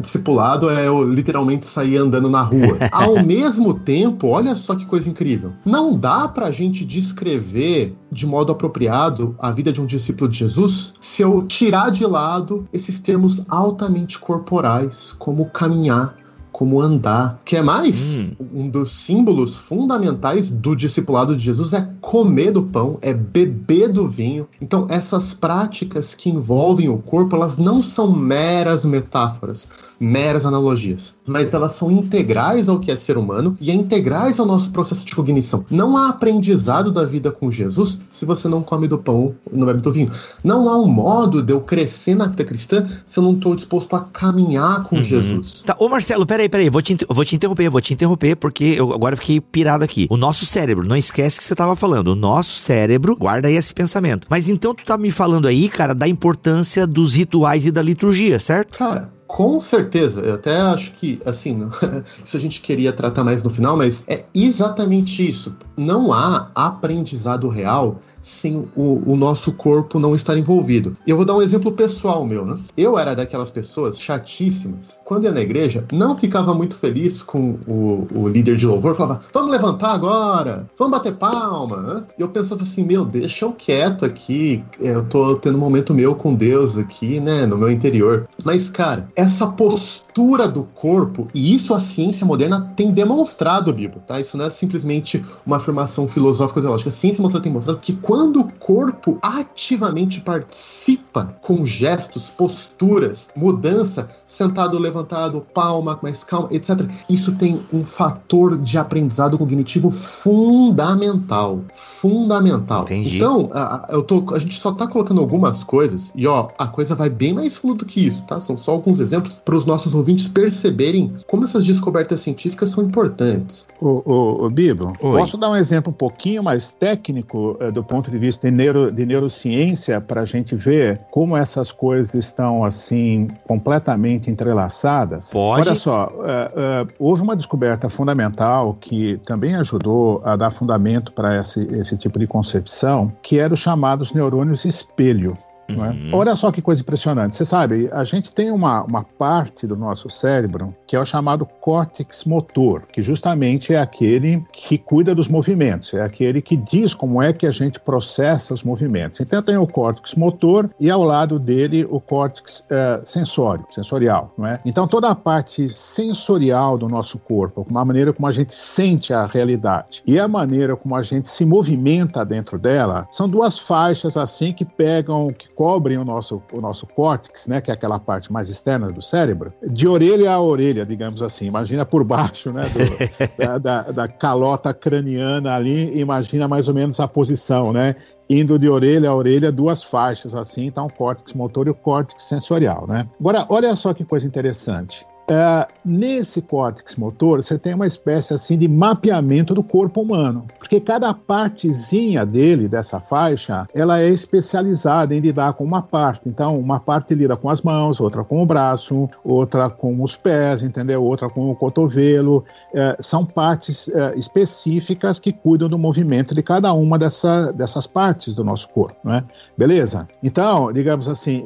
Discipulado 0.01 0.69
é 0.69 0.87
eu 0.87 1.05
literalmente 1.05 1.67
sair 1.67 1.97
andando 1.97 2.29
na 2.29 2.43
rua. 2.43 2.79
Ao 2.91 3.23
mesmo 3.25 3.73
tempo, 3.73 4.29
olha 4.29 4.57
só 4.57 4.75
que 4.75 4.85
coisa 4.85 5.09
incrível. 5.09 5.53
Não 5.65 5.97
dá 5.97 6.27
pra 6.27 6.51
gente 6.51 6.85
descrever 6.85 7.97
de 8.11 8.27
modo 8.27 8.51
apropriado 8.51 9.37
a 9.39 9.51
vida 9.51 9.73
de 9.73 9.81
um 9.81 9.87
discípulo 9.87 10.29
de 10.29 10.39
Jesus 10.39 10.95
se 11.01 11.23
eu 11.23 11.43
tirar 11.43 11.91
de 11.91 12.05
lado 12.05 12.69
esses 12.73 13.01
termos 13.01 13.45
altamente 13.49 14.19
corporais, 14.19 15.15
como 15.19 15.47
caminhar, 15.47 16.17
como 16.57 16.81
andar. 16.81 17.39
Que 17.45 17.59
é 17.59 17.63
mais? 17.63 18.21
Hum. 18.21 18.31
Um 18.55 18.69
dos 18.71 18.91
símbolos 18.91 19.59
fundamentais 19.59 20.51
do 20.51 20.75
discipulado 20.75 21.37
de 21.37 21.45
Jesus 21.45 21.75
é 21.75 21.87
comer 22.01 22.51
do 22.51 22.63
pão, 22.63 22.99
é 23.03 23.13
beber 23.13 23.93
do 23.93 24.09
vinho. 24.09 24.49
Então, 24.59 24.87
essas 24.89 25.35
práticas 25.35 26.15
que 26.15 26.31
envolvem 26.31 26.89
o 26.89 26.97
corpo, 26.97 27.37
elas 27.37 27.59
não 27.59 27.83
são 27.83 28.11
meras 28.11 28.87
metáforas, 28.87 29.69
meras 30.01 30.47
analogias, 30.47 31.19
mas 31.27 31.53
elas 31.53 31.73
são 31.73 31.91
integrais 31.91 32.71
ao 32.71 32.81
que 32.81 32.91
é 32.91 32.97
ser 32.97 33.19
humano 33.19 33.55
e 33.61 33.71
é 33.71 33.75
integrais 33.75 34.41
ao 34.41 34.47
nosso 34.47 34.71
processo 34.71 35.05
de 35.05 35.15
cognição. 35.15 35.63
Não 35.71 35.95
há 35.95 36.09
aprendizado 36.09 36.91
da 36.91 37.05
vida 37.05 37.31
com 37.31 37.51
Jesus 37.51 37.99
se 38.11 38.25
você 38.25 38.49
não 38.49 38.63
come 38.63 38.89
do 38.89 38.97
pão 38.97 39.35
não 39.53 39.67
bebe 39.67 39.81
do 39.81 39.93
vinho. 39.93 40.11
Não 40.43 40.69
há 40.69 40.79
um 40.79 40.87
modo 40.87 41.43
de 41.43 41.53
eu 41.53 41.61
crescer 41.61 42.15
na 42.15 42.27
vida 42.27 42.45
cristã 42.45 42.87
se 43.05 43.19
eu 43.19 43.25
não 43.25 43.33
estou 43.33 43.55
disposto 43.55 43.95
a 43.97 44.01
caminhar 44.01 44.85
com 44.85 44.97
uhum. 44.97 45.03
Jesus. 45.03 45.63
Tá, 45.63 45.77
ô 45.79 45.89
Marcelo, 45.89 46.27
peraí, 46.27 46.46
peraí, 46.49 46.71
vou 46.71 46.83
te, 46.83 46.97
vou 47.09 47.25
te 47.25 47.37
interromper, 47.37 47.71
vou 47.71 47.81
te 47.81 47.95
interromper, 47.95 48.37
porque 48.37 48.65
eu 48.77 48.93
agora 48.93 49.17
fiquei 49.17 49.41
pirado 49.41 49.85
aqui. 49.85 50.07
O 50.11 50.17
nosso 50.17 50.47
cérebro, 50.47 50.87
não 50.87 50.97
esquece 50.97 51.39
que 51.39 51.45
você 51.45 51.55
estava 51.55 51.77
falando, 51.77 52.09
o 52.09 52.15
nosso 52.15 52.57
cérebro, 52.57 53.17
guarda 53.17 53.49
aí 53.49 53.57
esse 53.57 53.73
pensamento. 53.73 54.27
Mas 54.31 54.49
então 54.49 54.75
tu 54.75 54.85
tá 54.85 54.97
me 54.97 55.11
falando 55.11 55.49
aí, 55.49 55.69
cara, 55.69 55.95
da 55.95 56.09
importância 56.09 56.87
dos 56.87 57.15
rituais 57.15 57.67
e 57.67 57.71
da 57.71 57.83
liturgia, 57.83 58.39
certo? 58.39 58.79
Cara, 58.79 59.11
com 59.27 59.61
certeza, 59.61 60.21
eu 60.21 60.35
até 60.35 60.61
acho 60.61 60.93
que, 60.93 61.21
assim, 61.27 61.69
isso 62.25 62.37
a 62.37 62.41
gente 62.41 62.61
queria 62.61 62.93
tratar 62.93 63.25
mais 63.25 63.43
no 63.43 63.51
final, 63.51 63.77
mas 63.77 64.05
é 64.07 64.25
exatamente 64.35 65.29
isso. 65.29 65.57
Não 65.77 66.13
há 66.13 66.51
aprendizado 66.55 67.49
real 67.49 68.01
sem 68.27 68.69
o, 68.75 69.03
o, 69.07 69.17
nosso 69.17 69.53
corpo 69.53 70.01
não 70.01 70.13
estar 70.13 70.37
envolvido. 70.37 70.95
Eu 71.07 71.17
vou 71.17 71.25
dar 71.25 71.37
um 71.37 71.43
exemplo 71.43 71.71
pessoal 71.71 72.27
meu, 72.27 72.45
né? 72.45 72.59
Eu 72.77 72.99
era 72.99 73.15
daquelas 73.15 73.51
pessoas 73.51 74.01
chatíssimas. 74.01 75.01
Quando 75.05 75.25
ia 75.25 75.31
na 75.31 75.41
igreja, 75.41 75.85
não 75.93 76.19
ficava 76.19 76.53
muito 76.53 76.75
feliz 76.75 77.23
com 77.23 77.57
o, 77.69 78.09
o 78.13 78.29
líder 78.29 78.57
de 78.57 78.67
louvor, 78.67 78.97
falava, 78.97 79.23
vamos 79.33 79.53
levantar 79.53 79.93
agora, 79.93 80.69
vamos 80.77 80.99
bater 80.99 81.15
palma. 81.15 81.77
Né? 81.77 82.03
E 82.19 82.23
eu 82.23 82.29
pensava 82.29 82.65
assim, 82.65 82.85
meu, 82.85 83.05
deixa 83.05 83.45
eu 83.45 83.53
quieto 83.53 84.05
aqui, 84.05 84.65
eu 84.81 85.05
tô 85.05 85.37
tendo 85.37 85.57
um 85.57 85.61
momento 85.61 85.95
meu 85.95 86.17
com 86.17 86.35
Deus 86.35 86.77
aqui, 86.77 87.21
né, 87.21 87.47
no 87.47 87.57
meu 87.57 87.71
interior. 87.71 88.29
Mas, 88.45 88.69
cara, 88.69 89.09
essa 89.15 89.47
postura 89.47 90.49
do 90.49 90.65
corpo, 90.65 91.29
e 91.33 91.55
isso 91.55 91.73
a 91.73 91.79
ciência 91.81 92.27
moderna 92.27 92.73
tem 92.75 92.91
demonstrado, 92.91 93.73
Bibo, 93.73 94.01
tá? 94.01 94.21
Isso 94.21 94.37
não 94.37 94.47
é 94.47 94.51
simplesmente 94.51 95.25
uma 95.47 95.59
afirmação 95.59 96.09
filosófica 96.09 96.61
teológica. 96.61 96.91
A 96.91 96.93
ciência 96.93 97.23
moderna 97.23 97.43
tem 97.43 97.53
mostrado 97.53 97.79
que 97.79 97.93
quando 97.93 98.16
quando 98.17 98.41
o 98.41 98.51
corpo 98.51 99.19
ativamente 99.21 100.23
participa 100.23 101.37
com 101.43 101.67
gestos, 101.67 102.31
posturas, 102.31 103.29
mudança, 103.37 104.09
sentado, 104.25 104.79
levantado, 104.79 105.45
palma, 105.53 105.99
mais 106.03 106.25
calma, 106.25 106.49
etc., 106.51 106.89
isso 107.11 107.35
tem 107.35 107.61
um 107.71 107.85
fator 107.85 108.57
de 108.57 108.79
aprendizado 108.79 109.37
cognitivo 109.37 109.91
fundamental. 109.91 111.61
Fundamental. 111.75 112.85
Entendi. 112.85 113.17
Então, 113.17 113.51
a, 113.53 113.87
eu 113.91 114.03
tô, 114.03 114.35
a 114.35 114.39
gente 114.39 114.59
só 114.59 114.73
tá 114.73 114.87
colocando 114.87 115.21
algumas 115.21 115.63
coisas, 115.63 116.11
e 116.17 116.27
ó, 116.27 116.49
a 116.57 116.67
coisa 116.67 116.95
vai 116.95 117.11
bem 117.11 117.35
mais 117.35 117.55
fundo 117.55 117.75
do 117.75 117.85
que 117.85 118.01
isso, 118.01 118.23
tá? 118.23 118.41
São 118.41 118.57
só 118.57 118.73
alguns 118.73 118.99
exemplos 118.99 119.37
para 119.45 119.55
os 119.55 119.67
nossos 119.67 119.95
ouvintes 119.95 120.27
perceberem 120.27 121.13
como 121.27 121.45
essas 121.45 121.67
descobertas 121.67 122.23
científicas 122.23 122.71
são 122.71 122.83
importantes. 122.83 123.69
O, 123.79 124.03
o, 124.11 124.47
o 124.47 124.51
Bibo, 124.51 124.95
Oi. 125.03 125.21
posso 125.21 125.37
dar 125.37 125.51
um 125.51 125.57
exemplo 125.57 125.93
um 125.93 125.97
pouquinho 125.97 126.43
mais 126.43 126.71
técnico 126.71 127.59
é, 127.61 127.71
do 127.71 127.85
ponto 127.85 128.06
ponto 128.07 128.11
de 128.11 128.19
vista 128.19 128.49
de, 128.49 128.57
neuro, 128.57 128.93
de 128.93 129.05
neurociência 129.05 130.01
para 130.01 130.23
a 130.23 130.25
gente 130.25 130.55
ver 130.55 131.01
como 131.11 131.37
essas 131.37 131.73
coisas 131.73 132.15
estão 132.15 132.65
assim 132.65 133.29
completamente 133.47 134.31
entrelaçadas. 134.31 135.31
Pode. 135.33 135.69
Olha 135.69 135.75
só, 135.75 136.07
uh, 136.07 136.85
uh, 136.85 136.93
houve 136.99 137.23
uma 137.23 137.37
descoberta 137.37 137.91
fundamental 137.91 138.75
que 138.81 139.19
também 139.27 139.57
ajudou 139.57 140.23
a 140.25 140.37
dar 140.37 140.51
fundamento 140.51 141.13
para 141.13 141.41
esse, 141.41 141.61
esse 141.73 141.97
tipo 141.97 142.19
de 142.19 142.27
concepção, 142.27 143.13
que 143.23 143.39
é 143.41 143.49
dos 143.49 143.61
chamados 143.61 144.13
neurônios 144.13 144.65
espelho. 144.65 145.37
É? 145.69 145.73
Uhum. 145.73 146.11
Olha 146.13 146.37
só 146.37 146.53
que 146.53 146.63
coisa 146.63 146.83
impressionante. 146.83 147.37
Você 147.37 147.45
sabe, 147.45 147.89
a 147.93 148.05
gente 148.05 148.31
tem 148.31 148.51
uma, 148.51 148.83
uma 148.85 149.03
parte 149.03 149.67
do 149.67 149.77
nosso 149.77 150.09
cérebro 150.09 150.75
que 150.87 150.95
é 150.95 151.01
o 151.01 151.07
chamado 151.07 151.47
córtex 151.47 152.25
motor, 152.25 152.83
que 152.93 153.03
justamente 153.03 153.75
é 153.75 153.79
aquele 153.79 154.45
que 154.53 154.79
cuida 154.79 155.15
dos 155.15 155.29
movimentos, 155.29 155.93
é 155.95 156.03
aquele 156.03 156.41
que 156.41 156.57
diz 156.57 156.95
como 156.95 157.23
é 157.23 157.33
que 157.33 157.47
a 157.47 157.51
gente 157.51 157.81
processa 157.81 158.55
os 158.55 158.63
movimentos. 158.63 159.21
Então 159.21 159.43
tem 159.43 159.57
o 159.57 159.67
córtex 159.67 160.15
motor 160.15 160.71
e 160.79 160.91
ao 160.91 161.03
lado 161.03 161.39
dele 161.39 161.87
o 161.91 162.01
córtex 162.01 162.65
é, 162.71 163.01
sensório, 163.05 163.67
sensorial. 163.71 164.33
Não 164.39 164.47
é? 164.47 164.61
Então 164.65 164.87
toda 164.87 165.11
a 165.11 165.15
parte 165.15 165.69
sensorial 165.69 166.79
do 166.79 166.89
nosso 166.89 167.19
corpo, 167.19 167.67
a 167.75 167.85
maneira 167.85 168.13
como 168.13 168.27
a 168.27 168.33
gente 168.33 168.55
sente 168.55 169.13
a 169.13 169.27
realidade 169.27 170.03
e 170.07 170.19
a 170.19 170.29
maneira 170.29 170.77
como 170.77 170.95
a 170.95 171.03
gente 171.03 171.29
se 171.29 171.45
movimenta 171.45 172.25
dentro 172.25 172.59
dela, 172.59 173.09
são 173.11 173.29
duas 173.29 173.59
faixas 173.59 174.17
assim 174.17 174.53
que 174.53 174.65
pegam, 174.65 175.33
que 175.37 175.49
cobrem 175.57 175.97
o 175.97 176.05
nosso, 176.05 176.43
o 176.53 176.61
nosso 176.61 176.87
córtex, 176.87 177.49
né, 177.49 177.63
que 177.63 177.71
é 177.71 177.75
aquela 177.75 177.99
parte 177.99 178.31
mais 178.31 178.51
externa 178.51 178.93
do 178.93 179.01
cérebro, 179.01 179.55
de 179.67 179.89
orelha 179.89 180.31
a 180.31 180.41
orelha, 180.41 180.85
digamos 180.85 181.23
assim. 181.23 181.47
Imagina 181.47 181.87
por 181.87 182.05
baixo, 182.05 182.53
né, 182.53 182.69
do, 182.69 183.37
da, 183.43 183.59
da, 183.59 183.83
da, 183.91 184.09
calota 184.09 184.75
craniana 184.75 185.55
ali, 185.55 185.99
imagina 185.99 186.47
mais 186.47 186.69
ou 186.69 186.75
menos 186.75 187.01
a 187.01 187.09
posição, 187.09 187.73
né, 187.73 187.97
indo 188.29 188.59
de 188.59 188.69
orelha 188.69 189.09
a 189.09 189.15
orelha, 189.15 189.51
duas 189.51 189.83
faixas 189.83 190.35
assim, 190.35 190.67
então 190.67 190.87
o 190.87 190.93
córtex 190.93 191.33
motor 191.33 191.67
e 191.67 191.71
o 191.71 191.75
córtex 191.75 192.25
sensorial, 192.25 192.87
né. 192.87 193.09
Agora, 193.19 193.47
olha 193.49 193.75
só 193.75 193.95
que 193.95 194.05
coisa 194.05 194.27
interessante. 194.27 195.07
É, 195.29 195.67
nesse 195.85 196.41
córtex 196.41 196.95
motor, 196.95 197.43
você 197.43 197.59
tem 197.59 197.75
uma 197.75 197.87
espécie 197.87 198.33
assim 198.33 198.57
de 198.57 198.69
mapeamento 198.69 199.55
do 199.55 199.63
corpo 199.63 200.01
humano, 200.01 200.47
porque 200.59 200.81
cada 200.81 201.13
partezinha 201.13 202.25
dele, 202.25 202.69
dessa 202.69 203.01
faixa, 203.01 203.67
ela 203.75 204.01
é 204.01 204.09
especializada 204.09 205.15
em 205.15 205.21
lidar 205.21 205.55
com 205.55 205.65
uma 205.65 205.83
parte. 205.83 206.29
Então, 206.29 206.59
uma 206.59 206.79
parte 206.79 207.15
lida 207.15 207.37
com 207.37 207.51
as 207.51 207.63
mãos, 207.63 208.01
outra 208.01 208.23
com 208.23 208.41
o 208.41 208.47
braço, 208.47 209.09
outra 209.25 209.69
com 209.69 210.01
os 210.03 210.17
pés, 210.17 210.63
entendeu? 210.63 211.03
Outra 211.03 211.29
com 211.29 211.51
o 211.51 211.57
cotovelo. 211.57 212.45
É, 212.73 212.97
são 213.01 213.25
partes 213.25 213.89
é, 213.89 214.15
específicas 214.17 215.19
que 215.19 215.33
cuidam 215.33 215.69
do 215.69 215.79
movimento 215.79 216.35
de 216.35 216.43
cada 216.43 216.73
uma 216.73 216.99
dessa, 216.99 217.53
dessas 217.53 217.87
partes 217.87 218.35
do 218.35 218.45
nosso 218.45 218.69
corpo, 218.69 218.97
né? 219.03 219.25
Beleza? 219.59 220.09
Então, 220.23 220.73
digamos 220.73 221.09
assim, 221.09 221.45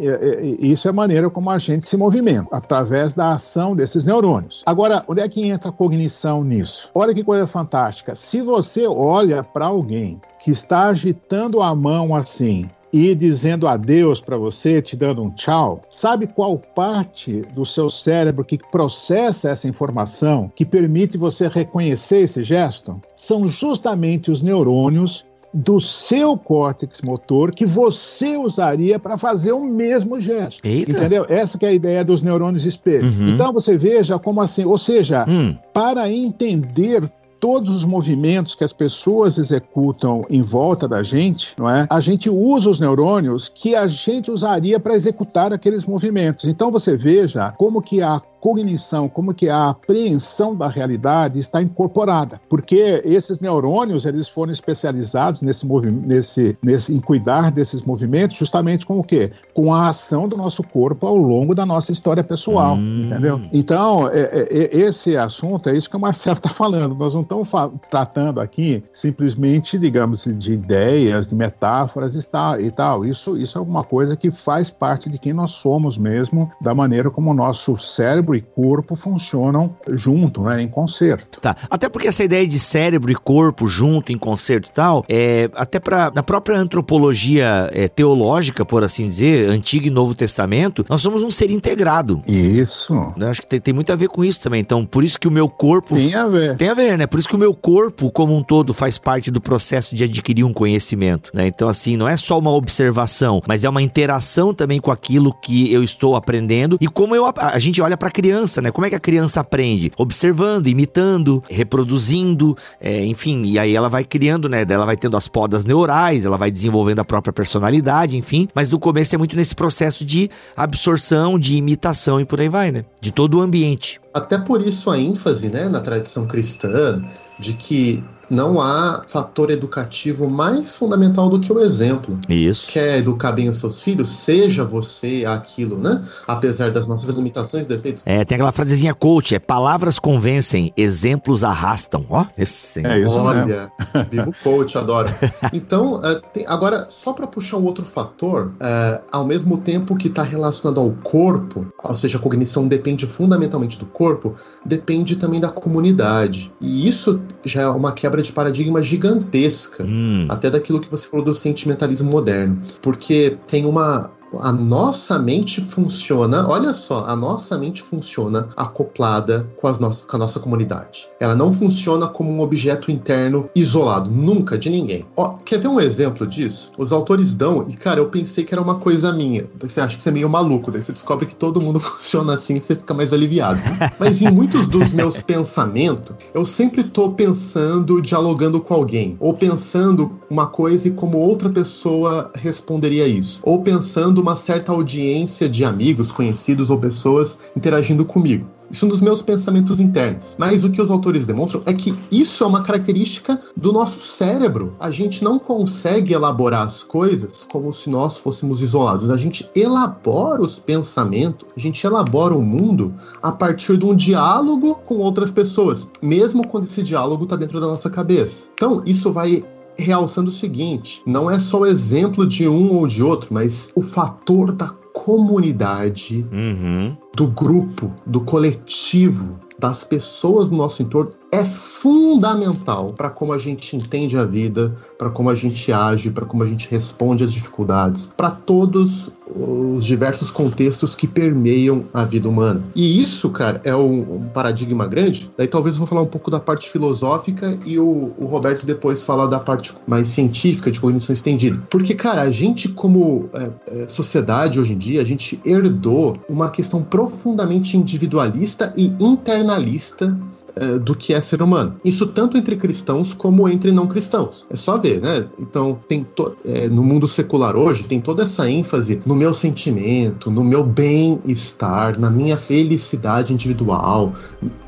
isso 0.59 0.87
é 0.87 0.90
a 0.90 0.95
maneira 0.95 1.31
como 1.31 1.51
a 1.51 1.59
gente 1.59 1.88
se 1.88 1.97
movimenta, 1.97 2.49
através 2.53 3.14
da 3.14 3.33
ação 3.33 3.69
desses 3.74 4.04
neurônios. 4.04 4.62
Agora, 4.66 5.04
onde 5.09 5.20
é 5.20 5.28
que 5.28 5.46
entra 5.46 5.70
a 5.70 5.72
cognição 5.72 6.44
nisso? 6.44 6.90
Olha 6.94 7.14
que 7.14 7.24
coisa 7.24 7.46
fantástica. 7.46 8.14
Se 8.14 8.40
você 8.40 8.87
olha 8.87 9.42
para 9.42 9.66
alguém 9.66 10.20
que 10.38 10.50
está 10.50 10.88
agitando 10.88 11.62
a 11.62 11.74
mão 11.74 12.14
assim, 12.14 12.68
e 12.92 13.14
dizendo 13.14 13.68
adeus 13.68 14.20
para 14.20 14.37
você, 14.37 14.83
te 14.83 14.96
dando 14.96 15.22
um 15.22 15.30
tchau, 15.30 15.83
sabe 15.88 16.26
qual 16.26 16.59
parte 16.59 17.42
do 17.54 17.64
seu 17.64 17.88
cérebro 17.88 18.44
que 18.44 18.59
processa 18.59 19.50
essa 19.50 19.68
informação, 19.68 20.50
que 20.54 20.64
permite 20.64 21.16
você 21.16 21.46
reconhecer 21.46 22.22
esse 22.22 22.42
gesto? 22.42 23.00
São 23.14 23.46
justamente 23.46 24.30
os 24.30 24.42
neurônios 24.42 25.24
do 25.52 25.80
seu 25.80 26.36
córtex 26.36 27.02
motor 27.02 27.52
que 27.52 27.66
você 27.66 28.36
usaria 28.36 28.98
para 28.98 29.18
fazer 29.18 29.52
o 29.52 29.64
mesmo 29.64 30.20
gesto. 30.20 30.64
Eita. 30.64 30.92
Entendeu? 30.92 31.26
Essa 31.28 31.58
é 31.62 31.68
a 31.68 31.72
ideia 31.72 32.04
dos 32.04 32.22
neurônios 32.22 32.64
espelho. 32.64 33.04
Uhum. 33.04 33.28
Então 33.28 33.52
você 33.52 33.76
veja 33.76 34.18
como 34.18 34.40
assim, 34.40 34.64
ou 34.64 34.78
seja, 34.78 35.24
hum. 35.28 35.54
para 35.72 36.10
entender 36.10 37.10
todos 37.40 37.74
os 37.74 37.84
movimentos 37.84 38.54
que 38.54 38.62
as 38.62 38.72
pessoas 38.72 39.38
executam 39.38 40.24
em 40.28 40.42
volta 40.42 40.86
da 40.86 41.02
gente, 41.02 41.54
não 41.58 41.68
é? 41.68 41.86
A 41.88 41.98
gente 41.98 42.28
usa 42.28 42.68
os 42.68 42.78
neurônios 42.78 43.48
que 43.48 43.74
a 43.74 43.86
gente 43.86 44.30
usaria 44.30 44.78
para 44.78 44.94
executar 44.94 45.52
aqueles 45.52 45.86
movimentos. 45.86 46.44
Então 46.44 46.70
você 46.70 46.96
veja 46.96 47.50
como 47.52 47.80
que 47.80 48.02
a 48.02 48.20
cognição, 48.40 49.09
como 49.09 49.35
que 49.35 49.48
a 49.48 49.70
apreensão 49.70 50.55
da 50.57 50.68
realidade 50.68 51.38
está 51.38 51.62
incorporada, 51.62 52.40
porque 52.48 53.03
esses 53.05 53.40
neurônios 53.40 54.07
eles 54.07 54.29
foram 54.29 54.50
especializados 54.50 55.42
nesse 55.42 55.66
nesse, 55.66 56.59
nesse 56.62 56.94
em 56.94 57.00
cuidar 57.00 57.50
desses 57.50 57.83
movimentos 57.83 58.37
justamente 58.37 58.87
com 58.87 58.98
o 58.98 59.05
quê? 59.05 59.31
Com 59.53 59.74
a 59.74 59.88
ação 59.88 60.29
do 60.29 60.37
nosso 60.37 60.62
corpo 60.62 61.07
ao 61.07 61.16
longo 61.16 61.55
da 61.55 61.66
nossa 61.66 61.92
história 61.92 62.24
pessoal, 62.24 62.76
hum. 62.76 63.07
entendeu? 63.07 63.40
Então 63.53 64.09
é, 64.09 64.20
é, 64.20 64.48
é 64.50 64.76
esse 64.81 65.16
assunto 65.16 65.68
é 65.68 65.76
isso 65.76 65.90
que 65.90 65.96
o 65.96 66.00
Marcelo 66.00 66.38
está 66.38 66.48
falando. 66.50 66.94
Nós 66.94 67.14
não 67.14 67.22
estamos 67.22 67.50
tratando 67.90 68.40
aqui 68.40 68.83
simplesmente, 68.92 69.79
digamos, 69.79 70.24
de 70.24 70.53
ideias, 70.53 71.29
de 71.29 71.35
metáforas 71.35 72.14
e 72.14 72.29
tal, 72.29 72.61
e 72.61 72.70
tal. 72.70 73.05
Isso 73.05 73.37
isso 73.37 73.57
é 73.57 73.59
alguma 73.59 73.85
coisa 73.85 74.16
que 74.16 74.31
faz 74.31 74.70
parte 74.70 75.09
de 75.11 75.18
quem 75.18 75.33
nós 75.33 75.53
somos 75.53 75.98
mesmo, 75.98 76.50
da 76.61 76.74
maneira 76.74 77.11
como 77.11 77.31
o 77.31 77.35
nosso 77.35 77.76
cérebro 77.76 78.30
cérebro 78.31 78.37
e 78.37 78.40
corpo 78.40 78.95
funcionam 78.95 79.75
junto, 79.88 80.43
né, 80.43 80.62
em 80.62 80.69
concerto. 80.69 81.40
Tá. 81.40 81.57
Até 81.69 81.88
porque 81.88 82.09
essa 82.09 82.25
ideia 82.25 82.47
de 82.47 82.59
cérebro 82.59 83.11
e 83.11 83.14
corpo 83.14 83.66
junto 83.66 84.12
em 84.12 84.19
concerto 84.19 84.69
e 84.69 84.73
tal, 84.73 85.05
é 85.09 85.51
até 85.55 85.81
para 85.81 86.11
na 86.14 86.23
própria 86.23 86.57
antropologia 86.57 87.71
é, 87.73 87.88
teológica, 87.88 88.64
por 88.64 88.85
assim 88.85 89.07
dizer, 89.07 89.49
Antigo 89.49 89.87
e 89.87 89.90
Novo 89.90 90.14
Testamento, 90.14 90.85
nós 90.88 91.01
somos 91.01 91.23
um 91.23 91.31
ser 91.31 91.51
integrado. 91.51 92.21
Isso. 92.27 92.95
Eu 93.19 93.29
acho 93.29 93.40
que 93.43 93.47
tem, 93.47 93.61
tem 93.61 93.75
muito 93.75 93.93
a 93.93 93.97
ver 93.97 94.09
com 94.09 94.25
isso 94.25 94.43
também. 94.43 94.61
Então, 94.61 94.85
por 94.85 95.03
isso 95.03 95.19
que 95.19 95.29
o 95.29 95.31
meu 95.31 95.49
corpo 95.49 95.95
tem 95.95 96.14
a 96.14 96.29
ver. 96.29 96.57
Tem 96.57 96.69
a 96.69 96.75
ver, 96.75 96.99
né? 96.99 97.07
Por 97.07 97.19
isso 97.19 97.29
que 97.29 97.37
o 97.37 97.38
meu 97.38 97.55
corpo 97.55 98.11
como 98.11 98.37
um 98.37 98.43
todo 98.43 98.73
faz 98.73 98.99
parte 98.99 99.31
do 99.31 99.40
processo 99.40 99.95
de 99.95 100.05
adquirir 100.05 100.45
um 100.45 100.53
conhecimento, 100.53 101.31
né? 101.35 101.47
Então, 101.47 101.69
assim, 101.69 101.97
não 101.97 102.09
é 102.09 102.16
só 102.16 102.38
uma 102.38 102.51
observação, 102.51 103.43
mas 103.47 103.64
é 103.64 103.69
uma 103.69 103.83
interação 103.83 104.53
também 104.55 104.81
com 104.81 104.90
aquilo 104.90 105.33
que 105.33 105.73
eu 105.73 105.83
estou 105.83 106.16
aprendendo 106.16 106.77
e 106.81 106.87
como 106.87 107.14
eu 107.14 107.27
a, 107.27 107.33
a 107.37 107.59
gente 107.59 107.81
olha 107.81 107.97
para 107.97 108.11
criança, 108.20 108.61
né? 108.61 108.70
Como 108.70 108.87
é 108.87 108.90
que 108.90 108.94
a 108.94 109.00
criança 109.00 109.40
aprende? 109.40 109.90
Observando, 109.96 110.66
imitando, 110.66 111.42
reproduzindo, 111.48 112.54
é, 112.78 113.02
enfim, 113.06 113.44
e 113.46 113.59
aí 113.59 113.74
ela 113.74 113.88
vai 113.88 114.04
criando, 114.04 114.46
né? 114.46 114.66
Ela 114.68 114.85
vai 114.85 114.96
tendo 114.96 115.16
as 115.16 115.26
podas 115.26 115.64
neurais, 115.64 116.26
ela 116.26 116.37
vai 116.37 116.50
desenvolvendo 116.50 116.98
a 116.98 117.04
própria 117.04 117.33
personalidade, 117.33 118.18
enfim. 118.18 118.46
Mas 118.54 118.70
no 118.70 118.78
começo 118.78 119.14
é 119.14 119.18
muito 119.18 119.35
nesse 119.35 119.54
processo 119.54 120.04
de 120.04 120.28
absorção, 120.54 121.38
de 121.38 121.54
imitação 121.54 122.20
e 122.20 122.26
por 122.26 122.42
aí 122.42 122.48
vai, 122.50 122.70
né? 122.70 122.85
De 123.00 123.11
todo 123.11 123.38
o 123.38 123.40
ambiente. 123.40 123.98
Até 124.12 124.37
por 124.37 124.61
isso 124.61 124.90
a 124.90 124.98
ênfase, 124.98 125.48
né, 125.48 125.66
na 125.68 125.80
tradição 125.80 126.26
cristã, 126.26 127.02
de 127.38 127.54
que 127.54 128.04
não 128.31 128.61
há 128.61 129.03
fator 129.09 129.51
educativo 129.51 130.31
mais 130.31 130.77
fundamental 130.77 131.29
do 131.29 131.40
que 131.40 131.53
o 131.53 131.59
exemplo. 131.59 132.19
Isso. 132.29 132.71
Quer 132.71 132.99
educar 132.99 133.33
bem 133.33 133.49
os 133.49 133.59
seus 133.59 133.83
filhos? 133.83 134.09
Seja 134.09 134.64
você 134.64 135.25
aquilo, 135.27 135.77
né? 135.77 136.03
Apesar 136.27 136.71
das 136.71 136.87
nossas 136.87 137.11
limitações 137.11 137.64
e 137.64 137.69
defeitos. 137.69 138.07
É, 138.07 138.25
tem 138.25 138.37
aquela 138.37 138.53
frasezinha 138.53 138.95
coach, 138.95 139.35
é 139.35 139.38
palavras 139.38 139.99
convencem, 139.99 140.73
exemplos 140.77 141.43
arrastam. 141.43 142.07
Ó, 142.09 142.23
oh, 142.23 142.27
esse. 142.38 142.87
É 142.87 143.01
isso 143.01 143.11
Olha, 143.16 143.71
vivo 144.11 144.33
coach, 144.43 144.79
adoro. 144.79 145.09
Então, 145.53 145.95
uh, 145.97 146.21
tem, 146.33 146.47
agora, 146.47 146.87
só 146.88 147.12
para 147.12 147.27
puxar 147.27 147.57
um 147.57 147.64
outro 147.64 147.85
fator, 147.85 148.53
uh, 148.61 149.03
ao 149.11 149.27
mesmo 149.27 149.59
tempo 149.59 149.97
que 149.97 150.09
está 150.09 150.23
relacionado 150.23 150.79
ao 150.79 150.93
corpo, 151.03 151.66
ou 151.83 151.95
seja, 151.95 152.19
a 152.19 152.21
cognição 152.21 152.69
depende 152.69 153.07
fundamentalmente 153.07 153.79
do 153.79 153.87
corpo, 153.87 154.37
depende 154.64 155.16
também 155.16 155.40
da 155.40 155.49
comunidade. 155.49 156.53
E 156.61 156.87
isso 156.87 157.21
já 157.45 157.62
é 157.62 157.69
uma 157.69 157.93
quebra 157.93 158.19
quebra 158.20 158.22
de 158.22 158.33
paradigma 158.33 158.83
gigantesca, 158.83 159.85
hum. 159.85 160.26
até 160.28 160.50
daquilo 160.50 160.80
que 160.80 160.90
você 160.90 161.09
falou 161.09 161.24
do 161.24 161.35
sentimentalismo 161.35 162.11
moderno. 162.11 162.62
Porque 162.80 163.37
tem 163.46 163.64
uma, 163.66 164.12
a 164.38 164.53
nossa 164.53 165.19
mente 165.19 165.61
funciona, 165.61 166.47
olha 166.49 166.73
só, 166.73 167.05
a 167.07 167.16
nossa 167.16 167.59
mente 167.59 167.83
funciona 167.83 168.49
acoplada 168.57 169.49
com, 169.57 169.66
as 169.66 169.79
nossas, 169.79 170.05
com 170.05 170.16
a 170.16 170.19
nossa 170.19 170.40
comunidade. 170.40 171.09
Ela 171.19 171.35
não 171.35 171.53
funciona 171.53 172.07
como 172.07 172.31
um 172.31 172.40
objeto 172.40 172.90
interno 172.90 173.49
isolado, 173.55 174.11
nunca 174.11 174.57
de 174.59 174.71
ninguém. 174.71 175.05
Ó, 175.16 175.37
quer 175.45 175.59
ver 175.59 175.69
um 175.69 175.81
exemplo 175.81 176.27
disso? 176.27 176.71
Os 176.79 176.93
autores 176.93 177.35
dão, 177.35 177.66
e 177.69 177.75
cara, 177.75 178.01
eu 178.01 178.09
pensei 178.09 178.45
que 178.45 178.55
era 178.55 178.62
uma 178.62 178.77
coisa 178.77 179.12
minha. 179.12 179.49
Você 179.61 179.81
acha 179.81 179.97
que 179.97 180.03
você 180.03 180.09
é 180.09 180.12
meio 180.12 180.29
maluco, 180.29 180.71
daí 180.71 180.83
você 180.83 180.93
descobre 180.93 181.27
que 181.27 181.35
todo 181.35 181.61
mundo 181.61 181.81
funciona 181.81 182.35
assim 182.35 182.57
e 182.57 182.61
você 182.61 182.77
fica 182.77 182.95
mais 182.95 183.12
aliviado. 183.12 183.61
Mas 183.99 184.23
em 184.23 184.31
muitos 184.31 184.66
dos 184.66 184.93
meus 184.93 185.21
pensamentos, 185.23 186.14
eu 186.35 186.45
sempre 186.45 186.85
tô 186.85 187.11
pensando, 187.11 188.01
dialogando 188.01 188.61
com 188.61 188.75
alguém, 188.75 189.16
ou 189.19 189.35
pensando 189.35 190.19
uma 190.29 190.47
coisa 190.47 190.88
e 190.88 190.93
como 190.93 191.19
outra 191.19 191.51
pessoa 191.51 192.31
responderia 192.35 193.07
isso, 193.07 193.40
ou 193.43 193.62
pensando 193.62 194.19
uma 194.20 194.37
certa 194.37 194.72
audiência 194.72 195.48
de 195.48 195.64
amigos, 195.64 196.12
conhecidos 196.12 196.70
ou 196.70 196.78
pessoas 196.78 197.38
interagindo 197.56 198.04
comigo. 198.04 198.46
Isso 198.70 198.87
nos 198.87 199.00
meus 199.00 199.20
pensamentos 199.20 199.80
internos. 199.80 200.37
Mas 200.38 200.62
o 200.62 200.70
que 200.70 200.80
os 200.80 200.90
autores 200.90 201.26
demonstram 201.26 201.62
é 201.66 201.74
que 201.74 201.92
isso 202.11 202.44
é 202.44 202.46
uma 202.46 202.62
característica 202.62 203.42
do 203.56 203.72
nosso 203.72 203.98
cérebro. 203.98 204.76
A 204.78 204.90
gente 204.92 205.24
não 205.24 205.40
consegue 205.40 206.14
elaborar 206.14 206.66
as 206.66 206.85
coisas 206.85 207.46
como 207.50 207.72
se 207.72 207.90
nós 207.90 208.18
fôssemos 208.18 208.62
isolados. 208.62 209.11
A 209.11 209.16
gente 209.16 209.50
elabora 209.56 210.40
os 210.40 210.61
pensamentos, 210.61 211.48
a 211.56 211.59
gente 211.59 211.85
elabora 211.85 212.35
o 212.35 212.42
mundo 212.42 212.94
a 213.20 213.33
partir 213.33 213.76
de 213.76 213.85
um 213.85 213.94
diálogo 213.94 214.76
com 214.76 214.98
outras 214.98 215.33
pessoas, 215.33 215.90
mesmo 216.00 216.46
quando 216.46 216.64
esse 216.64 216.83
diálogo 216.83 217.24
está 217.24 217.35
dentro 217.35 217.61
da 217.61 217.66
nossa 217.66 217.90
cabeça. 217.90 218.48
Então, 218.54 218.83
isso 218.87 219.12
vai 219.12 219.44
realçando 219.81 220.29
o 220.29 220.33
seguinte: 220.33 221.03
não 221.07 221.31
é 221.31 221.38
só 221.38 221.61
o 221.61 221.66
exemplo 221.66 222.27
de 222.27 222.49
um 222.49 222.73
ou 222.75 222.87
de 222.87 223.03
outro, 223.03 223.33
mas 223.33 223.73
o 223.75 223.83
fator 223.83 224.53
da 224.53 224.69
comunidade, 224.93 226.27
uhum. 226.33 226.97
Do 227.14 227.27
grupo, 227.27 227.92
do 228.07 228.20
coletivo, 228.20 229.38
das 229.59 229.85
pessoas 229.85 230.49
no 230.49 230.57
nosso 230.57 230.83
entorno 230.83 231.12
é 231.33 231.44
fundamental 231.44 232.92
para 232.92 233.09
como 233.09 233.33
a 233.33 233.38
gente 233.38 233.77
entende 233.77 234.16
a 234.16 234.25
vida, 234.25 234.75
para 234.99 235.11
como 235.11 235.31
a 235.31 235.35
gente 235.35 235.73
age, 235.73 236.11
para 236.11 236.27
como 236.27 236.42
a 236.42 236.46
gente 236.46 236.68
responde 236.68 237.23
às 237.23 237.33
dificuldades, 237.33 238.12
para 238.16 238.31
todos 238.31 239.11
os 239.33 239.85
diversos 239.85 240.31
contextos 240.31 240.96
que 240.96 241.07
permeiam 241.07 241.85
a 241.94 242.05
vida 242.05 242.29
humana. 242.29 242.61
E 242.75 243.01
isso, 243.01 243.31
cara, 243.31 243.61
é 243.64 243.75
um, 243.77 244.29
paradigma 244.35 244.87
grande. 244.88 245.31
Daí 245.37 245.46
talvez 245.46 245.77
eu 245.77 245.81
vou 245.81 245.87
falar 245.87 246.03
um 246.03 246.07
pouco 246.07 246.31
da 246.31 246.40
parte 246.40 246.68
filosófica 246.68 247.57
e 247.64 247.79
o, 247.79 248.12
o 248.18 248.27
Roberto 248.27 248.66
depois 248.66 249.05
falar 249.05 249.27
da 249.27 249.38
parte 249.38 249.73
mais 249.87 250.09
científica 250.09 250.70
de 250.70 250.81
cognição 250.81 251.14
estendida. 251.14 251.62
Porque, 251.70 251.94
cara, 251.94 252.23
a 252.23 252.31
gente 252.31 252.68
como 252.68 253.29
é, 253.33 253.51
é, 253.68 253.88
sociedade 253.88 254.59
hoje 254.59 254.73
em 254.73 254.79
dia, 254.79 255.01
a 255.01 255.05
gente 255.05 255.40
herdou 255.44 256.18
uma 256.29 256.51
questão 256.51 256.83
profundamente 257.00 257.78
individualista 257.78 258.74
e 258.76 258.92
internalista 259.00 260.18
é, 260.54 260.78
do 260.78 260.94
que 260.94 261.14
é 261.14 261.20
ser 261.20 261.40
humano. 261.40 261.76
Isso 261.82 262.06
tanto 262.06 262.36
entre 262.36 262.56
cristãos 262.56 263.14
como 263.14 263.48
entre 263.48 263.72
não 263.72 263.86
cristãos. 263.86 264.44
É 264.50 264.56
só 264.56 264.76
ver, 264.76 265.00
né? 265.00 265.24
Então, 265.38 265.78
tem 265.88 266.06
é, 266.44 266.68
no 266.68 266.82
mundo 266.82 267.08
secular 267.08 267.56
hoje, 267.56 267.84
tem 267.84 268.00
toda 268.00 268.24
essa 268.24 268.50
ênfase 268.50 269.00
no 269.06 269.14
meu 269.14 269.32
sentimento, 269.32 270.30
no 270.30 270.44
meu 270.44 270.62
bem-estar, 270.62 271.98
na 271.98 272.10
minha 272.10 272.36
felicidade 272.36 273.32
individual, 273.32 274.12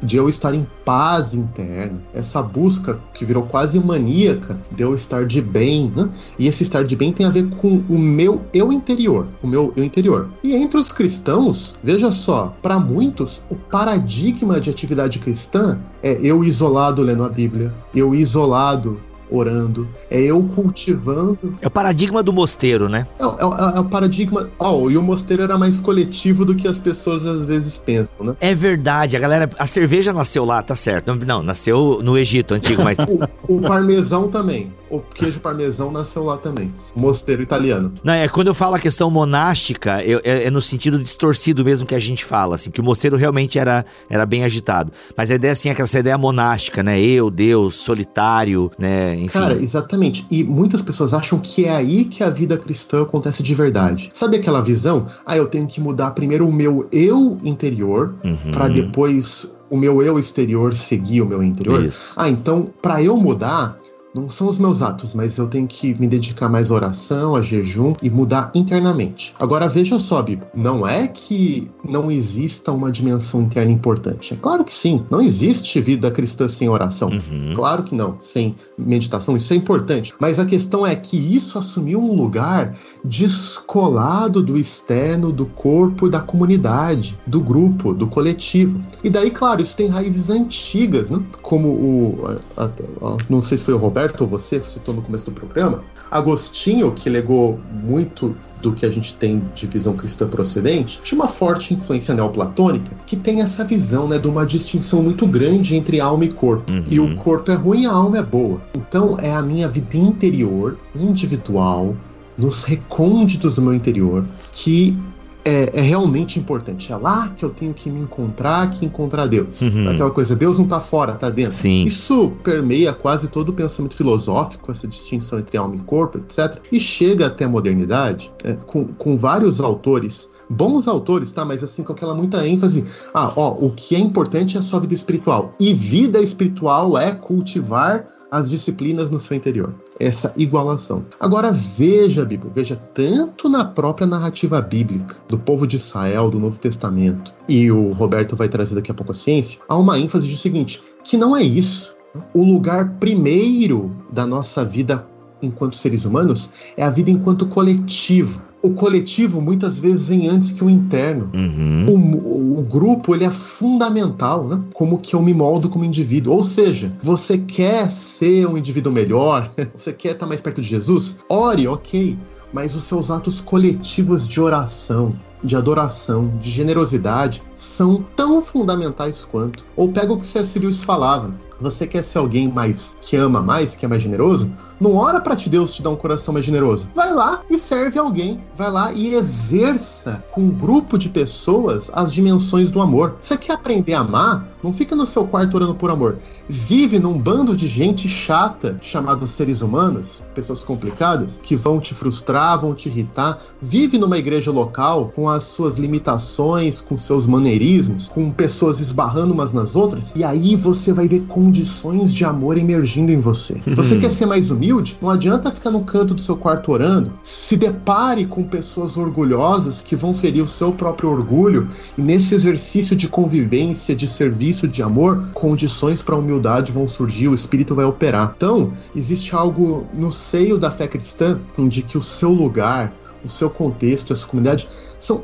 de 0.02 0.16
eu 0.16 0.28
estar 0.28 0.54
em 0.54 0.66
paz 0.84 1.34
interna. 1.34 1.98
Essa 2.14 2.42
busca 2.42 2.98
que 3.14 3.24
virou 3.24 3.44
quase 3.44 3.78
maníaca 3.78 4.58
de 4.70 4.82
eu 4.82 4.94
estar 4.94 5.26
de 5.26 5.40
bem, 5.40 5.92
né? 5.94 6.08
E 6.38 6.46
esse 6.46 6.62
estar 6.62 6.84
de 6.84 6.96
bem 6.96 7.12
tem 7.12 7.26
a 7.26 7.30
ver 7.30 7.48
com 7.48 7.82
o 7.88 7.98
meu 7.98 8.42
eu 8.52 8.72
interior, 8.72 9.26
o 9.42 9.46
meu 9.46 9.72
eu 9.76 9.84
interior. 9.84 10.28
E 10.42 10.54
entre 10.54 10.78
os 10.78 10.92
cristãos, 10.92 11.74
veja 11.82 12.10
só, 12.10 12.54
para 12.62 12.78
muitos, 12.78 13.42
o 13.50 13.54
paradigma 13.54 14.60
de 14.60 14.70
atividade 14.70 15.18
cristã 15.18 15.78
é 16.02 16.18
eu 16.22 16.42
isolado 16.44 17.02
lendo 17.02 17.24
a 17.24 17.28
Bíblia, 17.28 17.72
eu 17.94 18.14
isolado 18.14 18.98
orando, 19.32 19.88
é 20.10 20.20
eu 20.20 20.42
cultivando. 20.54 21.54
É 21.60 21.66
o 21.66 21.70
paradigma 21.70 22.22
do 22.22 22.32
mosteiro, 22.32 22.88
né? 22.88 23.06
É, 23.18 23.24
é, 23.24 23.76
é 23.76 23.80
o 23.80 23.84
paradigma. 23.84 24.50
Oh, 24.58 24.90
e 24.90 24.96
o 24.96 25.02
mosteiro 25.02 25.42
era 25.42 25.56
mais 25.56 25.80
coletivo 25.80 26.44
do 26.44 26.54
que 26.54 26.68
as 26.68 26.78
pessoas 26.78 27.24
às 27.24 27.46
vezes 27.46 27.78
pensam, 27.78 28.26
né? 28.26 28.36
É 28.40 28.54
verdade, 28.54 29.16
a 29.16 29.20
galera. 29.20 29.50
A 29.58 29.66
cerveja 29.66 30.12
nasceu 30.12 30.44
lá, 30.44 30.62
tá 30.62 30.76
certo. 30.76 31.14
Não, 31.14 31.42
nasceu 31.42 32.00
no 32.02 32.16
Egito 32.18 32.54
antigo, 32.54 32.82
mas. 32.82 32.98
o, 33.48 33.56
o 33.56 33.60
parmesão 33.60 34.28
também 34.28 34.72
o 34.92 35.00
queijo 35.00 35.40
parmesão 35.40 35.90
nasceu 35.90 36.22
lá 36.22 36.36
também. 36.36 36.72
Mosteiro 36.94 37.42
italiano. 37.42 37.94
Não, 38.04 38.12
é 38.12 38.28
quando 38.28 38.48
eu 38.48 38.54
falo 38.54 38.74
a 38.74 38.78
questão 38.78 39.10
monástica, 39.10 40.04
eu, 40.04 40.20
é, 40.22 40.44
é, 40.44 40.50
no 40.50 40.60
sentido 40.60 40.98
distorcido 40.98 41.64
mesmo 41.64 41.86
que 41.86 41.94
a 41.94 41.98
gente 41.98 42.22
fala, 42.22 42.56
assim, 42.56 42.70
que 42.70 42.80
o 42.80 42.84
mosteiro 42.84 43.16
realmente 43.16 43.58
era, 43.58 43.86
era 44.10 44.26
bem 44.26 44.44
agitado. 44.44 44.92
Mas 45.16 45.30
a 45.30 45.34
ideia, 45.34 45.54
assim, 45.54 45.70
é 45.70 45.72
aquela 45.72 45.88
ideia 45.94 46.18
monástica, 46.18 46.82
né? 46.82 47.00
Eu, 47.00 47.30
Deus, 47.30 47.76
solitário, 47.76 48.70
né? 48.78 49.16
Enfim. 49.24 49.32
Cara, 49.32 49.54
exatamente. 49.54 50.26
E 50.30 50.42
muitas 50.44 50.82
pessoas 50.82 51.14
acham 51.14 51.38
que 51.38 51.64
é 51.64 51.70
aí 51.70 52.04
que 52.04 52.22
a 52.22 52.30
vida 52.30 52.56
cristã 52.56 53.02
acontece 53.02 53.42
de 53.42 53.54
verdade. 53.54 54.10
Sabe 54.12 54.36
aquela 54.36 54.60
visão? 54.60 55.06
Ah, 55.24 55.36
eu 55.36 55.46
tenho 55.46 55.66
que 55.66 55.80
mudar 55.80 56.10
primeiro 56.12 56.48
o 56.48 56.52
meu 56.52 56.88
eu 56.92 57.38
interior, 57.42 58.14
uhum. 58.24 58.50
para 58.52 58.68
depois 58.68 59.52
o 59.70 59.76
meu 59.76 60.02
eu 60.02 60.18
exterior 60.18 60.74
seguir 60.74 61.22
o 61.22 61.26
meu 61.26 61.42
interior. 61.42 61.84
Isso. 61.84 62.12
Ah, 62.16 62.28
então, 62.28 62.68
para 62.82 63.02
eu 63.02 63.16
mudar, 63.16 63.78
não 64.14 64.28
são 64.28 64.48
os 64.48 64.58
meus 64.58 64.82
atos, 64.82 65.14
mas 65.14 65.38
eu 65.38 65.46
tenho 65.46 65.66
que 65.66 65.94
me 65.98 66.06
dedicar 66.06 66.48
mais 66.48 66.70
à 66.70 66.74
oração, 66.74 67.34
a 67.34 67.40
jejum 67.40 67.94
e 68.02 68.10
mudar 68.10 68.50
internamente. 68.54 69.34
Agora 69.40 69.68
veja 69.68 69.98
só, 69.98 70.22
Bíblia, 70.22 70.50
não 70.54 70.86
é 70.86 71.08
que 71.08 71.70
não 71.84 72.10
exista 72.10 72.72
uma 72.72 72.90
dimensão 72.90 73.42
interna 73.42 73.72
importante. 73.72 74.34
É 74.34 74.36
claro 74.36 74.64
que 74.64 74.74
sim, 74.74 75.04
não 75.10 75.20
existe 75.20 75.80
vida 75.80 76.10
cristã 76.10 76.46
sem 76.46 76.68
oração. 76.68 77.08
Uhum. 77.08 77.54
Claro 77.54 77.84
que 77.84 77.94
não, 77.94 78.16
sem 78.20 78.54
meditação, 78.78 79.36
isso 79.36 79.52
é 79.52 79.56
importante. 79.56 80.12
Mas 80.20 80.38
a 80.38 80.44
questão 80.44 80.86
é 80.86 80.94
que 80.94 81.16
isso 81.16 81.58
assumiu 81.58 82.00
um 82.00 82.14
lugar 82.14 82.76
descolado 83.04 84.42
do 84.42 84.58
externo, 84.58 85.32
do 85.32 85.46
corpo, 85.46 86.08
da 86.08 86.20
comunidade, 86.20 87.18
do 87.26 87.40
grupo, 87.40 87.94
do 87.94 88.06
coletivo. 88.06 88.80
E 89.02 89.08
daí, 89.08 89.30
claro, 89.30 89.62
isso 89.62 89.76
tem 89.76 89.88
raízes 89.88 90.30
antigas, 90.30 91.10
né? 91.10 91.22
como 91.40 91.68
o. 91.68 92.20
A, 92.56 92.64
a, 92.64 92.66
a, 92.66 93.16
não 93.28 93.40
sei 93.40 93.56
se 93.56 93.64
foi 93.64 93.74
o 93.74 93.78
Roberto 93.78 94.01
Roberto 94.02 94.22
ou 94.22 94.26
você 94.26 94.60
citou 94.62 94.94
no 94.94 95.02
começo 95.02 95.26
do 95.26 95.32
programa, 95.32 95.82
Agostinho, 96.10 96.90
que 96.92 97.08
legou 97.08 97.60
muito 97.70 98.34
do 98.60 98.72
que 98.72 98.84
a 98.84 98.90
gente 98.90 99.14
tem 99.14 99.42
de 99.54 99.66
visão 99.66 99.94
cristã 99.94 100.26
procedente, 100.28 101.00
tinha 101.02 101.20
uma 101.20 101.28
forte 101.28 101.72
influência 101.72 102.14
neoplatônica 102.14 102.90
que 103.06 103.16
tem 103.16 103.40
essa 103.40 103.64
visão 103.64 104.08
né, 104.08 104.18
de 104.18 104.26
uma 104.26 104.44
distinção 104.44 105.02
muito 105.02 105.26
grande 105.26 105.76
entre 105.76 106.00
alma 106.00 106.24
e 106.24 106.32
corpo. 106.32 106.70
Uhum. 106.70 106.84
E 106.90 106.98
o 106.98 107.14
corpo 107.14 107.50
é 107.50 107.54
ruim 107.54 107.82
e 107.82 107.86
a 107.86 107.92
alma 107.92 108.18
é 108.18 108.22
boa. 108.22 108.60
Então 108.74 109.16
é 109.20 109.32
a 109.32 109.40
minha 109.40 109.68
vida 109.68 109.96
interior, 109.96 110.76
individual, 110.94 111.94
nos 112.36 112.64
recônditos 112.64 113.54
do 113.54 113.62
meu 113.62 113.74
interior, 113.74 114.24
que 114.52 114.98
é, 115.44 115.70
é, 115.78 115.80
realmente 115.80 116.38
importante. 116.38 116.92
É 116.92 116.96
lá 116.96 117.28
que 117.28 117.44
eu 117.44 117.50
tenho 117.50 117.74
que 117.74 117.90
me 117.90 118.00
encontrar, 118.00 118.70
que 118.70 118.84
encontrar 118.84 119.26
Deus. 119.26 119.60
Uhum. 119.60 119.90
Aquela 119.90 120.10
coisa, 120.10 120.36
Deus 120.36 120.58
não 120.58 120.64
está 120.64 120.80
fora, 120.80 121.12
está 121.12 121.30
dentro. 121.30 121.54
Sim. 121.54 121.84
Isso 121.84 122.32
permeia 122.42 122.92
quase 122.92 123.28
todo 123.28 123.50
o 123.50 123.52
pensamento 123.52 123.94
filosófico, 123.94 124.70
essa 124.70 124.86
distinção 124.86 125.38
entre 125.38 125.56
alma 125.56 125.76
e 125.76 125.80
corpo, 125.80 126.18
etc. 126.18 126.58
E 126.70 126.78
chega 126.78 127.26
até 127.26 127.44
a 127.44 127.48
modernidade 127.48 128.32
é, 128.44 128.54
com, 128.54 128.86
com 128.86 129.16
vários 129.16 129.60
autores 129.60 130.30
bons 130.50 130.86
autores, 130.86 131.32
tá? 131.32 131.46
Mas 131.46 131.64
assim, 131.64 131.82
com 131.82 131.92
aquela 131.92 132.14
muita 132.14 132.46
ênfase. 132.46 132.84
Ah, 133.14 133.32
ó, 133.34 133.52
o 133.52 133.70
que 133.70 133.96
é 133.96 133.98
importante 133.98 134.56
é 134.56 134.60
a 134.60 134.62
sua 134.62 134.80
vida 134.80 134.92
espiritual. 134.92 135.54
E 135.58 135.72
vida 135.72 136.20
espiritual 136.20 136.98
é 136.98 137.12
cultivar 137.12 138.06
as 138.30 138.50
disciplinas 138.50 139.10
no 139.10 139.20
seu 139.20 139.36
interior. 139.36 139.74
Essa 139.98 140.32
igualação. 140.36 141.04
Agora 141.20 141.52
veja, 141.52 142.24
Bíblia, 142.24 142.50
veja 142.52 142.76
tanto 142.76 143.48
na 143.48 143.64
própria 143.64 144.06
narrativa 144.06 144.60
bíblica 144.60 145.16
do 145.28 145.38
povo 145.38 145.66
de 145.66 145.76
Israel, 145.76 146.30
do 146.30 146.40
Novo 146.40 146.58
Testamento, 146.58 147.32
e 147.48 147.70
o 147.70 147.92
Roberto 147.92 148.34
vai 148.34 148.48
trazer 148.48 148.74
daqui 148.74 148.90
a 148.90 148.94
pouco 148.94 149.12
a 149.12 149.14
ciência, 149.14 149.60
há 149.68 149.76
uma 149.76 149.98
ênfase 149.98 150.26
de 150.26 150.36
seguinte, 150.36 150.82
que 151.04 151.16
não 151.16 151.36
é 151.36 151.42
isso. 151.42 151.94
O 152.34 152.44
lugar 152.44 152.94
primeiro 152.98 153.96
da 154.10 154.26
nossa 154.26 154.64
vida 154.64 155.06
enquanto 155.40 155.76
seres 155.76 156.04
humanos 156.04 156.52
é 156.76 156.82
a 156.82 156.90
vida 156.90 157.10
enquanto 157.10 157.46
coletivo 157.46 158.42
o 158.62 158.70
coletivo 158.70 159.40
muitas 159.40 159.78
vezes 159.78 160.06
vem 160.06 160.28
antes 160.28 160.52
que 160.52 160.64
o 160.64 160.70
interno. 160.70 161.28
Uhum. 161.34 161.86
O, 161.88 162.58
o, 162.60 162.62
grupo 162.62 163.14
ele 163.14 163.24
é 163.24 163.30
fundamental, 163.30 164.46
né? 164.46 164.60
Como 164.72 164.98
que 164.98 165.14
eu 165.14 165.20
me 165.20 165.34
moldo 165.34 165.68
como 165.68 165.84
indivíduo. 165.84 166.34
Ou 166.34 166.44
seja, 166.44 166.92
você 167.02 167.36
quer 167.36 167.90
ser 167.90 168.46
um 168.46 168.56
indivíduo 168.56 168.92
melhor, 168.92 169.50
você 169.76 169.92
quer 169.92 170.12
estar 170.12 170.26
mais 170.26 170.40
perto 170.40 170.62
de 170.62 170.68
Jesus? 170.68 171.18
Ore, 171.28 171.66
ok. 171.66 172.16
Mas 172.52 172.74
os 172.74 172.84
seus 172.84 173.10
atos 173.10 173.40
coletivos 173.40 174.28
de 174.28 174.40
oração, 174.40 175.14
de 175.42 175.56
adoração, 175.56 176.30
de 176.38 176.50
generosidade 176.50 177.42
são 177.54 178.04
tão 178.14 178.42
fundamentais 178.42 179.24
quanto. 179.24 179.64
Ou 179.74 179.90
pega 179.90 180.12
o 180.12 180.18
que 180.18 180.26
C.S. 180.26 180.58
Lewis 180.58 180.82
falava: 180.82 181.34
você 181.62 181.86
quer 181.86 182.02
ser 182.02 182.18
alguém 182.18 182.48
mais 182.48 182.96
que 183.00 183.16
ama 183.16 183.40
mais, 183.40 183.76
que 183.76 183.84
é 183.84 183.88
mais 183.88 184.02
generoso? 184.02 184.50
Não 184.80 184.96
ora 184.96 185.20
para 185.20 185.36
te 185.36 185.48
Deus 185.48 185.72
te 185.72 185.82
dar 185.82 185.90
um 185.90 185.96
coração 185.96 186.34
mais 186.34 186.44
generoso. 186.44 186.88
Vai 186.92 187.14
lá 187.14 187.42
e 187.48 187.56
serve 187.56 188.00
alguém. 188.00 188.40
Vai 188.56 188.68
lá 188.68 188.92
e 188.92 189.14
exerça 189.14 190.24
com 190.32 190.40
um 190.40 190.50
grupo 190.50 190.98
de 190.98 191.08
pessoas 191.08 191.88
as 191.94 192.12
dimensões 192.12 192.68
do 192.68 192.80
amor. 192.80 193.16
Você 193.20 193.36
quer 193.36 193.52
aprender 193.52 193.94
a 193.94 194.00
amar? 194.00 194.48
Não 194.60 194.72
fica 194.72 194.96
no 194.96 195.06
seu 195.06 195.24
quarto 195.24 195.54
orando 195.54 195.76
por 195.76 195.88
amor. 195.88 196.18
Vive 196.48 196.98
num 196.98 197.16
bando 197.16 197.56
de 197.56 197.68
gente 197.68 198.08
chata, 198.08 198.76
chamados 198.80 199.30
seres 199.30 199.62
humanos, 199.62 200.20
pessoas 200.34 200.64
complicadas, 200.64 201.38
que 201.38 201.54
vão 201.54 201.78
te 201.78 201.94
frustrar, 201.94 202.60
vão 202.60 202.74
te 202.74 202.88
irritar. 202.88 203.38
Vive 203.60 203.98
numa 203.98 204.18
igreja 204.18 204.50
local 204.50 205.12
com 205.14 205.28
as 205.28 205.44
suas 205.44 205.78
limitações, 205.78 206.80
com 206.80 206.96
seus 206.96 207.24
maneirismos, 207.24 208.08
com 208.08 208.32
pessoas 208.32 208.80
esbarrando 208.80 209.32
umas 209.32 209.52
nas 209.52 209.76
outras, 209.76 210.14
e 210.16 210.24
aí 210.24 210.56
você 210.56 210.92
vai 210.92 211.06
ver 211.06 211.24
condições 211.52 212.14
de 212.14 212.24
amor 212.24 212.56
emergindo 212.56 213.12
em 213.12 213.20
você. 213.20 213.60
Você 213.66 213.98
quer 213.98 214.10
ser 214.10 214.24
mais 214.24 214.50
humilde? 214.50 214.96
não 215.02 215.10
adianta 215.10 215.50
ficar 215.50 215.70
no 215.70 215.84
canto 215.84 216.14
do 216.14 216.20
seu 216.20 216.34
quarto 216.34 216.72
orando. 216.72 217.12
Se 217.22 217.58
depare 217.58 218.24
com 218.24 218.42
pessoas 218.42 218.96
orgulhosas 218.96 219.82
que 219.82 219.94
vão 219.94 220.14
ferir 220.14 220.42
o 220.42 220.48
seu 220.48 220.72
próprio 220.72 221.10
orgulho 221.10 221.68
e 221.98 222.00
nesse 222.00 222.34
exercício 222.34 222.96
de 222.96 223.06
convivência, 223.06 223.94
de 223.94 224.06
serviço, 224.06 224.66
de 224.66 224.82
amor, 224.82 225.28
condições 225.34 226.02
para 226.02 226.14
a 226.14 226.18
humildade 226.18 226.72
vão 226.72 226.88
surgir, 226.88 227.28
o 227.28 227.34
espírito 227.34 227.74
vai 227.74 227.84
operar. 227.84 228.32
Então, 228.34 228.72
existe 228.96 229.34
algo 229.34 229.86
no 229.92 230.10
seio 230.10 230.56
da 230.56 230.70
fé 230.70 230.88
cristã 230.88 231.38
de 231.68 231.82
que 231.82 231.98
o 231.98 232.02
seu 232.02 232.32
lugar, 232.32 232.90
o 233.22 233.28
seu 233.28 233.50
contexto, 233.50 234.14
a 234.14 234.16
sua 234.16 234.28
comunidade 234.28 234.66
são 234.98 235.22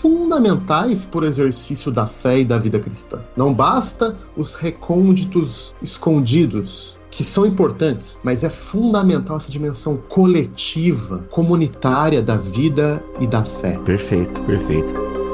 fundamentais 0.00 1.04
para 1.04 1.20
o 1.20 1.26
exercício 1.26 1.90
da 1.90 2.06
fé 2.06 2.40
e 2.40 2.44
da 2.44 2.58
vida 2.58 2.78
cristã. 2.78 3.20
Não 3.36 3.52
basta 3.52 4.16
os 4.36 4.54
recônditos 4.54 5.74
escondidos 5.82 6.98
que 7.10 7.24
são 7.24 7.46
importantes, 7.46 8.18
mas 8.22 8.44
é 8.44 8.50
fundamental 8.50 9.36
essa 9.36 9.50
dimensão 9.50 9.96
coletiva, 10.08 11.26
comunitária 11.30 12.22
da 12.22 12.36
vida 12.36 13.02
e 13.18 13.26
da 13.26 13.44
fé. 13.44 13.78
Perfeito, 13.78 14.40
perfeito. 14.42 15.27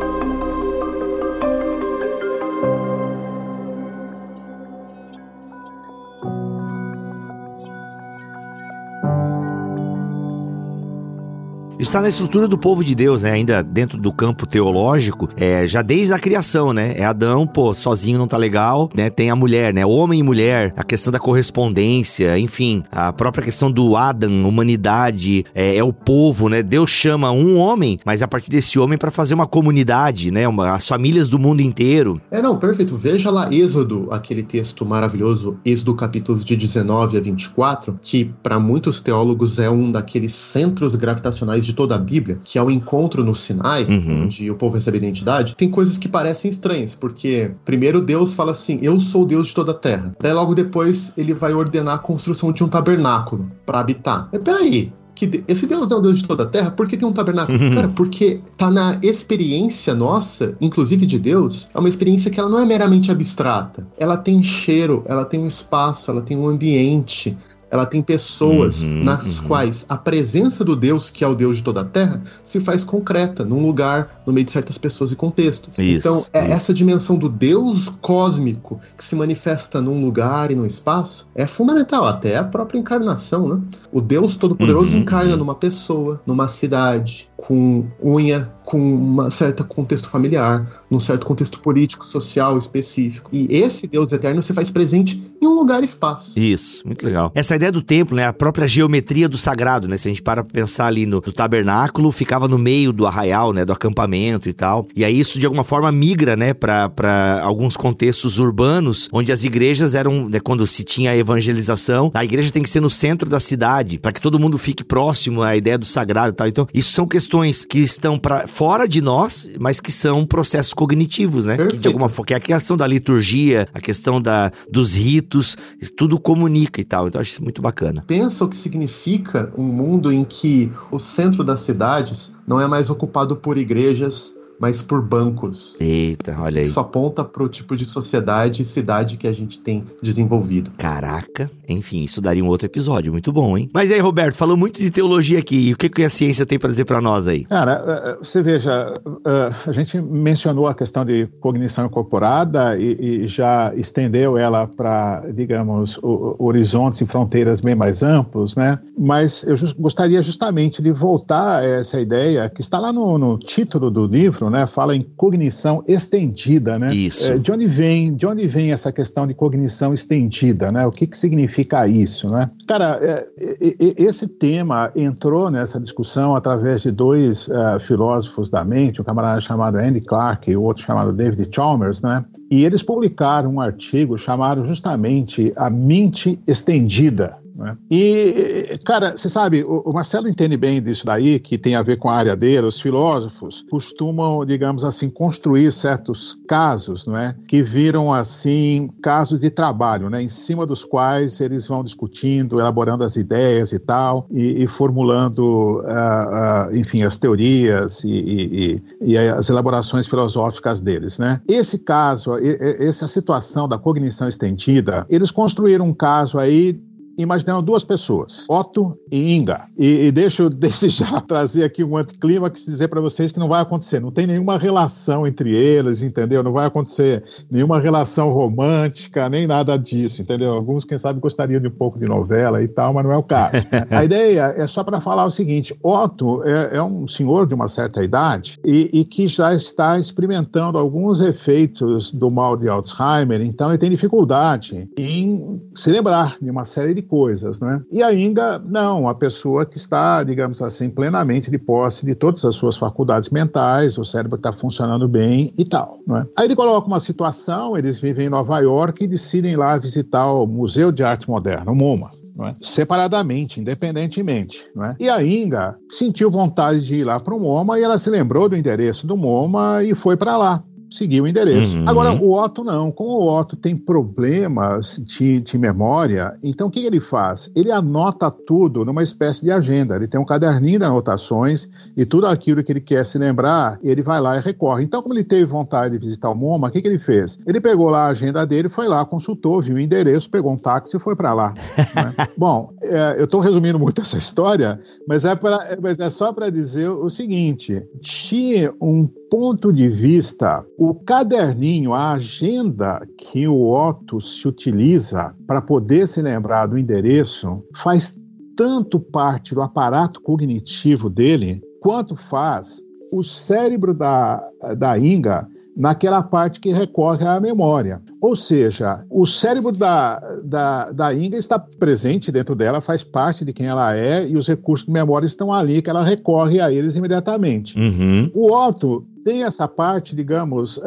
Está 11.85 12.01
na 12.01 12.09
estrutura 12.09 12.49
do 12.49 12.57
povo 12.57 12.83
de 12.83 12.95
Deus, 12.95 13.23
né? 13.23 13.33
Ainda 13.33 13.63
dentro 13.63 13.99
do 13.99 14.13
campo 14.13 14.47
teológico, 14.47 15.29
é, 15.37 15.67
já 15.67 15.83
desde 15.83 16.13
a 16.15 16.19
criação, 16.19 16.73
né? 16.73 16.95
É 16.97 17.05
Adão, 17.05 17.47
pô, 17.47 17.75
sozinho 17.75 18.19
não 18.19 18.27
tá 18.27 18.37
legal, 18.37 18.89
né? 18.95 19.11
Tem 19.11 19.31
a 19.31 19.37
mulher, 19.37 19.73
né? 19.73 19.85
Homem 19.85 20.21
e 20.21 20.23
mulher, 20.23 20.73
a 20.77 20.83
questão 20.83 21.13
da 21.13 21.19
correspondência, 21.19 22.39
enfim, 22.39 22.83
a 22.91 23.13
própria 23.13 23.45
questão 23.45 23.71
do 23.71 23.97
Adam, 23.97 24.49
humanidade, 24.49 25.45
é, 25.55 25.77
é 25.77 25.85
o 25.85 25.93
povo, 25.93 26.49
né? 26.49 26.63
Deus 26.63 26.91
chama 26.91 27.31
um 27.31 27.59
homem, 27.59 27.99
mas 28.05 28.23
a 28.23 28.29
partir 28.29 28.51
desse 28.51 28.79
homem 28.79 28.97
para 28.97 29.11
fazer 29.11 29.35
uma 29.35 29.47
comunidade, 29.47 30.31
né? 30.31 30.49
Uma, 30.49 30.73
as 30.73 30.89
famílias 30.89 31.29
do 31.29 31.39
mundo 31.39 31.61
inteiro. 31.61 32.21
É, 32.31 32.41
não, 32.41 32.59
perfeito. 32.59 32.97
Veja 32.97 33.31
lá 33.31 33.53
Êxodo, 33.53 34.09
aquele 34.11 34.43
texto 34.43 34.87
maravilhoso, 34.87 35.59
Êxodo 35.65 35.95
capítulos 35.95 36.45
de 36.45 36.57
19 36.57 37.19
a 37.19 37.21
24, 37.21 37.99
que 38.03 38.25
para 38.43 38.59
muitos 38.59 39.03
teólogos 39.03 39.59
é 39.59 39.69
um 39.69 39.93
daqueles 39.93 40.33
centros 40.33 40.95
gravitacionais 40.95 41.67
de 41.67 41.74
toda 41.75 41.95
a 41.95 41.99
Bíblia, 41.99 42.39
que 42.45 42.59
é 42.59 42.63
o 42.63 42.71
encontro 42.71 43.25
no 43.25 43.35
Sinai, 43.35 43.85
uhum. 43.85 44.25
onde 44.25 44.51
o 44.51 44.55
povo 44.55 44.75
recebe 44.75 44.99
identidade. 44.99 45.55
Tem 45.57 45.69
coisas 45.69 45.99
que 45.99 46.09
parecem 46.09 46.51
estranhas, 46.51 46.95
porque 46.95 47.53
primeiro 47.65 48.01
Deus 48.01 48.35
fala 48.35 48.53
assim: 48.53 48.79
Eu 48.83 48.99
sou 49.01 49.23
o 49.23 49.27
Deus 49.27 49.49
de 49.49 49.55
toda 49.55 49.73
a 49.73 49.75
terra. 49.75 50.15
Daí 50.21 50.33
logo 50.33 50.55
depois 50.55 51.13
ele 51.17 51.35
vai 51.35 51.53
ordenar 51.53 51.95
a 51.95 51.99
construção 51.99 52.53
de 52.53 52.63
um 52.65 52.69
tabernáculo 52.69 53.51
para 53.67 53.81
habitar. 53.81 54.29
Mas 54.33 54.43
peraí, 54.43 54.93
que 55.15 55.45
esse 55.47 55.67
Deus 55.67 55.89
não 55.89 55.97
é 55.97 56.01
o 56.01 56.03
Deus 56.03 56.19
de 56.19 56.27
toda 56.27 56.43
a 56.43 56.47
terra, 56.47 56.71
por 56.71 56.89
que 56.89 56.97
tem 56.97 57.07
um 57.07 57.13
tabernáculo? 57.13 57.59
Uhum. 57.59 57.75
Cara, 57.75 57.89
porque 57.89 58.41
tá 58.59 58.71
na 58.71 58.99
experiência 59.03 59.95
nossa, 59.95 60.57
inclusive 60.61 61.07
de 61.07 61.19
Deus, 61.19 61.71
é 61.73 61.79
uma 61.79 61.89
experiência 61.89 62.31
que 62.31 62.41
ela 62.41 62.49
não 62.49 62.59
é 62.59 62.67
meramente 62.67 63.11
abstrata. 63.11 63.87
Ela 63.97 64.17
tem 64.17 64.43
cheiro, 64.43 65.05
ela 65.07 65.25
tem 65.25 65.41
um 65.41 65.47
espaço, 65.47 66.11
ela 66.11 66.21
tem 66.21 66.37
um 66.37 66.49
ambiente, 66.49 67.37
ela 67.75 67.85
tem 67.85 68.01
pessoas 68.01 68.85
uhum, 68.85 69.03
nas 69.03 69.41
uhum. 69.41 69.49
quais 69.49 69.85
a 69.89 69.97
presença 69.97 70.65
do 70.65 70.77
Deus, 70.77 71.11
que 71.11 71.25
é 71.25 71.27
o 71.27 71.35
Deus 71.35 71.57
de 71.57 71.65
toda 71.65 71.81
a 71.81 71.85
terra, 71.85 72.23
se 72.41 72.61
faz 72.61 72.85
concreta, 72.85 73.45
num 73.45 73.67
lugar, 73.67 74.23
no 74.25 74.33
meio 74.33 74.45
de 74.45 74.53
certas 74.53 74.79
pessoas 74.79 75.11
e 75.11 75.17
contextos. 75.17 75.77
Isso, 75.77 75.97
então, 75.99 76.25
é 76.33 76.45
isso. 76.45 76.53
essa 76.53 76.73
dimensão 76.73 77.19
do 77.19 77.29
Deus 77.29 77.93
cósmico 78.01 78.79
que 78.97 79.03
se 79.03 79.17
manifesta 79.17 79.81
num 79.81 80.01
lugar 80.01 80.53
e 80.53 80.55
num 80.55 80.65
espaço 80.65 81.27
é 81.35 81.49
fundamental, 81.49 82.05
até 82.05 82.37
a 82.37 82.45
própria 82.45 82.79
encarnação, 82.79 83.49
né? 83.49 83.61
O 83.91 84.01
Deus 84.01 84.37
Todo-Poderoso 84.37 84.95
uhum, 84.95 85.03
encarna 85.03 85.33
uhum. 85.33 85.39
numa 85.39 85.57
pessoa, 85.57 86.21
numa 86.25 86.47
cidade, 86.47 87.29
com 87.47 87.85
unha, 88.03 88.51
com 88.65 88.81
um 88.81 89.31
certo 89.31 89.65
contexto 89.65 90.09
familiar, 90.09 90.67
num 90.91 90.99
certo 90.99 91.27
contexto 91.27 91.61
político, 91.61 92.07
social 92.07 92.57
específico. 92.57 93.29
E 93.33 93.47
esse 93.51 93.87
Deus 93.87 94.13
eterno 94.13 94.43
se 94.43 94.55
faz 94.55 94.71
presente 94.71 95.23
em 95.43 95.47
um 95.47 95.55
lugar 95.55 95.83
e 95.83 95.85
espaço. 95.85 96.39
Isso, 96.39 96.81
muito 96.87 97.05
legal. 97.05 97.31
Essa 97.35 97.55
ideia 97.57 97.71
do 97.71 97.83
templo, 97.83 98.17
né, 98.17 98.27
a 98.27 98.33
própria 98.33 98.67
geometria 98.67 99.29
do 99.29 99.37
sagrado, 99.37 99.87
né, 99.87 99.99
se 99.99 100.09
a 100.09 100.11
gente 100.11 100.23
para 100.23 100.43
pra 100.43 100.53
pensar 100.53 100.87
ali 100.87 101.05
no, 101.05 101.17
no 101.17 101.33
tabernáculo, 101.33 102.11
ficava 102.11 102.49
no 102.49 102.57
meio 102.57 102.95
do 102.95 103.07
arraial, 103.07 103.53
né, 103.53 103.63
do 103.63 103.75
acampamento 103.75 104.49
e 104.49 104.55
tal. 104.55 104.89
E 104.97 105.05
aí 105.05 105.21
isso 105.21 105.39
de 105.39 105.45
alguma 105.45 105.65
forma 105.65 105.93
migra, 105.93 106.37
né, 106.37 106.55
para 106.55 107.43
alguns 107.43 107.77
contextos 107.77 108.39
urbanos, 108.39 109.07
onde 109.13 109.33
as 109.33 109.45
igrejas 109.45 109.95
eram, 109.95 110.31
né, 110.31 110.41
quando 110.41 110.67
se 110.67 110.83
tinha 110.83 111.11
a 111.11 111.17
evangelização, 111.17 112.11
a 112.15 112.25
igreja 112.25 112.51
tem 112.51 112.63
que 112.63 112.71
ser 112.71 112.81
no 112.81 112.89
centro 112.89 113.29
da 113.29 113.39
cidade, 113.39 113.99
para 113.99 114.13
que 114.13 114.21
todo 114.21 114.41
mundo 114.41 114.57
fique 114.57 114.83
próximo 114.83 115.43
à 115.43 115.55
ideia 115.55 115.77
do 115.77 115.85
sagrado 115.85 116.31
e 116.31 116.33
tal. 116.33 116.49
Então, 116.49 116.67
isso 116.73 116.91
são 116.91 117.07
questões 117.07 117.34
que 117.69 117.79
estão 117.79 118.19
para 118.19 118.47
fora 118.47 118.87
de 118.87 119.01
nós, 119.01 119.51
mas 119.59 119.81
que 119.81 119.91
são 119.91 120.25
processos 120.25 120.73
cognitivos, 120.73 121.47
né? 121.47 121.57
Que 121.57 121.77
de 121.77 121.89
alguma 121.89 122.09
forma, 122.09 122.27
que 122.27 122.35
é 122.35 122.37
a 122.37 122.41
questão 122.41 122.77
da 122.77 122.87
liturgia, 122.87 123.67
a 123.75 123.81
questão 123.81 124.21
da, 124.21 124.53
dos 124.71 124.95
ritos, 124.95 125.57
tudo 125.97 126.19
comunica 126.19 126.81
e 126.81 126.85
tal. 126.85 127.09
Então, 127.09 127.21
acho 127.21 127.33
isso 127.33 127.43
muito 127.43 127.61
bacana. 127.61 128.05
Pensa 128.07 128.45
o 128.45 128.49
que 128.49 128.57
significa 128.57 129.53
um 129.57 129.65
mundo 129.65 130.13
em 130.13 130.25
que 130.25 130.71
o 130.91 130.99
centro 130.99 131.43
das 131.43 131.61
cidades 131.61 132.37
não 132.47 132.61
é 132.61 132.69
mais 132.69 132.91
ocupado 132.91 133.37
por 133.37 133.59
igrejas 133.59 134.33
mas 134.59 134.83
por 134.83 135.03
bancos. 135.03 135.77
Eita, 135.81 136.37
olha 136.41 136.61
aí. 136.61 136.67
Isso 136.67 136.81
aponta 136.81 137.25
pro 137.25 137.49
tipo 137.49 137.77
de 137.77 137.85
sociedade 137.85 138.63
e 138.63 138.65
cidade 138.65 139.17
que 139.17 139.27
a 139.27 139.33
gente 139.33 139.59
tem 139.61 139.85
desenvolvido. 140.03 140.71
Caraca, 140.77 141.51
enfim, 141.69 142.03
isso 142.03 142.21
daria 142.21 142.45
um 142.45 142.49
outro 142.49 142.67
episódio, 142.67 143.13
muito 143.13 143.33
bom, 143.33 143.57
hein? 143.57 143.69
Mas 143.73 143.91
aí, 143.91 144.01
Roberto, 144.01 144.37
falou 144.37 144.57
muito 144.57 144.81
de 144.81 144.91
teologia 144.91 145.39
aqui, 145.39 145.69
e 145.69 145.73
o 145.73 145.77
que, 145.77 145.89
que 145.89 146.03
a 146.03 146.11
ciência 146.11 146.47
tem 146.47 146.59
para 146.59 146.71
dizer 146.71 146.85
para 146.85 147.01
nós 147.01 147.27
aí? 147.27 147.45
Cara, 147.45 147.85
eh, 147.87 148.11
eh, 148.11 148.17
você 148.23 148.43
veja, 148.43 148.93
eh, 149.27 149.53
a 149.67 149.73
gente 149.73 150.01
mencionou 150.01 150.67
a 150.67 150.75
questão 150.75 151.05
de 151.05 151.27
cognição 151.41 151.87
incorporada 151.87 152.77
e, 152.77 153.23
e 153.25 153.29
já 153.29 153.73
estendeu 153.75 154.37
ela 154.37 154.67
para, 154.67 155.25
digamos, 155.35 155.99
horizontes 156.03 157.01
e 157.01 157.07
fronteiras 157.07 157.61
bem 157.61 157.75
mais 157.75 158.03
amplos, 158.03 158.57
né? 158.57 158.79
Mas 158.99 159.43
eu 159.45 159.57
gostaria 159.79 160.23
justamente 160.23 160.83
de 160.83 160.93
voltar 160.93 161.61
a 161.61 161.65
essa 161.65 162.01
ideia 162.01 162.49
que 162.49 162.61
está 162.61 162.79
lá 162.79 162.93
no, 162.93 163.19
no 163.19 163.39
título 163.39 163.91
do 163.91 164.05
livro, 164.05 164.44
né, 164.51 164.67
fala 164.67 164.95
em 164.95 165.03
cognição 165.03 165.85
estendida, 165.87 166.79
né? 166.79 166.95
Isso. 166.95 167.25
É, 167.27 167.39
de 167.39 167.51
onde 167.53 167.67
vem, 167.67 168.15
de 168.15 168.27
onde 168.27 168.47
vem 168.47 168.73
essa 168.73 168.93
questão 168.93 169.27
de 169.27 169.35
cognição 169.35 169.93
estendida, 169.93 170.71
né? 170.71 170.87
O 170.87 170.91
que 170.91 171.07
que 171.07 171.17
significa 171.17 171.87
isso, 171.87 172.29
né? 172.31 172.49
Cara, 172.67 172.99
é, 173.03 173.27
é, 173.39 173.75
esse 174.03 174.27
tema 174.27 174.91
entrou 174.95 175.51
nessa 175.51 175.81
discussão 175.81 176.35
através 176.35 176.83
de 176.83 176.91
dois 176.91 177.49
uh, 177.49 177.81
filósofos 177.81 178.51
da 178.51 178.65
mente, 178.65 179.01
um 179.01 179.05
camarada 179.05 179.41
chamado 179.41 179.77
Andy 179.77 180.01
Clark 180.01 180.51
e 180.51 180.57
o 180.57 180.63
outro 180.63 180.85
chamado 180.85 181.13
David 181.13 181.49
Chalmers, 181.55 182.03
né? 182.03 182.25
E 182.51 182.65
eles 182.65 182.83
publicaram 182.83 183.55
um 183.55 183.61
artigo 183.61 184.17
chamado 184.19 184.67
justamente 184.67 185.53
A 185.57 185.69
Mente 185.71 186.41
Estendida, 186.47 187.37
né? 187.57 187.77
E, 187.91 188.77
cara, 188.85 189.17
você 189.17 189.29
sabe, 189.29 189.65
o, 189.65 189.93
Marcelo 189.93 190.29
entende 190.29 190.57
bem 190.57 190.83
disso 190.83 191.07
daí, 191.07 191.39
que 191.39 191.57
tem 191.57 191.77
a 191.77 191.83
ver 191.83 191.97
com 191.99 192.09
a 192.09 192.17
área 192.17 192.35
dele. 192.35 192.67
Os 192.67 192.81
filósofos 192.81 193.65
costumam, 193.71 194.45
digamos 194.45 194.85
assim, 194.85 195.09
construir 195.09 195.71
certos 195.73 196.37
casos, 196.49 197.07
não 197.07 197.17
é? 197.17 197.35
Que 197.47 197.63
viram, 197.63 198.13
assim, 198.13 198.91
casos 199.01 199.41
de 199.41 199.51
trabalho, 199.51 200.11
né? 200.11 200.23
Em 200.23 200.29
cima 200.29 200.67
dos 200.67 200.85
quais 200.85 201.41
eles 201.41 201.67
vão 201.69 201.85
discutindo, 201.85 202.59
elaborando 202.59 203.05
as 203.05 203.17
ideias 203.17 203.73
e 203.73 203.79
tal, 203.79 204.27
e, 204.31 204.65
e 204.65 204.67
formulando, 204.67 205.81
uh, 205.81 206.71
uh, 206.73 206.77
enfim, 206.77 207.03
as 207.05 207.17
teorias 207.17 208.03
e, 208.03 208.11
e, 208.11 208.83
e, 209.01 209.19
as 209.19 209.49
elaborações 209.49 210.07
filosóficas 210.07 210.81
deles, 210.81 211.19
né? 211.19 211.41
Esse 211.49 211.79
caso, 211.79 212.33
essa 212.39 213.07
situação 213.07 213.69
da 213.69 213.79
cognição 213.79 214.29
estendida, 214.29 215.07
eles 215.09 215.31
construíram 215.31 215.87
um 215.87 215.95
caso 215.95 216.39
aí 216.39 216.81
imaginando 217.19 217.63
duas 217.63 217.85
pessoas, 217.85 218.45
Otto 218.49 218.99
e 219.11 219.35
Inga. 219.35 219.67
E, 219.77 220.07
e 220.07 220.13
deixa 220.13 220.43
eu 220.43 220.51
já 220.89 221.21
trazer 221.21 221.65
aqui 221.65 221.85
um 221.85 221.97
anticlímax 221.97 222.63
e 222.63 222.71
dizer 222.71 222.89
para 222.89 223.01
vocês 223.01 223.33
que 223.33 223.39
não 223.39 223.49
vai 223.49 223.61
acontecer. 223.61 224.01
Não 224.01 224.11
tem 224.11 224.27
nenhuma 224.27 224.59
relação 224.59 225.27
entre 225.27 225.55
eles, 225.55 226.03
entendeu? 226.03 226.43
Não 226.43 226.53
vai 226.53 226.67
acontecer 226.67 227.23
nenhuma 227.51 227.81
relação 227.81 228.31
romântica, 228.31 229.29
nem 229.29 229.47
nada 229.47 229.77
disso, 229.77 230.23
entendeu? 230.23 230.53
Alguns, 230.53 230.85
quem 230.85 230.99
sabe, 230.99 231.21
gostariam 231.21 231.61
de 231.61 231.69
um 231.69 231.73
pouco 231.73 231.99
de 231.99 232.07
novela 232.07 232.63
e 232.63 232.69
tal, 232.69 232.93
mas 232.93 233.05
não 233.05 233.13
é 233.13 233.17
o 233.17 233.23
caso. 233.23 233.65
A 233.91 234.05
ideia 234.05 234.55
é 234.57 234.67
só 234.67 234.83
para 234.83 235.01
falar 235.01 235.25
o 235.25 235.31
seguinte: 235.31 235.77
Otto 235.83 236.43
é, 236.45 236.77
é, 236.77 236.83
um 236.83 237.07
senhor 237.07 237.47
de 237.47 237.55
uma 237.55 237.69
certa 237.69 238.03
idade 238.03 238.59
e, 238.65 238.91
e 238.93 239.05
que 239.05 239.27
já 239.27 239.55
está 239.55 239.99
experimentando 239.99 240.79
alguns 240.79 241.21
efeitos 241.21 242.13
do 242.13 242.31
mal 242.31 242.57
de 242.57 242.69
Alzheimer, 242.69 243.41
então 243.41 243.71
ele 243.71 243.79
tem 243.79 243.91
dificuldade 243.91 244.89
em 244.97 245.61
se 245.75 245.91
lembrar 245.91 246.37
de 246.41 246.51
uma 246.51 246.65
série 246.65 246.95
de 246.95 247.03
coisas, 247.05 247.61
né? 247.61 247.83
E 247.91 248.03
a 248.03 248.13
Inga, 248.13 248.59
não, 248.59 249.09
a 249.09 249.15
pessoa 249.15 249.65
que 249.65 249.77
está, 249.77 250.23
digamos 250.25 250.61
assim, 250.63 250.91
plenamente 250.91 251.51
de 251.51 251.59
posse 251.59 252.05
de 252.05 252.15
todas 252.15 252.45
as 252.45 252.57
suas 252.57 252.77
faculdades 252.77 253.31
mentais, 253.31 253.99
o 253.99 254.05
cérebro 254.05 254.37
está 254.37 254.53
funcionando 254.53 255.09
bem 255.09 255.53
e 255.57 255.65
tal, 255.65 255.99
né? 256.07 256.27
Aí 256.37 256.47
ele 256.47 256.57
coloca 256.57 256.87
uma 256.87 257.01
situação, 257.01 257.77
eles 257.77 257.99
vivem 257.99 258.27
em 258.27 258.31
Nova 258.31 258.59
York 258.61 259.05
e 259.05 259.09
decidem 259.09 259.57
lá 259.57 259.77
visitar 259.77 260.33
o 260.33 260.47
Museu 260.47 260.91
de 260.91 261.05
Arte 261.05 261.29
Moderna, 261.29 261.71
o 261.71 261.75
MoMA, 261.75 262.09
é? 262.43 262.53
separadamente, 262.61 263.61
independentemente, 263.61 264.65
é? 264.81 264.97
E 264.99 265.09
a 265.09 265.23
Inga 265.23 265.77
sentiu 265.89 266.31
vontade 266.31 266.85
de 266.85 266.97
ir 266.97 267.05
lá 267.05 267.21
para 267.21 267.35
o 267.35 267.41
MoMA 267.41 267.79
e 267.79 267.83
ela 267.83 267.99
se 267.99 268.11
lembrou 268.11 268.49
do 268.49 268.57
endereço 268.57 269.07
do 269.07 269.17
MoMA 269.17 269.83
e 269.83 269.95
foi 269.95 270.17
para 270.17 270.37
lá 270.37 270.65
seguir 270.97 271.21
o 271.21 271.27
endereço. 271.27 271.77
Uhum. 271.77 271.89
Agora, 271.89 272.13
o 272.13 272.33
Otto 272.33 272.63
não. 272.63 272.91
Como 272.91 273.11
o 273.11 273.39
Otto 273.39 273.57
tem 273.57 273.77
problemas 273.77 275.01
de, 275.05 275.41
de 275.41 275.59
memória, 275.59 276.33
então 276.43 276.69
o 276.69 276.71
que 276.71 276.85
ele 276.85 277.01
faz? 277.01 277.51
Ele 277.55 277.73
anota 277.73 278.31
tudo 278.31 278.85
numa 278.85 279.03
espécie 279.03 279.43
de 279.43 279.51
agenda. 279.51 279.97
Ele 279.97 280.07
tem 280.07 280.21
um 280.21 280.25
caderninho 280.25 280.79
de 280.79 280.85
anotações 280.85 281.69
e 281.97 282.05
tudo 282.05 282.27
aquilo 282.27 282.63
que 282.63 282.73
ele 282.73 282.81
quer 282.81 283.05
se 283.05 283.19
lembrar, 283.19 283.79
ele 283.83 284.03
vai 284.03 284.21
lá 284.21 284.37
e 284.37 284.41
recorre. 284.41 284.85
Então, 284.85 285.03
como 285.03 285.15
ele 285.15 285.25
teve 285.25 285.45
vontade 285.45 285.99
de 285.99 286.05
visitar 286.05 286.31
o 286.31 286.35
MoMA, 286.35 286.69
o 286.69 286.71
que, 286.71 286.81
que 286.81 286.89
ele 286.89 286.99
fez? 286.99 287.39
Ele 287.47 287.61
pegou 287.61 287.91
lá 287.91 288.07
a 288.07 288.09
agenda 288.09 288.47
dele, 288.47 288.69
foi 288.69 288.87
lá, 288.87 289.05
consultou, 289.05 289.61
viu 289.61 289.77
o 289.77 289.81
endereço, 289.81 290.31
pegou 290.31 290.53
um 290.53 290.57
táxi 290.57 290.97
e 290.97 291.01
foi 291.01 291.17
para 291.17 291.35
lá. 291.35 291.55
né? 291.95 292.29
Bom, 292.37 292.71
é, 292.83 293.17
eu 293.19 293.25
estou 293.25 293.41
resumindo 293.41 293.79
muito 293.79 294.01
essa 294.03 294.17
história, 294.17 294.81
mas 295.09 295.25
é, 295.25 295.35
pra, 295.35 295.77
mas 295.83 296.01
é 296.01 296.11
só 296.11 296.33
para 296.33 296.51
dizer 296.51 296.89
o 296.89 297.09
seguinte: 297.11 297.83
tinha 298.01 298.73
um 298.81 299.09
ponto 299.31 299.73
de 299.73 299.89
vista, 299.89 300.65
o 300.89 300.95
caderninho, 300.95 301.95
a 301.95 302.13
agenda 302.13 303.07
que 303.17 303.47
o 303.49 303.71
Otto 303.73 304.21
se 304.21 304.47
utiliza 304.47 305.35
para 305.47 305.63
poder 305.63 306.07
se 306.07 306.21
lembrar 306.21 306.67
do 306.67 306.79
endereço, 306.79 307.63
faz 307.75 308.19
tanto 308.57 309.01
parte 309.01 309.55
do 309.55 309.63
aparato 309.63 310.21
cognitivo 310.21 311.11
dele 311.11 311.63
quanto 311.81 312.17
faz 312.17 312.83
o 313.13 313.23
cérebro 313.23 313.95
da, 313.95 314.43
da 314.77 314.99
Inga 314.99 315.49
naquela 315.77 316.23
parte 316.23 316.61
que 316.61 316.73
recorre 316.73 317.27
à 317.27 317.41
memória. 317.41 318.01
Ou 318.21 318.37
seja, 318.37 319.05
o 319.11 319.27
cérebro 319.27 319.73
da, 319.73 320.21
da, 320.45 320.93
da 320.93 321.13
Inga 321.13 321.37
está 321.37 321.59
presente 321.59 322.31
dentro 322.31 322.55
dela, 322.55 322.81
faz 322.81 323.03
parte 323.03 323.45
de 323.45 323.53
quem 323.53 323.67
ela 323.67 323.97
é, 323.97 324.27
e 324.27 324.37
os 324.37 324.47
recursos 324.47 324.87
de 324.87 324.93
memória 324.93 325.27
estão 325.27 325.53
ali, 325.53 325.83
que 325.83 325.91
ela 325.91 326.05
recorre 326.05 326.61
a 326.61 326.73
eles 326.73 326.97
imediatamente. 326.97 327.79
Uhum. 327.79 328.31
O 328.35 328.53
Otto 328.53 329.05
tem 329.25 329.45
essa 329.45 329.67
parte, 329.67 330.15
digamos, 330.15 330.77
uh, 330.77 330.83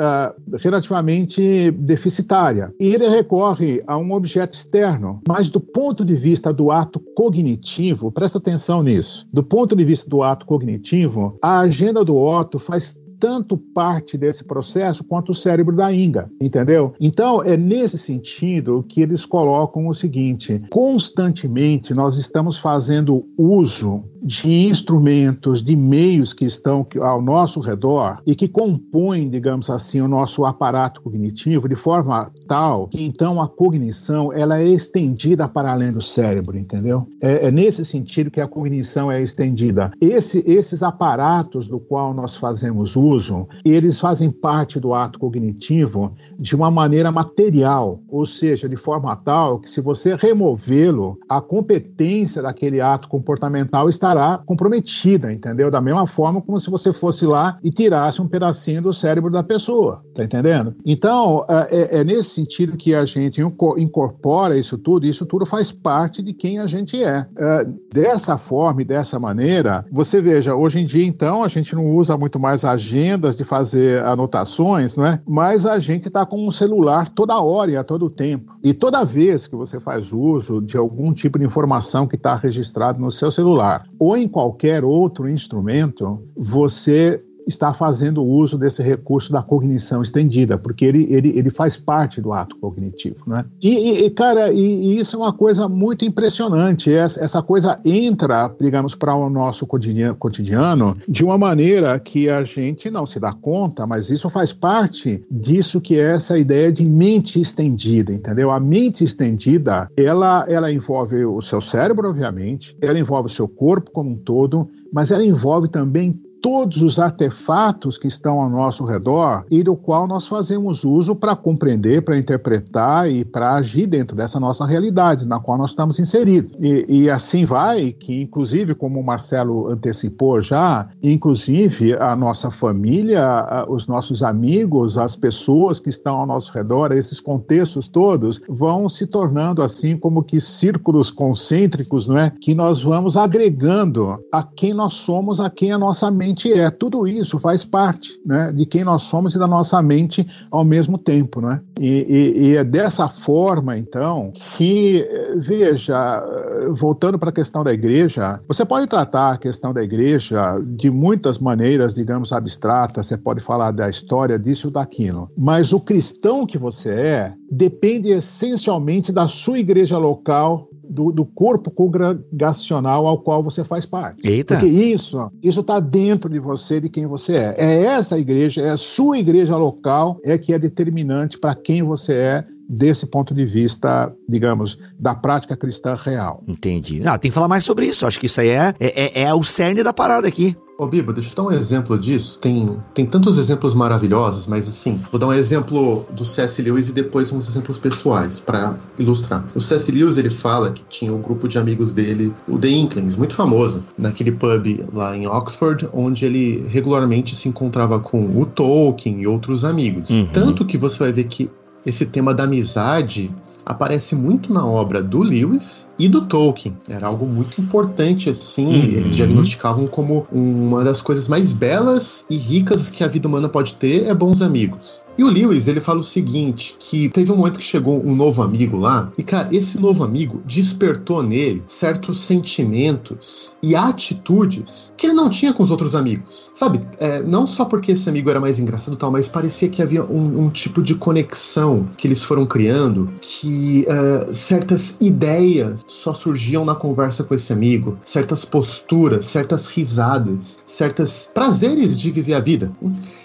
relativamente 0.59 1.71
deficitária. 1.71 2.73
E 2.79 2.93
ele 2.93 3.07
recorre 3.07 3.83
a 3.87 3.97
um 3.97 4.13
objeto 4.13 4.53
externo. 4.53 5.21
Mas 5.27 5.49
do 5.49 5.59
ponto 5.59 6.05
de 6.05 6.15
vista 6.15 6.53
do 6.53 6.71
ato 6.71 6.99
cognitivo, 7.15 8.11
presta 8.11 8.37
atenção 8.37 8.83
nisso. 8.83 9.25
Do 9.33 9.43
ponto 9.43 9.75
de 9.75 9.83
vista 9.83 10.09
do 10.09 10.21
ato 10.21 10.45
cognitivo, 10.45 11.37
a 11.41 11.59
agenda 11.59 12.05
do 12.05 12.15
Otto 12.15 12.59
faz 12.59 12.95
tanto 13.19 13.57
parte 13.57 14.17
desse 14.17 14.43
processo 14.43 15.03
quanto 15.03 15.31
o 15.31 15.35
cérebro 15.35 15.75
da 15.75 15.91
Inga, 15.91 16.29
entendeu? 16.39 16.93
Então, 16.99 17.43
é 17.43 17.57
nesse 17.57 17.97
sentido 17.97 18.85
que 18.87 19.01
eles 19.01 19.25
colocam 19.25 19.87
o 19.87 19.93
seguinte: 19.93 20.61
constantemente 20.69 21.93
nós 21.93 22.17
estamos 22.17 22.57
fazendo 22.57 23.25
uso 23.37 24.03
de 24.27 24.67
instrumentos, 24.67 25.63
de 25.63 25.73
meios 25.73 26.33
que 26.33 26.43
estão 26.43 26.85
ao 26.99 27.21
nosso 27.21 27.61
redor 27.61 28.19
e 28.25 28.35
que 28.35 28.49
compõem, 28.49 29.29
digamos 29.29 29.69
assim, 29.69 30.01
o 30.01 30.07
nosso 30.07 30.43
aparato 30.43 31.01
cognitivo 31.01 31.69
de 31.69 31.77
forma 31.77 32.29
tal 32.45 32.89
que 32.89 33.01
então 33.01 33.41
a 33.41 33.47
cognição 33.47 34.33
ela 34.33 34.59
é 34.59 34.67
estendida 34.67 35.47
para 35.47 35.71
além 35.71 35.93
do 35.93 36.01
cérebro, 36.01 36.57
entendeu? 36.57 37.07
É, 37.23 37.47
é 37.47 37.51
nesse 37.51 37.85
sentido 37.85 38.29
que 38.29 38.41
a 38.41 38.47
cognição 38.49 39.09
é 39.09 39.21
estendida. 39.21 39.91
Esse, 40.01 40.43
esses 40.45 40.83
aparatos 40.83 41.69
do 41.69 41.79
qual 41.79 42.13
nós 42.13 42.35
fazemos 42.35 42.97
uso, 42.97 43.47
eles 43.63 43.97
fazem 43.97 44.29
parte 44.29 44.77
do 44.77 44.93
ato 44.93 45.19
cognitivo 45.19 46.13
de 46.37 46.53
uma 46.53 46.69
maneira 46.69 47.13
material, 47.13 48.01
ou 48.09 48.25
seja, 48.25 48.67
de 48.67 48.75
forma 48.75 49.15
tal 49.15 49.59
que 49.59 49.71
se 49.71 49.79
você 49.79 50.15
removê-lo, 50.15 51.17
a 51.29 51.39
competência 51.39 52.41
daquele 52.41 52.81
ato 52.81 53.07
comportamental 53.07 53.87
estará 53.87 54.16
estará 54.17 54.39
comprometida, 54.39 55.31
entendeu? 55.31 55.69
Da 55.69 55.79
mesma 55.79 56.07
forma 56.07 56.41
como 56.41 56.59
se 56.59 56.69
você 56.69 56.91
fosse 56.91 57.25
lá 57.25 57.57
e 57.63 57.69
tirasse 57.69 58.21
um 58.21 58.27
pedacinho 58.27 58.81
do 58.81 58.93
cérebro 58.93 59.31
da 59.31 59.43
pessoa, 59.43 60.03
tá 60.13 60.23
entendendo? 60.23 60.75
Então, 60.85 61.45
é, 61.47 61.97
é, 61.97 61.99
é 61.99 62.03
nesse 62.03 62.31
sentido 62.31 62.75
que 62.75 62.95
a 62.95 63.05
gente 63.05 63.41
incorpora 63.77 64.57
isso 64.57 64.77
tudo, 64.77 65.05
e 65.05 65.09
isso 65.09 65.25
tudo 65.25 65.45
faz 65.45 65.71
parte 65.71 66.21
de 66.23 66.33
quem 66.33 66.59
a 66.59 66.65
gente 66.65 67.01
é. 67.01 67.25
é. 67.37 67.67
Dessa 67.93 68.37
forma 68.37 68.81
e 68.81 68.85
dessa 68.85 69.19
maneira, 69.19 69.85
você 69.91 70.21
veja, 70.21 70.55
hoje 70.55 70.79
em 70.79 70.85
dia, 70.85 71.05
então, 71.05 71.43
a 71.43 71.47
gente 71.47 71.75
não 71.75 71.95
usa 71.95 72.17
muito 72.17 72.39
mais 72.39 72.65
agendas 72.65 73.37
de 73.37 73.43
fazer 73.43 74.03
anotações, 74.03 74.97
né? 74.97 75.19
Mas 75.27 75.65
a 75.65 75.77
gente 75.79 76.07
está 76.07 76.25
com 76.25 76.45
um 76.45 76.51
celular 76.51 77.07
toda 77.09 77.39
hora 77.39 77.71
e 77.71 77.77
a 77.77 77.83
todo 77.83 78.09
tempo. 78.09 78.55
E 78.63 78.73
toda 78.73 79.03
vez 79.03 79.47
que 79.47 79.55
você 79.55 79.79
faz 79.79 80.11
uso 80.11 80.61
de 80.61 80.77
algum 80.77 81.13
tipo 81.13 81.37
de 81.37 81.45
informação 81.45 82.07
que 82.07 82.15
está 82.15 82.35
registrado 82.35 82.99
no 82.99 83.11
seu 83.11 83.31
celular, 83.31 83.85
ou 83.99 84.15
em 84.17 84.27
qualquer 84.27 84.83
outro 84.83 85.29
instrumento, 85.29 86.21
você 86.35 87.23
está 87.47 87.73
fazendo 87.73 88.23
uso 88.23 88.57
desse 88.57 88.83
recurso 88.83 89.31
da 89.31 89.41
cognição 89.41 90.03
estendida, 90.03 90.57
porque 90.57 90.85
ele, 90.85 91.07
ele, 91.09 91.37
ele 91.37 91.49
faz 91.49 91.77
parte 91.77 92.19
do 92.19 92.33
ato 92.33 92.57
cognitivo. 92.57 93.23
Né? 93.25 93.45
E, 93.61 94.05
e 94.05 94.09
cara, 94.09 94.51
e, 94.51 94.59
e, 94.59 94.99
isso 94.99 95.15
é 95.15 95.19
uma 95.19 95.33
coisa 95.33 95.69
muito 95.69 96.05
impressionante. 96.05 96.93
Essa, 96.93 97.23
essa 97.23 97.41
coisa 97.41 97.79
entra, 97.85 98.53
digamos, 98.59 98.93
para 98.93 99.15
o 99.15 99.29
nosso 99.29 99.65
cotidiano 99.65 100.97
de 101.07 101.23
uma 101.23 101.37
maneira 101.37 101.97
que 101.99 102.29
a 102.29 102.43
gente 102.43 102.89
não 102.91 103.05
se 103.05 103.19
dá 103.19 103.31
conta, 103.33 103.87
mas 103.87 104.09
isso 104.09 104.29
faz 104.29 104.51
parte 104.51 105.25
disso 105.31 105.79
que 105.79 105.99
é 105.99 106.15
essa 106.15 106.37
ideia 106.37 106.71
de 106.71 106.85
mente 106.85 107.39
estendida, 107.39 108.13
entendeu? 108.13 108.51
A 108.51 108.59
mente 108.59 109.03
estendida, 109.03 109.89
ela, 109.95 110.45
ela 110.47 110.71
envolve 110.71 111.25
o 111.25 111.41
seu 111.41 111.61
cérebro, 111.61 112.09
obviamente, 112.09 112.75
ela 112.81 112.99
envolve 112.99 113.27
o 113.27 113.33
seu 113.33 113.47
corpo 113.47 113.91
como 113.91 114.11
um 114.11 114.15
todo, 114.15 114.69
mas 114.91 115.11
ela 115.11 115.23
envolve 115.23 115.67
também 115.67 116.21
todos 116.41 116.81
os 116.81 116.99
artefatos 116.99 117.97
que 117.97 118.07
estão 118.07 118.39
ao 118.41 118.49
nosso 118.49 118.85
redor 118.85 119.45
e 119.49 119.63
do 119.63 119.75
qual 119.75 120.07
nós 120.07 120.27
fazemos 120.27 120.83
uso 120.83 121.15
para 121.15 121.35
compreender, 121.35 122.01
para 122.03 122.17
interpretar 122.17 123.09
e 123.09 123.25
para 123.25 123.55
agir 123.55 123.87
dentro 123.87 124.15
dessa 124.15 124.39
nossa 124.39 124.65
realidade 124.65 125.25
na 125.25 125.39
qual 125.39 125.57
nós 125.57 125.71
estamos 125.71 125.99
inseridos. 125.99 126.51
E, 126.59 126.85
e, 126.87 127.09
assim 127.09 127.45
vai, 127.45 127.91
que 127.91 128.21
inclusive, 128.21 128.75
como 128.75 128.99
o 128.99 129.05
Marcelo 129.05 129.69
antecipou 129.69 130.41
já, 130.41 130.89
inclusive 131.01 131.95
a 131.95 132.15
nossa 132.15 132.51
família, 132.51 133.65
os 133.67 133.87
nossos 133.87 134.23
amigos, 134.23 134.97
as 134.97 135.15
pessoas 135.15 135.79
que 135.79 135.89
estão 135.89 136.17
ao 136.17 136.25
nosso 136.25 136.51
redor, 136.53 136.91
esses 136.91 137.19
contextos 137.19 137.87
todos, 137.87 138.41
vão 138.47 138.89
se 138.89 139.07
tornando 139.07 139.61
assim 139.61 139.97
como 139.97 140.23
que 140.23 140.39
círculos 140.39 141.09
concêntricos, 141.09 142.07
não 142.07 142.17
é? 142.17 142.29
Que 142.29 142.53
nós 142.53 142.81
vamos 142.81 143.17
agregando 143.17 144.17
a 144.31 144.43
quem 144.43 144.73
nós 144.73 144.95
somos, 144.95 145.39
a 145.39 145.49
quem 145.49 145.71
a 145.71 145.77
nossa 145.77 146.09
mente 146.11 146.26
mente 146.27 146.51
é. 146.51 146.69
Tudo 146.69 147.07
isso 147.07 147.39
faz 147.39 147.63
parte 147.63 148.19
né, 148.25 148.51
de 148.51 148.65
quem 148.65 148.83
nós 148.83 149.03
somos 149.03 149.35
e 149.35 149.39
da 149.39 149.47
nossa 149.47 149.81
mente 149.81 150.27
ao 150.51 150.63
mesmo 150.63 150.97
tempo. 150.97 151.41
Né? 151.41 151.61
E, 151.79 152.33
e, 152.37 152.47
e 152.47 152.57
é 152.57 152.63
dessa 152.63 153.07
forma, 153.07 153.77
então, 153.77 154.31
que, 154.57 155.07
veja, 155.37 156.23
voltando 156.71 157.17
para 157.17 157.29
a 157.29 157.33
questão 157.33 157.63
da 157.63 157.73
igreja, 157.73 158.39
você 158.47 158.65
pode 158.65 158.87
tratar 158.87 159.33
a 159.33 159.37
questão 159.37 159.73
da 159.73 159.83
igreja 159.83 160.59
de 160.77 160.89
muitas 160.89 161.37
maneiras, 161.37 161.95
digamos, 161.95 162.31
abstratas, 162.31 163.07
você 163.07 163.17
pode 163.17 163.41
falar 163.41 163.71
da 163.71 163.89
história 163.89 164.37
disso 164.37 164.67
ou 164.67 164.73
daquilo, 164.73 165.29
mas 165.37 165.71
o 165.71 165.79
cristão 165.79 166.45
que 166.45 166.57
você 166.57 166.89
é 166.89 167.33
depende 167.49 168.09
essencialmente 168.09 169.11
da 169.11 169.27
sua 169.27 169.59
igreja 169.59 169.97
local 169.97 170.67
do, 170.89 171.11
do, 171.11 171.25
corpo 171.25 171.69
congregacional 171.69 173.05
ao 173.07 173.19
qual 173.19 173.43
você 173.43 173.63
faz 173.63 173.85
parte. 173.85 174.27
Eita. 174.27 174.55
Porque 174.55 174.67
isso, 174.67 175.31
isso 175.43 175.61
está 175.61 175.79
dentro 175.79 176.29
de 176.29 176.39
você, 176.39 176.79
de 176.79 176.89
quem 176.89 177.05
você 177.05 177.35
é. 177.35 177.55
É 177.57 177.83
essa 177.85 178.17
igreja, 178.17 178.61
é 178.61 178.69
a 178.69 178.77
sua 178.77 179.17
igreja 179.17 179.55
local, 179.55 180.19
é 180.23 180.37
que 180.37 180.53
é 180.53 180.59
determinante 180.59 181.37
para 181.37 181.55
quem 181.55 181.83
você 181.83 182.13
é 182.13 182.43
desse 182.69 183.05
ponto 183.05 183.33
de 183.33 183.45
vista, 183.45 184.11
digamos, 184.27 184.77
da 184.99 185.15
prática 185.15 185.55
cristã 185.55 185.95
real. 185.95 186.43
Entendi. 186.47 186.99
Não, 186.99 187.17
tem 187.17 187.31
que 187.31 187.35
falar 187.35 187.47
mais 187.47 187.63
sobre 187.63 187.85
isso. 187.85 188.05
Acho 188.05 188.19
que 188.19 188.25
isso 188.25 188.41
aí 188.41 188.49
é, 188.49 188.73
é, 188.79 189.23
é 189.23 189.33
o 189.33 189.43
cerne 189.43 189.83
da 189.83 189.93
parada 189.93 190.27
aqui. 190.27 190.55
Ô, 190.77 190.85
Biba, 190.85 191.11
deixa 191.11 191.31
eu 191.31 191.35
dar 191.35 191.49
um 191.49 191.51
exemplo 191.51 191.97
disso. 191.97 192.37
Tem, 192.39 192.79
tem 192.93 193.03
tantos 193.03 193.39
exemplos 193.39 193.73
maravilhosos, 193.73 194.45
mas 194.45 194.67
assim, 194.67 194.95
vou 195.11 195.19
dar 195.19 195.25
um 195.25 195.33
exemplo 195.33 196.05
do 196.11 196.23
C.S. 196.23 196.61
Lewis 196.61 196.89
e 196.89 196.93
depois 196.93 197.31
uns 197.31 197.49
exemplos 197.49 197.79
pessoais 197.79 198.39
para 198.39 198.77
ilustrar. 198.99 199.43
O 199.55 199.59
C.S. 199.59 199.91
Lewis, 199.91 200.17
ele 200.17 200.29
fala 200.29 200.71
que 200.71 200.83
tinha 200.87 201.11
um 201.11 201.19
grupo 201.19 201.47
de 201.47 201.57
amigos 201.57 201.93
dele, 201.93 202.31
o 202.47 202.59
The 202.59 202.69
Inklings, 202.69 203.17
muito 203.17 203.33
famoso, 203.33 203.83
naquele 203.97 204.31
pub 204.31 204.85
lá 204.93 205.17
em 205.17 205.25
Oxford, 205.25 205.89
onde 205.91 206.27
ele 206.27 206.67
regularmente 206.69 207.35
se 207.35 207.49
encontrava 207.49 207.99
com 207.99 208.39
o 208.39 208.45
Tolkien 208.45 209.21
e 209.21 209.25
outros 209.25 209.65
amigos. 209.65 210.11
Uhum. 210.11 210.27
Tanto 210.27 210.63
que 210.63 210.77
você 210.77 210.99
vai 210.99 211.11
ver 211.11 211.23
que 211.23 211.49
esse 211.87 212.05
tema 212.05 212.33
da 212.33 212.43
amizade 212.43 213.33
aparece 213.65 214.13
muito 214.13 214.51
na 214.51 214.65
obra 214.65 215.01
do 215.01 215.23
Lewis 215.23 215.86
e 215.99 216.07
do 216.07 216.21
Tolkien. 216.21 216.75
Era 216.87 217.07
algo 217.07 217.25
muito 217.25 217.59
importante, 217.59 218.29
assim. 218.29 218.67
Uhum. 218.67 218.73
Eles 218.73 219.15
diagnosticavam 219.15 219.87
como 219.87 220.27
uma 220.31 220.83
das 220.83 221.01
coisas 221.01 221.27
mais 221.27 221.53
belas 221.53 222.25
e 222.29 222.37
ricas 222.37 222.89
que 222.89 223.03
a 223.03 223.07
vida 223.07 223.27
humana 223.27 223.49
pode 223.49 223.75
ter 223.75 224.05
é 224.05 224.13
bons 224.13 224.41
amigos. 224.41 225.01
E 225.17 225.23
o 225.23 225.29
Lewis, 225.29 225.67
ele 225.67 225.81
fala 225.81 225.99
o 225.99 226.03
seguinte, 226.03 226.75
que 226.79 227.09
teve 227.09 227.31
um 227.31 227.37
momento 227.37 227.57
que 227.57 227.65
chegou 227.65 228.05
um 228.05 228.15
novo 228.15 228.43
amigo 228.43 228.77
lá, 228.77 229.11
e 229.17 229.23
cara, 229.23 229.49
esse 229.51 229.79
novo 229.79 230.03
amigo 230.03 230.43
despertou 230.45 231.23
nele 231.23 231.63
certos 231.65 232.19
sentimentos 232.19 233.53
e 233.61 233.75
atitudes 233.75 234.93
que 234.95 235.07
ele 235.07 235.15
não 235.15 235.27
tinha 235.27 235.51
com 235.53 235.63
os 235.63 235.71
outros 235.71 235.95
amigos. 235.95 236.51
Sabe, 236.53 236.81
é, 236.99 237.23
não 237.23 237.47
só 237.47 237.65
porque 237.65 237.93
esse 237.93 238.07
amigo 238.07 238.29
era 238.29 238.39
mais 238.39 238.59
engraçado 238.59 238.93
e 238.93 238.97
tal, 238.97 239.11
mas 239.11 239.27
parecia 239.27 239.69
que 239.69 239.81
havia 239.81 240.03
um, 240.03 240.45
um 240.45 240.49
tipo 240.51 240.83
de 240.83 240.93
conexão 240.93 241.87
que 241.97 242.07
eles 242.07 242.23
foram 242.23 242.45
criando, 242.45 243.09
que 243.19 243.87
uh, 243.87 244.31
certas 244.31 244.97
ideias 245.01 245.83
só 245.87 246.13
surgiam 246.13 246.65
na 246.65 246.75
conversa 246.75 247.23
com 247.23 247.33
esse 247.33 247.51
amigo, 247.53 247.97
certas 248.03 248.45
posturas, 248.45 249.25
certas 249.25 249.67
risadas, 249.67 250.61
certos 250.65 251.31
prazeres 251.33 251.97
de 251.99 252.11
viver 252.11 252.33
a 252.33 252.39
vida. 252.39 252.71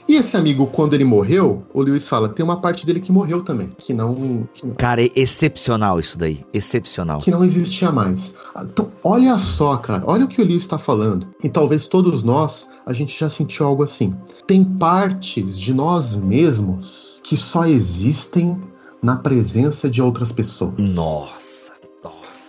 E 0.08 0.14
esse 0.14 0.36
amigo, 0.36 0.66
quando 0.66 0.94
ele 0.94 1.04
morreu, 1.04 1.64
o 1.74 1.82
Lewis 1.82 2.08
fala, 2.08 2.28
tem 2.28 2.44
uma 2.44 2.60
parte 2.60 2.86
dele 2.86 3.00
que 3.00 3.12
morreu 3.12 3.42
também, 3.42 3.70
que 3.76 3.92
não, 3.92 4.46
que 4.54 4.66
não... 4.66 4.74
Cara, 4.74 5.04
é 5.04 5.10
excepcional 5.16 5.98
isso 5.98 6.18
daí, 6.18 6.44
excepcional. 6.52 7.20
Que 7.20 7.30
não 7.30 7.44
existia 7.44 7.90
mais. 7.90 8.34
Então, 8.56 8.88
olha 9.02 9.36
só, 9.38 9.76
cara, 9.76 10.02
olha 10.06 10.24
o 10.24 10.28
que 10.28 10.40
o 10.40 10.44
Lewis 10.44 10.62
está 10.62 10.78
falando. 10.78 11.26
E 11.42 11.48
talvez 11.48 11.86
todos 11.86 12.22
nós, 12.22 12.68
a 12.86 12.92
gente 12.92 13.18
já 13.18 13.28
sentiu 13.28 13.66
algo 13.66 13.82
assim. 13.82 14.14
Tem 14.46 14.64
partes 14.64 15.58
de 15.58 15.74
nós 15.74 16.14
mesmos 16.14 17.20
que 17.22 17.36
só 17.36 17.66
existem 17.66 18.60
na 19.02 19.16
presença 19.16 19.90
de 19.90 20.00
outras 20.00 20.30
pessoas. 20.30 20.74
Nossa. 20.78 21.61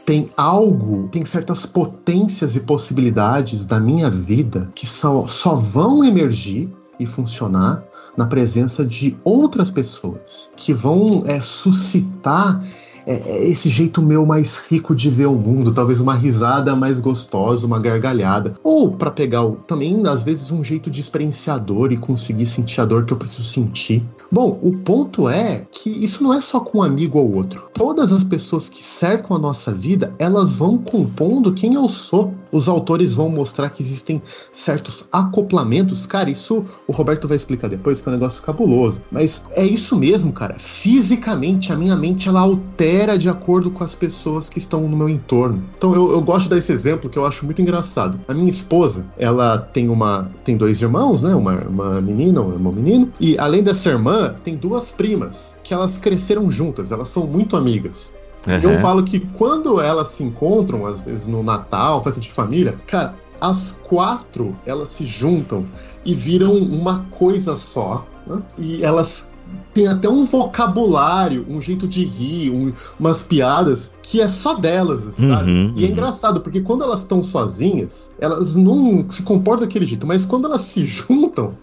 Tem 0.05 0.29
algo, 0.35 1.07
tem 1.07 1.23
certas 1.23 1.65
potências 1.65 2.55
e 2.55 2.61
possibilidades 2.61 3.65
da 3.65 3.79
minha 3.79 4.09
vida 4.09 4.69
que 4.75 4.85
só, 4.85 5.27
só 5.27 5.55
vão 5.55 6.03
emergir 6.03 6.69
e 6.99 7.05
funcionar 7.05 7.83
na 8.15 8.27
presença 8.27 8.85
de 8.85 9.17
outras 9.23 9.71
pessoas 9.71 10.51
que 10.55 10.73
vão 10.73 11.23
é, 11.25 11.41
suscitar 11.41 12.63
é, 13.05 13.13
é, 13.13 13.47
esse 13.47 13.69
jeito 13.69 14.01
meu 14.01 14.25
mais 14.25 14.57
rico 14.57 14.95
de 14.95 15.09
ver 15.09 15.27
o 15.27 15.35
mundo, 15.35 15.73
talvez 15.73 15.99
uma 15.99 16.15
risada 16.15 16.75
mais 16.75 16.99
gostosa, 16.99 17.67
uma 17.67 17.79
gargalhada. 17.79 18.55
Ou 18.63 18.91
para 18.91 19.11
pegar 19.11 19.49
também, 19.67 20.05
às 20.07 20.23
vezes, 20.23 20.51
um 20.51 20.63
jeito 20.63 20.89
de 20.89 21.01
experienciador 21.01 21.91
e 21.91 21.97
conseguir 21.97 22.45
sentir 22.45 22.81
a 22.81 22.85
dor 22.85 23.05
que 23.05 23.13
eu 23.13 23.17
preciso 23.17 23.43
sentir. 23.43 24.03
Bom, 24.31 24.59
o 24.61 24.77
ponto 24.77 25.29
é 25.29 25.65
que 25.71 25.89
isso 25.89 26.23
não 26.23 26.33
é 26.33 26.41
só 26.41 26.59
com 26.59 26.79
um 26.79 26.83
amigo 26.83 27.19
ou 27.19 27.35
outro. 27.35 27.69
Todas 27.73 28.11
as 28.11 28.23
pessoas 28.23 28.69
que 28.69 28.83
cercam 28.83 29.35
a 29.35 29.39
nossa 29.39 29.71
vida, 29.71 30.13
elas 30.17 30.55
vão 30.55 30.77
compondo 30.77 31.53
quem 31.53 31.75
eu 31.75 31.87
sou. 31.89 32.33
Os 32.53 32.69
autores 32.69 33.13
vão 33.13 33.29
mostrar 33.29 33.69
que 33.69 33.83
existem 33.83 34.21
certos 34.51 35.07
acoplamentos. 35.11 36.05
Cara, 36.05 36.29
isso 36.29 36.63
o 36.87 36.91
Roberto 36.91 37.27
vai 37.27 37.35
explicar 37.35 37.67
depois, 37.67 38.01
que 38.01 38.07
é 38.07 38.11
um 38.11 38.15
negócio 38.15 38.41
cabuloso. 38.41 39.01
Mas 39.11 39.45
é 39.51 39.65
isso 39.65 39.97
mesmo, 39.97 40.31
cara. 40.31 40.55
Fisicamente, 40.57 41.73
a 41.73 41.75
minha 41.75 41.97
mente 41.97 42.29
ela 42.29 42.41
altera 42.41 42.93
era 43.03 43.17
de 43.17 43.27
acordo 43.27 43.69
com 43.69 43.83
as 43.83 43.93
pessoas 43.95 44.49
que 44.49 44.57
estão 44.57 44.87
no 44.87 44.95
meu 44.95 45.09
entorno. 45.09 45.63
Então 45.77 45.93
eu, 45.93 46.11
eu 46.11 46.21
gosto 46.21 46.43
de 46.43 46.49
dar 46.51 46.57
esse 46.57 46.71
exemplo 46.71 47.09
que 47.09 47.17
eu 47.17 47.25
acho 47.25 47.43
muito 47.45 47.61
engraçado. 47.61 48.19
A 48.27 48.33
minha 48.33 48.49
esposa, 48.49 49.05
ela 49.17 49.57
tem 49.57 49.89
uma 49.89 50.31
tem 50.43 50.55
dois 50.55 50.81
irmãos, 50.81 51.23
né? 51.23 51.35
Uma, 51.35 51.61
uma 51.61 52.01
menina, 52.01 52.41
um 52.41 52.53
irmão 52.53 52.71
menino. 52.71 53.11
E 53.19 53.37
além 53.37 53.61
dessa 53.61 53.89
irmã, 53.89 54.35
tem 54.43 54.55
duas 54.55 54.91
primas 54.91 55.57
que 55.63 55.73
elas 55.73 55.97
cresceram 55.97 56.49
juntas. 56.49 56.91
Elas 56.91 57.09
são 57.09 57.27
muito 57.27 57.55
amigas. 57.55 58.13
Uhum. 58.45 58.71
Eu 58.71 58.79
falo 58.79 59.03
que 59.03 59.19
quando 59.19 59.79
elas 59.79 60.09
se 60.09 60.23
encontram, 60.23 60.85
às 60.85 61.01
vezes 61.01 61.27
no 61.27 61.41
Natal, 61.41 62.03
festa 62.03 62.19
de 62.19 62.31
família, 62.31 62.77
cara, 62.87 63.15
as 63.39 63.73
quatro 63.83 64.55
elas 64.65 64.89
se 64.89 65.05
juntam 65.05 65.65
e 66.05 66.13
viram 66.13 66.55
uma 66.55 67.05
coisa 67.11 67.55
só. 67.55 68.05
Né? 68.27 68.41
E 68.57 68.83
elas 68.83 69.32
tem 69.73 69.87
até 69.87 70.07
um 70.07 70.25
vocabulário, 70.25 71.45
um 71.49 71.61
jeito 71.61 71.87
de 71.87 72.05
rir, 72.05 72.51
um, 72.51 72.71
umas 72.99 73.21
piadas 73.21 73.93
que 74.01 74.21
é 74.21 74.29
só 74.29 74.53
delas, 74.53 75.15
sabe? 75.15 75.51
Uhum, 75.51 75.73
e 75.75 75.83
é 75.83 75.87
uhum. 75.87 75.91
engraçado, 75.93 76.41
porque 76.41 76.61
quando 76.61 76.83
elas 76.83 77.01
estão 77.01 77.23
sozinhas, 77.23 78.11
elas 78.19 78.55
não 78.55 79.09
se 79.09 79.23
comportam 79.23 79.65
daquele 79.65 79.85
jeito, 79.85 80.05
mas 80.05 80.25
quando 80.25 80.45
elas 80.45 80.61
se 80.61 80.85
juntam, 80.85 81.55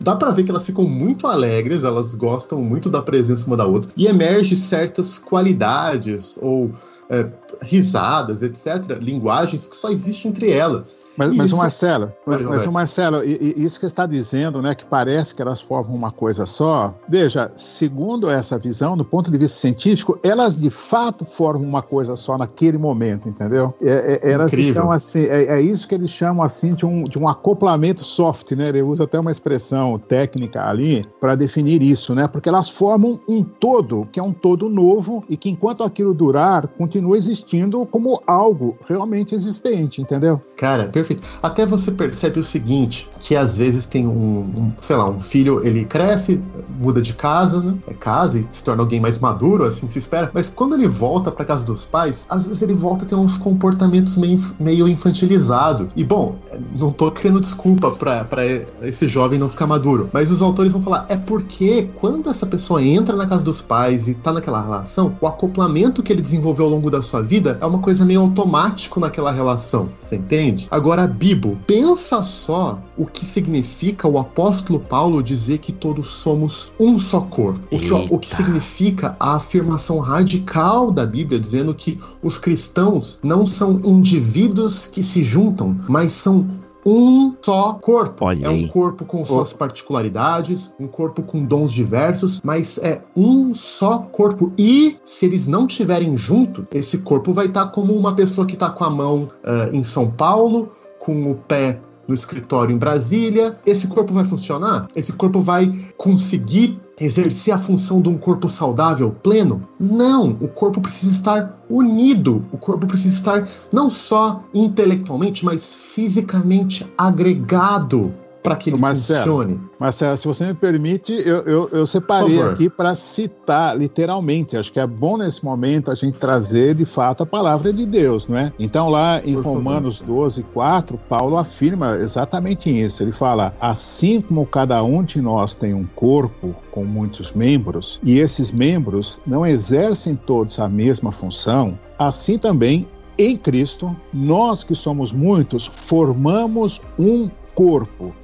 dá 0.00 0.16
para 0.16 0.30
ver 0.30 0.42
que 0.42 0.50
elas 0.50 0.66
ficam 0.66 0.84
muito 0.84 1.26
alegres, 1.26 1.84
elas 1.84 2.14
gostam 2.14 2.60
muito 2.60 2.90
da 2.90 3.00
presença 3.02 3.46
uma 3.46 3.56
da 3.56 3.66
outra, 3.66 3.90
e 3.96 4.06
emerge 4.06 4.56
certas 4.56 5.18
qualidades 5.18 6.38
ou 6.42 6.72
é, 7.12 7.28
risadas, 7.60 8.42
etc., 8.42 8.98
linguagens 9.00 9.68
que 9.68 9.76
só 9.76 9.90
existem 9.90 10.30
entre 10.30 10.50
elas. 10.50 11.02
Mas, 11.16 11.36
mas 11.36 11.52
o 11.52 11.56
Marcelo, 11.56 12.12
mas, 12.26 12.42
mas 12.42 12.66
o 12.66 12.72
Marcelo, 12.72 13.22
isso 13.24 13.78
que 13.78 13.86
está 13.86 14.06
dizendo, 14.06 14.62
né, 14.62 14.74
que 14.74 14.84
parece 14.84 15.34
que 15.34 15.42
elas 15.42 15.60
formam 15.60 15.94
uma 15.94 16.10
coisa 16.10 16.46
só. 16.46 16.94
Veja, 17.08 17.50
segundo 17.54 18.30
essa 18.30 18.58
visão, 18.58 18.96
do 18.96 19.04
ponto 19.04 19.30
de 19.30 19.38
vista 19.38 19.58
científico, 19.58 20.18
elas 20.22 20.60
de 20.60 20.70
fato 20.70 21.24
formam 21.24 21.68
uma 21.68 21.82
coisa 21.82 22.16
só 22.16 22.38
naquele 22.38 22.78
momento, 22.78 23.28
entendeu? 23.28 23.74
É, 23.82 24.20
é, 24.22 24.32
elas 24.32 24.52
Incrível. 24.52 24.72
estão 24.72 24.92
assim, 24.92 25.24
é, 25.26 25.44
é, 25.44 25.60
isso 25.60 25.86
que 25.86 25.94
eles 25.94 26.10
chamam 26.10 26.42
assim 26.42 26.74
de 26.74 26.86
um, 26.86 27.04
de 27.04 27.18
um 27.18 27.28
acoplamento 27.28 28.04
soft, 28.04 28.52
né? 28.52 28.68
Ele 28.68 28.82
usa 28.82 29.04
até 29.04 29.20
uma 29.20 29.30
expressão 29.30 29.98
técnica 29.98 30.68
ali 30.68 31.06
para 31.20 31.34
definir 31.34 31.82
isso, 31.82 32.14
né? 32.14 32.26
Porque 32.26 32.48
elas 32.48 32.68
formam 32.68 33.18
um 33.28 33.42
todo, 33.42 34.08
que 34.10 34.18
é 34.18 34.22
um 34.22 34.32
todo 34.32 34.68
novo 34.68 35.24
e 35.28 35.36
que 35.36 35.50
enquanto 35.50 35.84
aquilo 35.84 36.14
durar, 36.14 36.66
continua 36.66 37.16
existindo 37.16 37.84
como 37.86 38.22
algo 38.26 38.76
realmente 38.88 39.34
existente, 39.34 40.00
entendeu? 40.00 40.40
Cara, 40.56 40.84
perfeito. 40.84 41.01
Até 41.42 41.66
você 41.66 41.90
percebe 41.90 42.40
o 42.40 42.44
seguinte, 42.44 43.08
que 43.18 43.36
às 43.36 43.56
vezes 43.56 43.86
tem 43.86 44.06
um, 44.06 44.40
um 44.56 44.72
sei 44.80 44.96
lá, 44.96 45.08
um 45.08 45.20
filho, 45.20 45.64
ele 45.64 45.84
cresce, 45.84 46.40
muda 46.78 47.00
de 47.00 47.12
casa, 47.12 47.60
né? 47.60 47.74
É 47.86 47.94
casa 47.94 48.38
e 48.38 48.46
se 48.50 48.62
torna 48.62 48.82
alguém 48.82 49.00
mais 49.00 49.18
maduro, 49.18 49.64
assim 49.64 49.88
se 49.88 49.98
espera. 49.98 50.30
Mas 50.32 50.48
quando 50.48 50.74
ele 50.74 50.88
volta 50.88 51.30
para 51.30 51.44
casa 51.44 51.64
dos 51.64 51.84
pais, 51.84 52.26
às 52.28 52.44
vezes 52.44 52.62
ele 52.62 52.74
volta 52.74 53.04
a 53.04 53.08
ter 53.08 53.14
uns 53.14 53.36
comportamentos 53.36 54.16
meio, 54.16 54.40
meio 54.58 54.88
infantilizados. 54.88 55.88
E 55.96 56.04
bom, 56.04 56.36
não 56.78 56.92
tô 56.92 57.10
criando 57.10 57.40
desculpa 57.40 57.90
para 57.90 58.44
esse 58.82 59.08
jovem 59.08 59.38
não 59.38 59.48
ficar 59.48 59.66
maduro, 59.66 60.10
mas 60.12 60.30
os 60.30 60.42
autores 60.42 60.72
vão 60.72 60.82
falar, 60.82 61.06
é 61.08 61.16
porque 61.16 61.88
quando 61.96 62.28
essa 62.28 62.46
pessoa 62.46 62.82
entra 62.82 63.16
na 63.16 63.26
casa 63.26 63.42
dos 63.42 63.62
pais 63.62 64.08
e 64.08 64.14
tá 64.14 64.32
naquela 64.32 64.62
relação, 64.62 65.16
o 65.20 65.26
acoplamento 65.26 66.02
que 66.02 66.12
ele 66.12 66.20
desenvolveu 66.22 66.66
ao 66.66 66.70
longo 66.70 66.90
da 66.90 67.02
sua 67.02 67.22
vida 67.22 67.58
é 67.60 67.66
uma 67.66 67.78
coisa 67.78 68.04
meio 68.04 68.20
automático 68.20 69.00
naquela 69.00 69.32
relação, 69.32 69.88
você 69.98 70.16
entende? 70.16 70.68
Agora 70.70 70.91
Agora, 70.92 71.08
Bibo, 71.08 71.58
pensa 71.66 72.22
só 72.22 72.78
o 72.98 73.06
que 73.06 73.24
significa 73.24 74.06
o 74.06 74.18
apóstolo 74.18 74.78
Paulo 74.78 75.22
dizer 75.22 75.56
que 75.56 75.72
todos 75.72 76.08
somos 76.08 76.74
um 76.78 76.98
só 76.98 77.22
corpo. 77.22 77.66
O 77.70 77.78
que, 77.78 78.14
o 78.14 78.18
que 78.18 78.34
significa 78.34 79.16
a 79.18 79.36
afirmação 79.36 80.00
radical 80.00 80.90
da 80.90 81.06
Bíblia 81.06 81.40
dizendo 81.40 81.74
que 81.74 81.98
os 82.22 82.36
cristãos 82.36 83.20
não 83.24 83.46
são 83.46 83.80
indivíduos 83.82 84.86
que 84.86 85.02
se 85.02 85.24
juntam, 85.24 85.80
mas 85.88 86.12
são 86.12 86.46
um 86.84 87.34
só 87.40 87.72
corpo. 87.74 88.26
Olha 88.26 88.46
é 88.46 88.50
um 88.50 88.68
corpo 88.68 89.06
com 89.06 89.24
suas 89.24 89.54
particularidades, 89.54 90.74
um 90.78 90.86
corpo 90.86 91.22
com 91.22 91.42
dons 91.42 91.72
diversos, 91.72 92.42
mas 92.44 92.76
é 92.76 93.00
um 93.16 93.54
só 93.54 93.98
corpo. 93.98 94.52
E 94.58 94.98
se 95.04 95.24
eles 95.24 95.46
não 95.46 95.66
estiverem 95.66 96.18
junto, 96.18 96.66
esse 96.70 96.98
corpo 96.98 97.32
vai 97.32 97.46
estar 97.46 97.68
como 97.68 97.94
uma 97.94 98.14
pessoa 98.14 98.46
que 98.46 98.52
está 98.54 98.68
com 98.68 98.84
a 98.84 98.90
mão 98.90 99.30
uh, 99.42 99.74
em 99.74 99.82
São 99.82 100.10
Paulo, 100.10 100.70
com 101.04 101.30
o 101.30 101.34
pé 101.34 101.80
no 102.06 102.14
escritório 102.14 102.74
em 102.74 102.78
Brasília, 102.78 103.58
esse 103.66 103.88
corpo 103.88 104.12
vai 104.12 104.24
funcionar? 104.24 104.86
Esse 104.94 105.12
corpo 105.12 105.40
vai 105.40 105.72
conseguir 105.96 106.80
exercer 107.00 107.52
a 107.52 107.58
função 107.58 108.00
de 108.00 108.08
um 108.08 108.16
corpo 108.16 108.48
saudável 108.48 109.10
pleno? 109.22 109.66
Não, 109.78 110.30
o 110.40 110.46
corpo 110.46 110.80
precisa 110.80 111.12
estar 111.12 111.64
unido, 111.68 112.44
o 112.52 112.58
corpo 112.58 112.86
precisa 112.86 113.14
estar 113.14 113.48
não 113.72 113.90
só 113.90 114.44
intelectualmente, 114.54 115.44
mas 115.44 115.74
fisicamente 115.74 116.86
agregado 116.96 118.14
para 118.42 118.56
que 118.56 118.70
ele 118.70 118.78
Marcelo, 118.78 119.20
funcione. 119.20 119.60
Marcelo, 119.78 120.16
se 120.16 120.26
você 120.26 120.46
me 120.46 120.54
permite, 120.54 121.12
eu, 121.12 121.42
eu, 121.42 121.68
eu 121.72 121.86
separei 121.86 122.42
aqui 122.42 122.68
para 122.68 122.94
citar 122.94 123.78
literalmente. 123.78 124.56
Acho 124.56 124.72
que 124.72 124.80
é 124.80 124.86
bom 124.86 125.16
nesse 125.16 125.44
momento 125.44 125.90
a 125.90 125.94
gente 125.94 126.18
trazer 126.18 126.74
de 126.74 126.84
fato 126.84 127.22
a 127.22 127.26
palavra 127.26 127.72
de 127.72 127.86
Deus, 127.86 128.26
não 128.26 128.36
é? 128.36 128.52
Então, 128.58 128.88
lá 128.88 129.20
em 129.24 129.34
Por 129.34 129.44
Romanos 129.44 129.98
favor. 129.98 130.22
12, 130.24 130.42
4, 130.54 130.98
Paulo 131.08 131.36
afirma 131.36 131.96
exatamente 131.96 132.68
isso. 132.68 133.02
Ele 133.02 133.12
fala: 133.12 133.54
assim 133.60 134.20
como 134.20 134.44
cada 134.44 134.82
um 134.82 135.02
de 135.02 135.20
nós 135.20 135.54
tem 135.54 135.72
um 135.72 135.86
corpo 135.94 136.54
com 136.70 136.84
muitos 136.84 137.32
membros, 137.32 138.00
e 138.02 138.18
esses 138.18 138.50
membros 138.50 139.18
não 139.26 139.46
exercem 139.46 140.16
todos 140.16 140.58
a 140.58 140.68
mesma 140.68 141.12
função, 141.12 141.78
assim 141.98 142.38
também 142.38 142.88
em 143.18 143.36
Cristo, 143.36 143.94
nós 144.16 144.64
que 144.64 144.74
somos 144.74 145.12
muitos, 145.12 145.66
formamos 145.66 146.80
um 146.98 147.30
corpo 147.54 148.14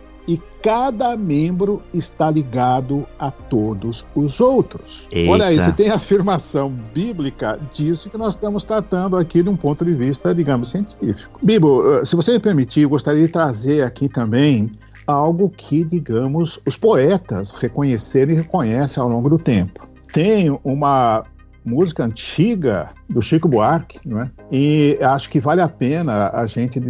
cada 0.62 1.16
membro 1.16 1.82
está 1.92 2.30
ligado 2.30 3.06
a 3.18 3.30
todos 3.30 4.04
os 4.14 4.40
outros. 4.40 5.08
Eita. 5.10 5.30
Olha 5.30 5.46
aí, 5.46 5.56
você 5.56 5.72
tem 5.72 5.90
afirmação 5.90 6.70
bíblica 6.92 7.58
disso 7.72 8.10
que 8.10 8.18
nós 8.18 8.34
estamos 8.34 8.64
tratando 8.64 9.16
aqui 9.16 9.42
de 9.42 9.48
um 9.48 9.56
ponto 9.56 9.84
de 9.84 9.94
vista, 9.94 10.34
digamos, 10.34 10.70
científico. 10.70 11.38
Bibo, 11.42 11.94
eh, 11.94 12.04
se 12.04 12.16
você 12.16 12.32
me 12.32 12.40
permitir, 12.40 12.82
eu 12.82 12.88
gostaria 12.88 13.24
de 13.24 13.32
trazer 13.32 13.82
aqui 13.82 14.08
também 14.08 14.70
algo 15.06 15.48
que, 15.48 15.84
digamos, 15.84 16.60
os 16.66 16.76
poetas 16.76 17.50
reconheceram 17.52 18.32
e 18.32 18.36
reconhecem 18.36 19.02
ao 19.02 19.08
longo 19.08 19.30
do 19.30 19.38
tempo. 19.38 19.88
Tem 20.12 20.58
uma 20.64 21.24
música 21.68 22.04
antiga 22.04 22.90
do 23.08 23.22
Chico 23.22 23.48
Buarque, 23.48 24.00
não 24.04 24.20
é? 24.20 24.30
E 24.50 24.98
acho 25.00 25.30
que 25.30 25.40
vale 25.40 25.60
a 25.60 25.68
pena 25.68 26.30
a 26.30 26.46
gente 26.46 26.80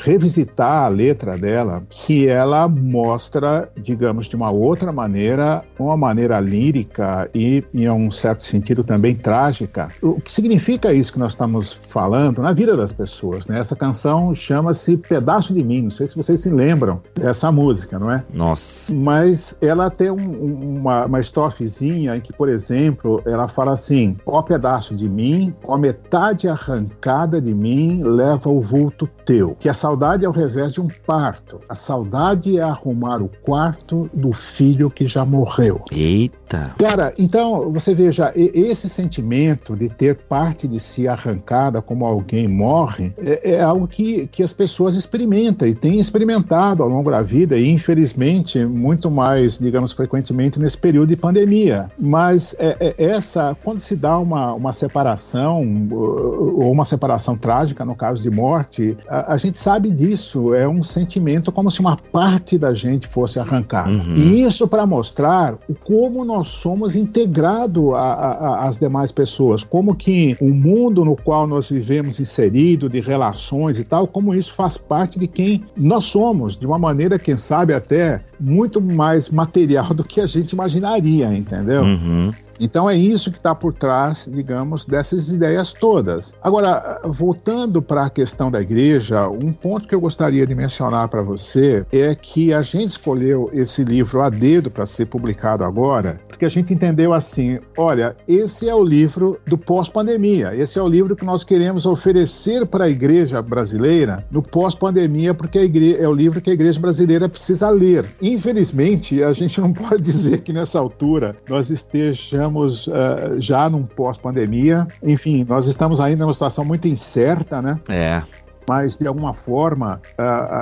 revisitar 0.00 0.84
a 0.84 0.88
letra 0.88 1.36
dela, 1.36 1.82
que 1.88 2.28
ela 2.28 2.68
mostra, 2.68 3.68
digamos, 3.76 4.26
de 4.26 4.36
uma 4.36 4.50
outra 4.50 4.92
maneira, 4.92 5.64
uma 5.78 5.96
maneira 5.96 6.38
lírica 6.40 7.28
e, 7.34 7.64
em 7.74 7.88
um 7.90 8.10
certo 8.10 8.44
sentido, 8.44 8.84
também 8.84 9.14
trágica. 9.14 9.88
O 10.00 10.20
que 10.20 10.32
significa 10.32 10.92
isso 10.92 11.12
que 11.12 11.18
nós 11.18 11.32
estamos 11.32 11.74
falando 11.88 12.40
na 12.40 12.52
vida 12.52 12.76
das 12.76 12.92
pessoas, 12.92 13.46
né? 13.46 13.58
Essa 13.58 13.74
canção 13.74 14.34
chama-se 14.34 14.96
Pedaço 14.96 15.52
de 15.52 15.62
Mim, 15.62 15.82
não 15.82 15.90
sei 15.90 16.06
se 16.06 16.16
vocês 16.16 16.40
se 16.40 16.50
lembram 16.50 17.00
dessa 17.14 17.50
música, 17.50 17.98
não 17.98 18.10
é? 18.10 18.24
Nossa. 18.32 18.94
Mas 18.94 19.58
ela 19.60 19.90
tem 19.90 20.10
um, 20.10 20.78
uma, 20.78 21.06
uma 21.06 21.20
estrofezinha 21.20 22.16
em 22.16 22.20
que, 22.20 22.32
por 22.32 22.48
exemplo, 22.48 23.22
ela 23.26 23.48
fala 23.48 23.72
assim, 23.72 24.16
ó 24.26 24.42
pedaço 24.42 24.94
de 24.94 25.08
mim, 25.08 25.54
ó 25.64 25.76
metade 25.76 26.48
arrancada 26.48 27.40
de 27.40 27.54
mim 27.54 28.02
leva 28.02 28.48
o 28.48 28.60
vulto 28.60 29.08
teu. 29.24 29.56
Que 29.58 29.68
a 29.68 29.74
saudade 29.74 30.24
é 30.24 30.28
o 30.28 30.32
revés 30.32 30.72
de 30.72 30.80
um 30.80 30.88
parto. 31.06 31.60
A 31.68 31.74
saudade 31.74 32.58
é 32.58 32.62
arrumar 32.62 33.22
o 33.22 33.30
quarto 33.42 34.08
do 34.12 34.32
filho 34.32 34.90
que 34.90 35.06
já 35.06 35.24
morreu. 35.24 35.82
Eita! 35.90 36.43
Eita! 36.54 36.74
Cara, 36.78 37.12
então, 37.18 37.72
você 37.72 37.94
veja, 37.94 38.32
esse 38.34 38.88
sentimento 38.88 39.76
de 39.76 39.88
ter 39.88 40.16
parte 40.16 40.68
de 40.68 40.78
si 40.78 41.08
arrancada 41.08 41.82
como 41.82 42.06
alguém 42.06 42.48
morre 42.48 43.12
é, 43.18 43.54
é 43.54 43.62
algo 43.62 43.88
que, 43.88 44.26
que 44.28 44.42
as 44.42 44.52
pessoas 44.52 44.94
experimentam 44.94 45.66
e 45.66 45.74
têm 45.74 45.98
experimentado 45.98 46.82
ao 46.82 46.88
longo 46.88 47.10
da 47.10 47.22
vida 47.22 47.56
e, 47.56 47.68
infelizmente, 47.70 48.64
muito 48.64 49.10
mais, 49.10 49.58
digamos, 49.58 49.92
frequentemente 49.92 50.58
nesse 50.58 50.78
período 50.78 51.08
de 51.08 51.16
pandemia. 51.16 51.90
Mas 51.98 52.54
é, 52.58 52.76
é, 52.80 53.04
essa, 53.04 53.56
quando 53.62 53.80
se 53.80 53.96
dá 53.96 54.18
uma, 54.18 54.52
uma 54.52 54.72
separação, 54.72 55.60
ou 55.90 56.70
uma 56.70 56.84
separação 56.84 57.36
trágica, 57.36 57.84
no 57.84 57.94
caso 57.94 58.22
de 58.22 58.30
morte, 58.30 58.96
a, 59.08 59.34
a 59.34 59.36
gente 59.36 59.58
sabe 59.58 59.90
disso, 59.90 60.54
é 60.54 60.68
um 60.68 60.82
sentimento 60.82 61.50
como 61.50 61.70
se 61.70 61.80
uma 61.80 61.96
parte 61.96 62.58
da 62.58 62.74
gente 62.74 63.06
fosse 63.06 63.38
arrancada. 63.38 63.90
Uhum. 63.90 64.14
E 64.16 64.42
isso 64.42 64.68
para 64.68 64.86
mostrar 64.86 65.54
o 65.68 65.74
como 65.74 66.24
nós 66.24 66.43
somos 66.48 66.96
integrados 66.96 67.84
às 67.94 68.78
demais 68.78 69.12
pessoas, 69.12 69.64
como 69.64 69.94
que 69.94 70.36
o 70.40 70.48
mundo 70.48 71.04
no 71.04 71.16
qual 71.16 71.46
nós 71.46 71.68
vivemos 71.68 72.20
inserido, 72.20 72.88
de 72.88 73.00
relações 73.00 73.78
e 73.78 73.84
tal, 73.84 74.06
como 74.06 74.34
isso 74.34 74.52
faz 74.54 74.76
parte 74.76 75.18
de 75.18 75.26
quem 75.26 75.64
nós 75.76 76.06
somos, 76.06 76.56
de 76.56 76.66
uma 76.66 76.78
maneira, 76.78 77.18
quem 77.18 77.36
sabe, 77.36 77.72
até 77.72 78.20
muito 78.40 78.80
mais 78.80 79.30
material 79.30 79.92
do 79.94 80.04
que 80.04 80.20
a 80.20 80.26
gente 80.26 80.52
imaginaria, 80.52 81.34
entendeu? 81.34 81.82
Uhum. 81.82 82.28
Então 82.60 82.88
é 82.88 82.96
isso 82.96 83.30
que 83.30 83.38
está 83.38 83.54
por 83.54 83.72
trás, 83.72 84.28
digamos, 84.30 84.84
dessas 84.84 85.28
ideias 85.28 85.72
todas. 85.72 86.34
Agora, 86.42 87.00
voltando 87.04 87.82
para 87.82 88.06
a 88.06 88.10
questão 88.10 88.50
da 88.50 88.60
igreja, 88.60 89.28
um 89.28 89.52
ponto 89.52 89.88
que 89.88 89.94
eu 89.94 90.00
gostaria 90.00 90.46
de 90.46 90.54
mencionar 90.54 91.08
para 91.08 91.22
você 91.22 91.84
é 91.92 92.14
que 92.14 92.52
a 92.52 92.62
gente 92.62 92.90
escolheu 92.90 93.50
esse 93.52 93.84
livro 93.84 94.20
a 94.22 94.30
dedo 94.30 94.70
para 94.70 94.86
ser 94.86 95.06
publicado 95.06 95.64
agora, 95.64 96.20
porque 96.28 96.44
a 96.44 96.48
gente 96.48 96.72
entendeu 96.72 97.12
assim: 97.12 97.58
olha, 97.76 98.16
esse 98.26 98.68
é 98.68 98.74
o 98.74 98.84
livro 98.84 99.38
do 99.46 99.58
pós-pandemia, 99.58 100.54
esse 100.54 100.78
é 100.78 100.82
o 100.82 100.88
livro 100.88 101.16
que 101.16 101.24
nós 101.24 101.44
queremos 101.44 101.86
oferecer 101.86 102.66
para 102.66 102.84
a 102.84 102.90
igreja 102.90 103.40
brasileira 103.42 104.24
no 104.30 104.42
pós-pandemia, 104.42 105.34
porque 105.34 105.58
é 105.98 106.08
o 106.08 106.12
livro 106.12 106.40
que 106.40 106.50
a 106.50 106.54
igreja 106.54 106.80
brasileira 106.80 107.28
precisa 107.28 107.70
ler. 107.70 108.06
Infelizmente, 108.20 109.22
a 109.22 109.32
gente 109.32 109.60
não 109.60 109.72
pode 109.74 110.02
dizer 110.02 110.40
que 110.40 110.52
nessa 110.52 110.78
altura 110.78 111.36
nós 111.48 111.70
estejamos 111.70 112.43
estamos 112.44 112.86
uh, 112.86 113.40
já 113.40 113.68
num 113.68 113.82
pós-pandemia. 113.82 114.86
Enfim, 115.02 115.44
nós 115.48 115.66
estamos 115.66 116.00
ainda 116.00 116.24
numa 116.24 116.32
situação 116.32 116.64
muito 116.64 116.86
incerta, 116.86 117.62
né? 117.62 117.80
É 117.88 118.22
mas 118.68 118.96
de 118.96 119.06
alguma 119.06 119.34
forma 119.34 120.00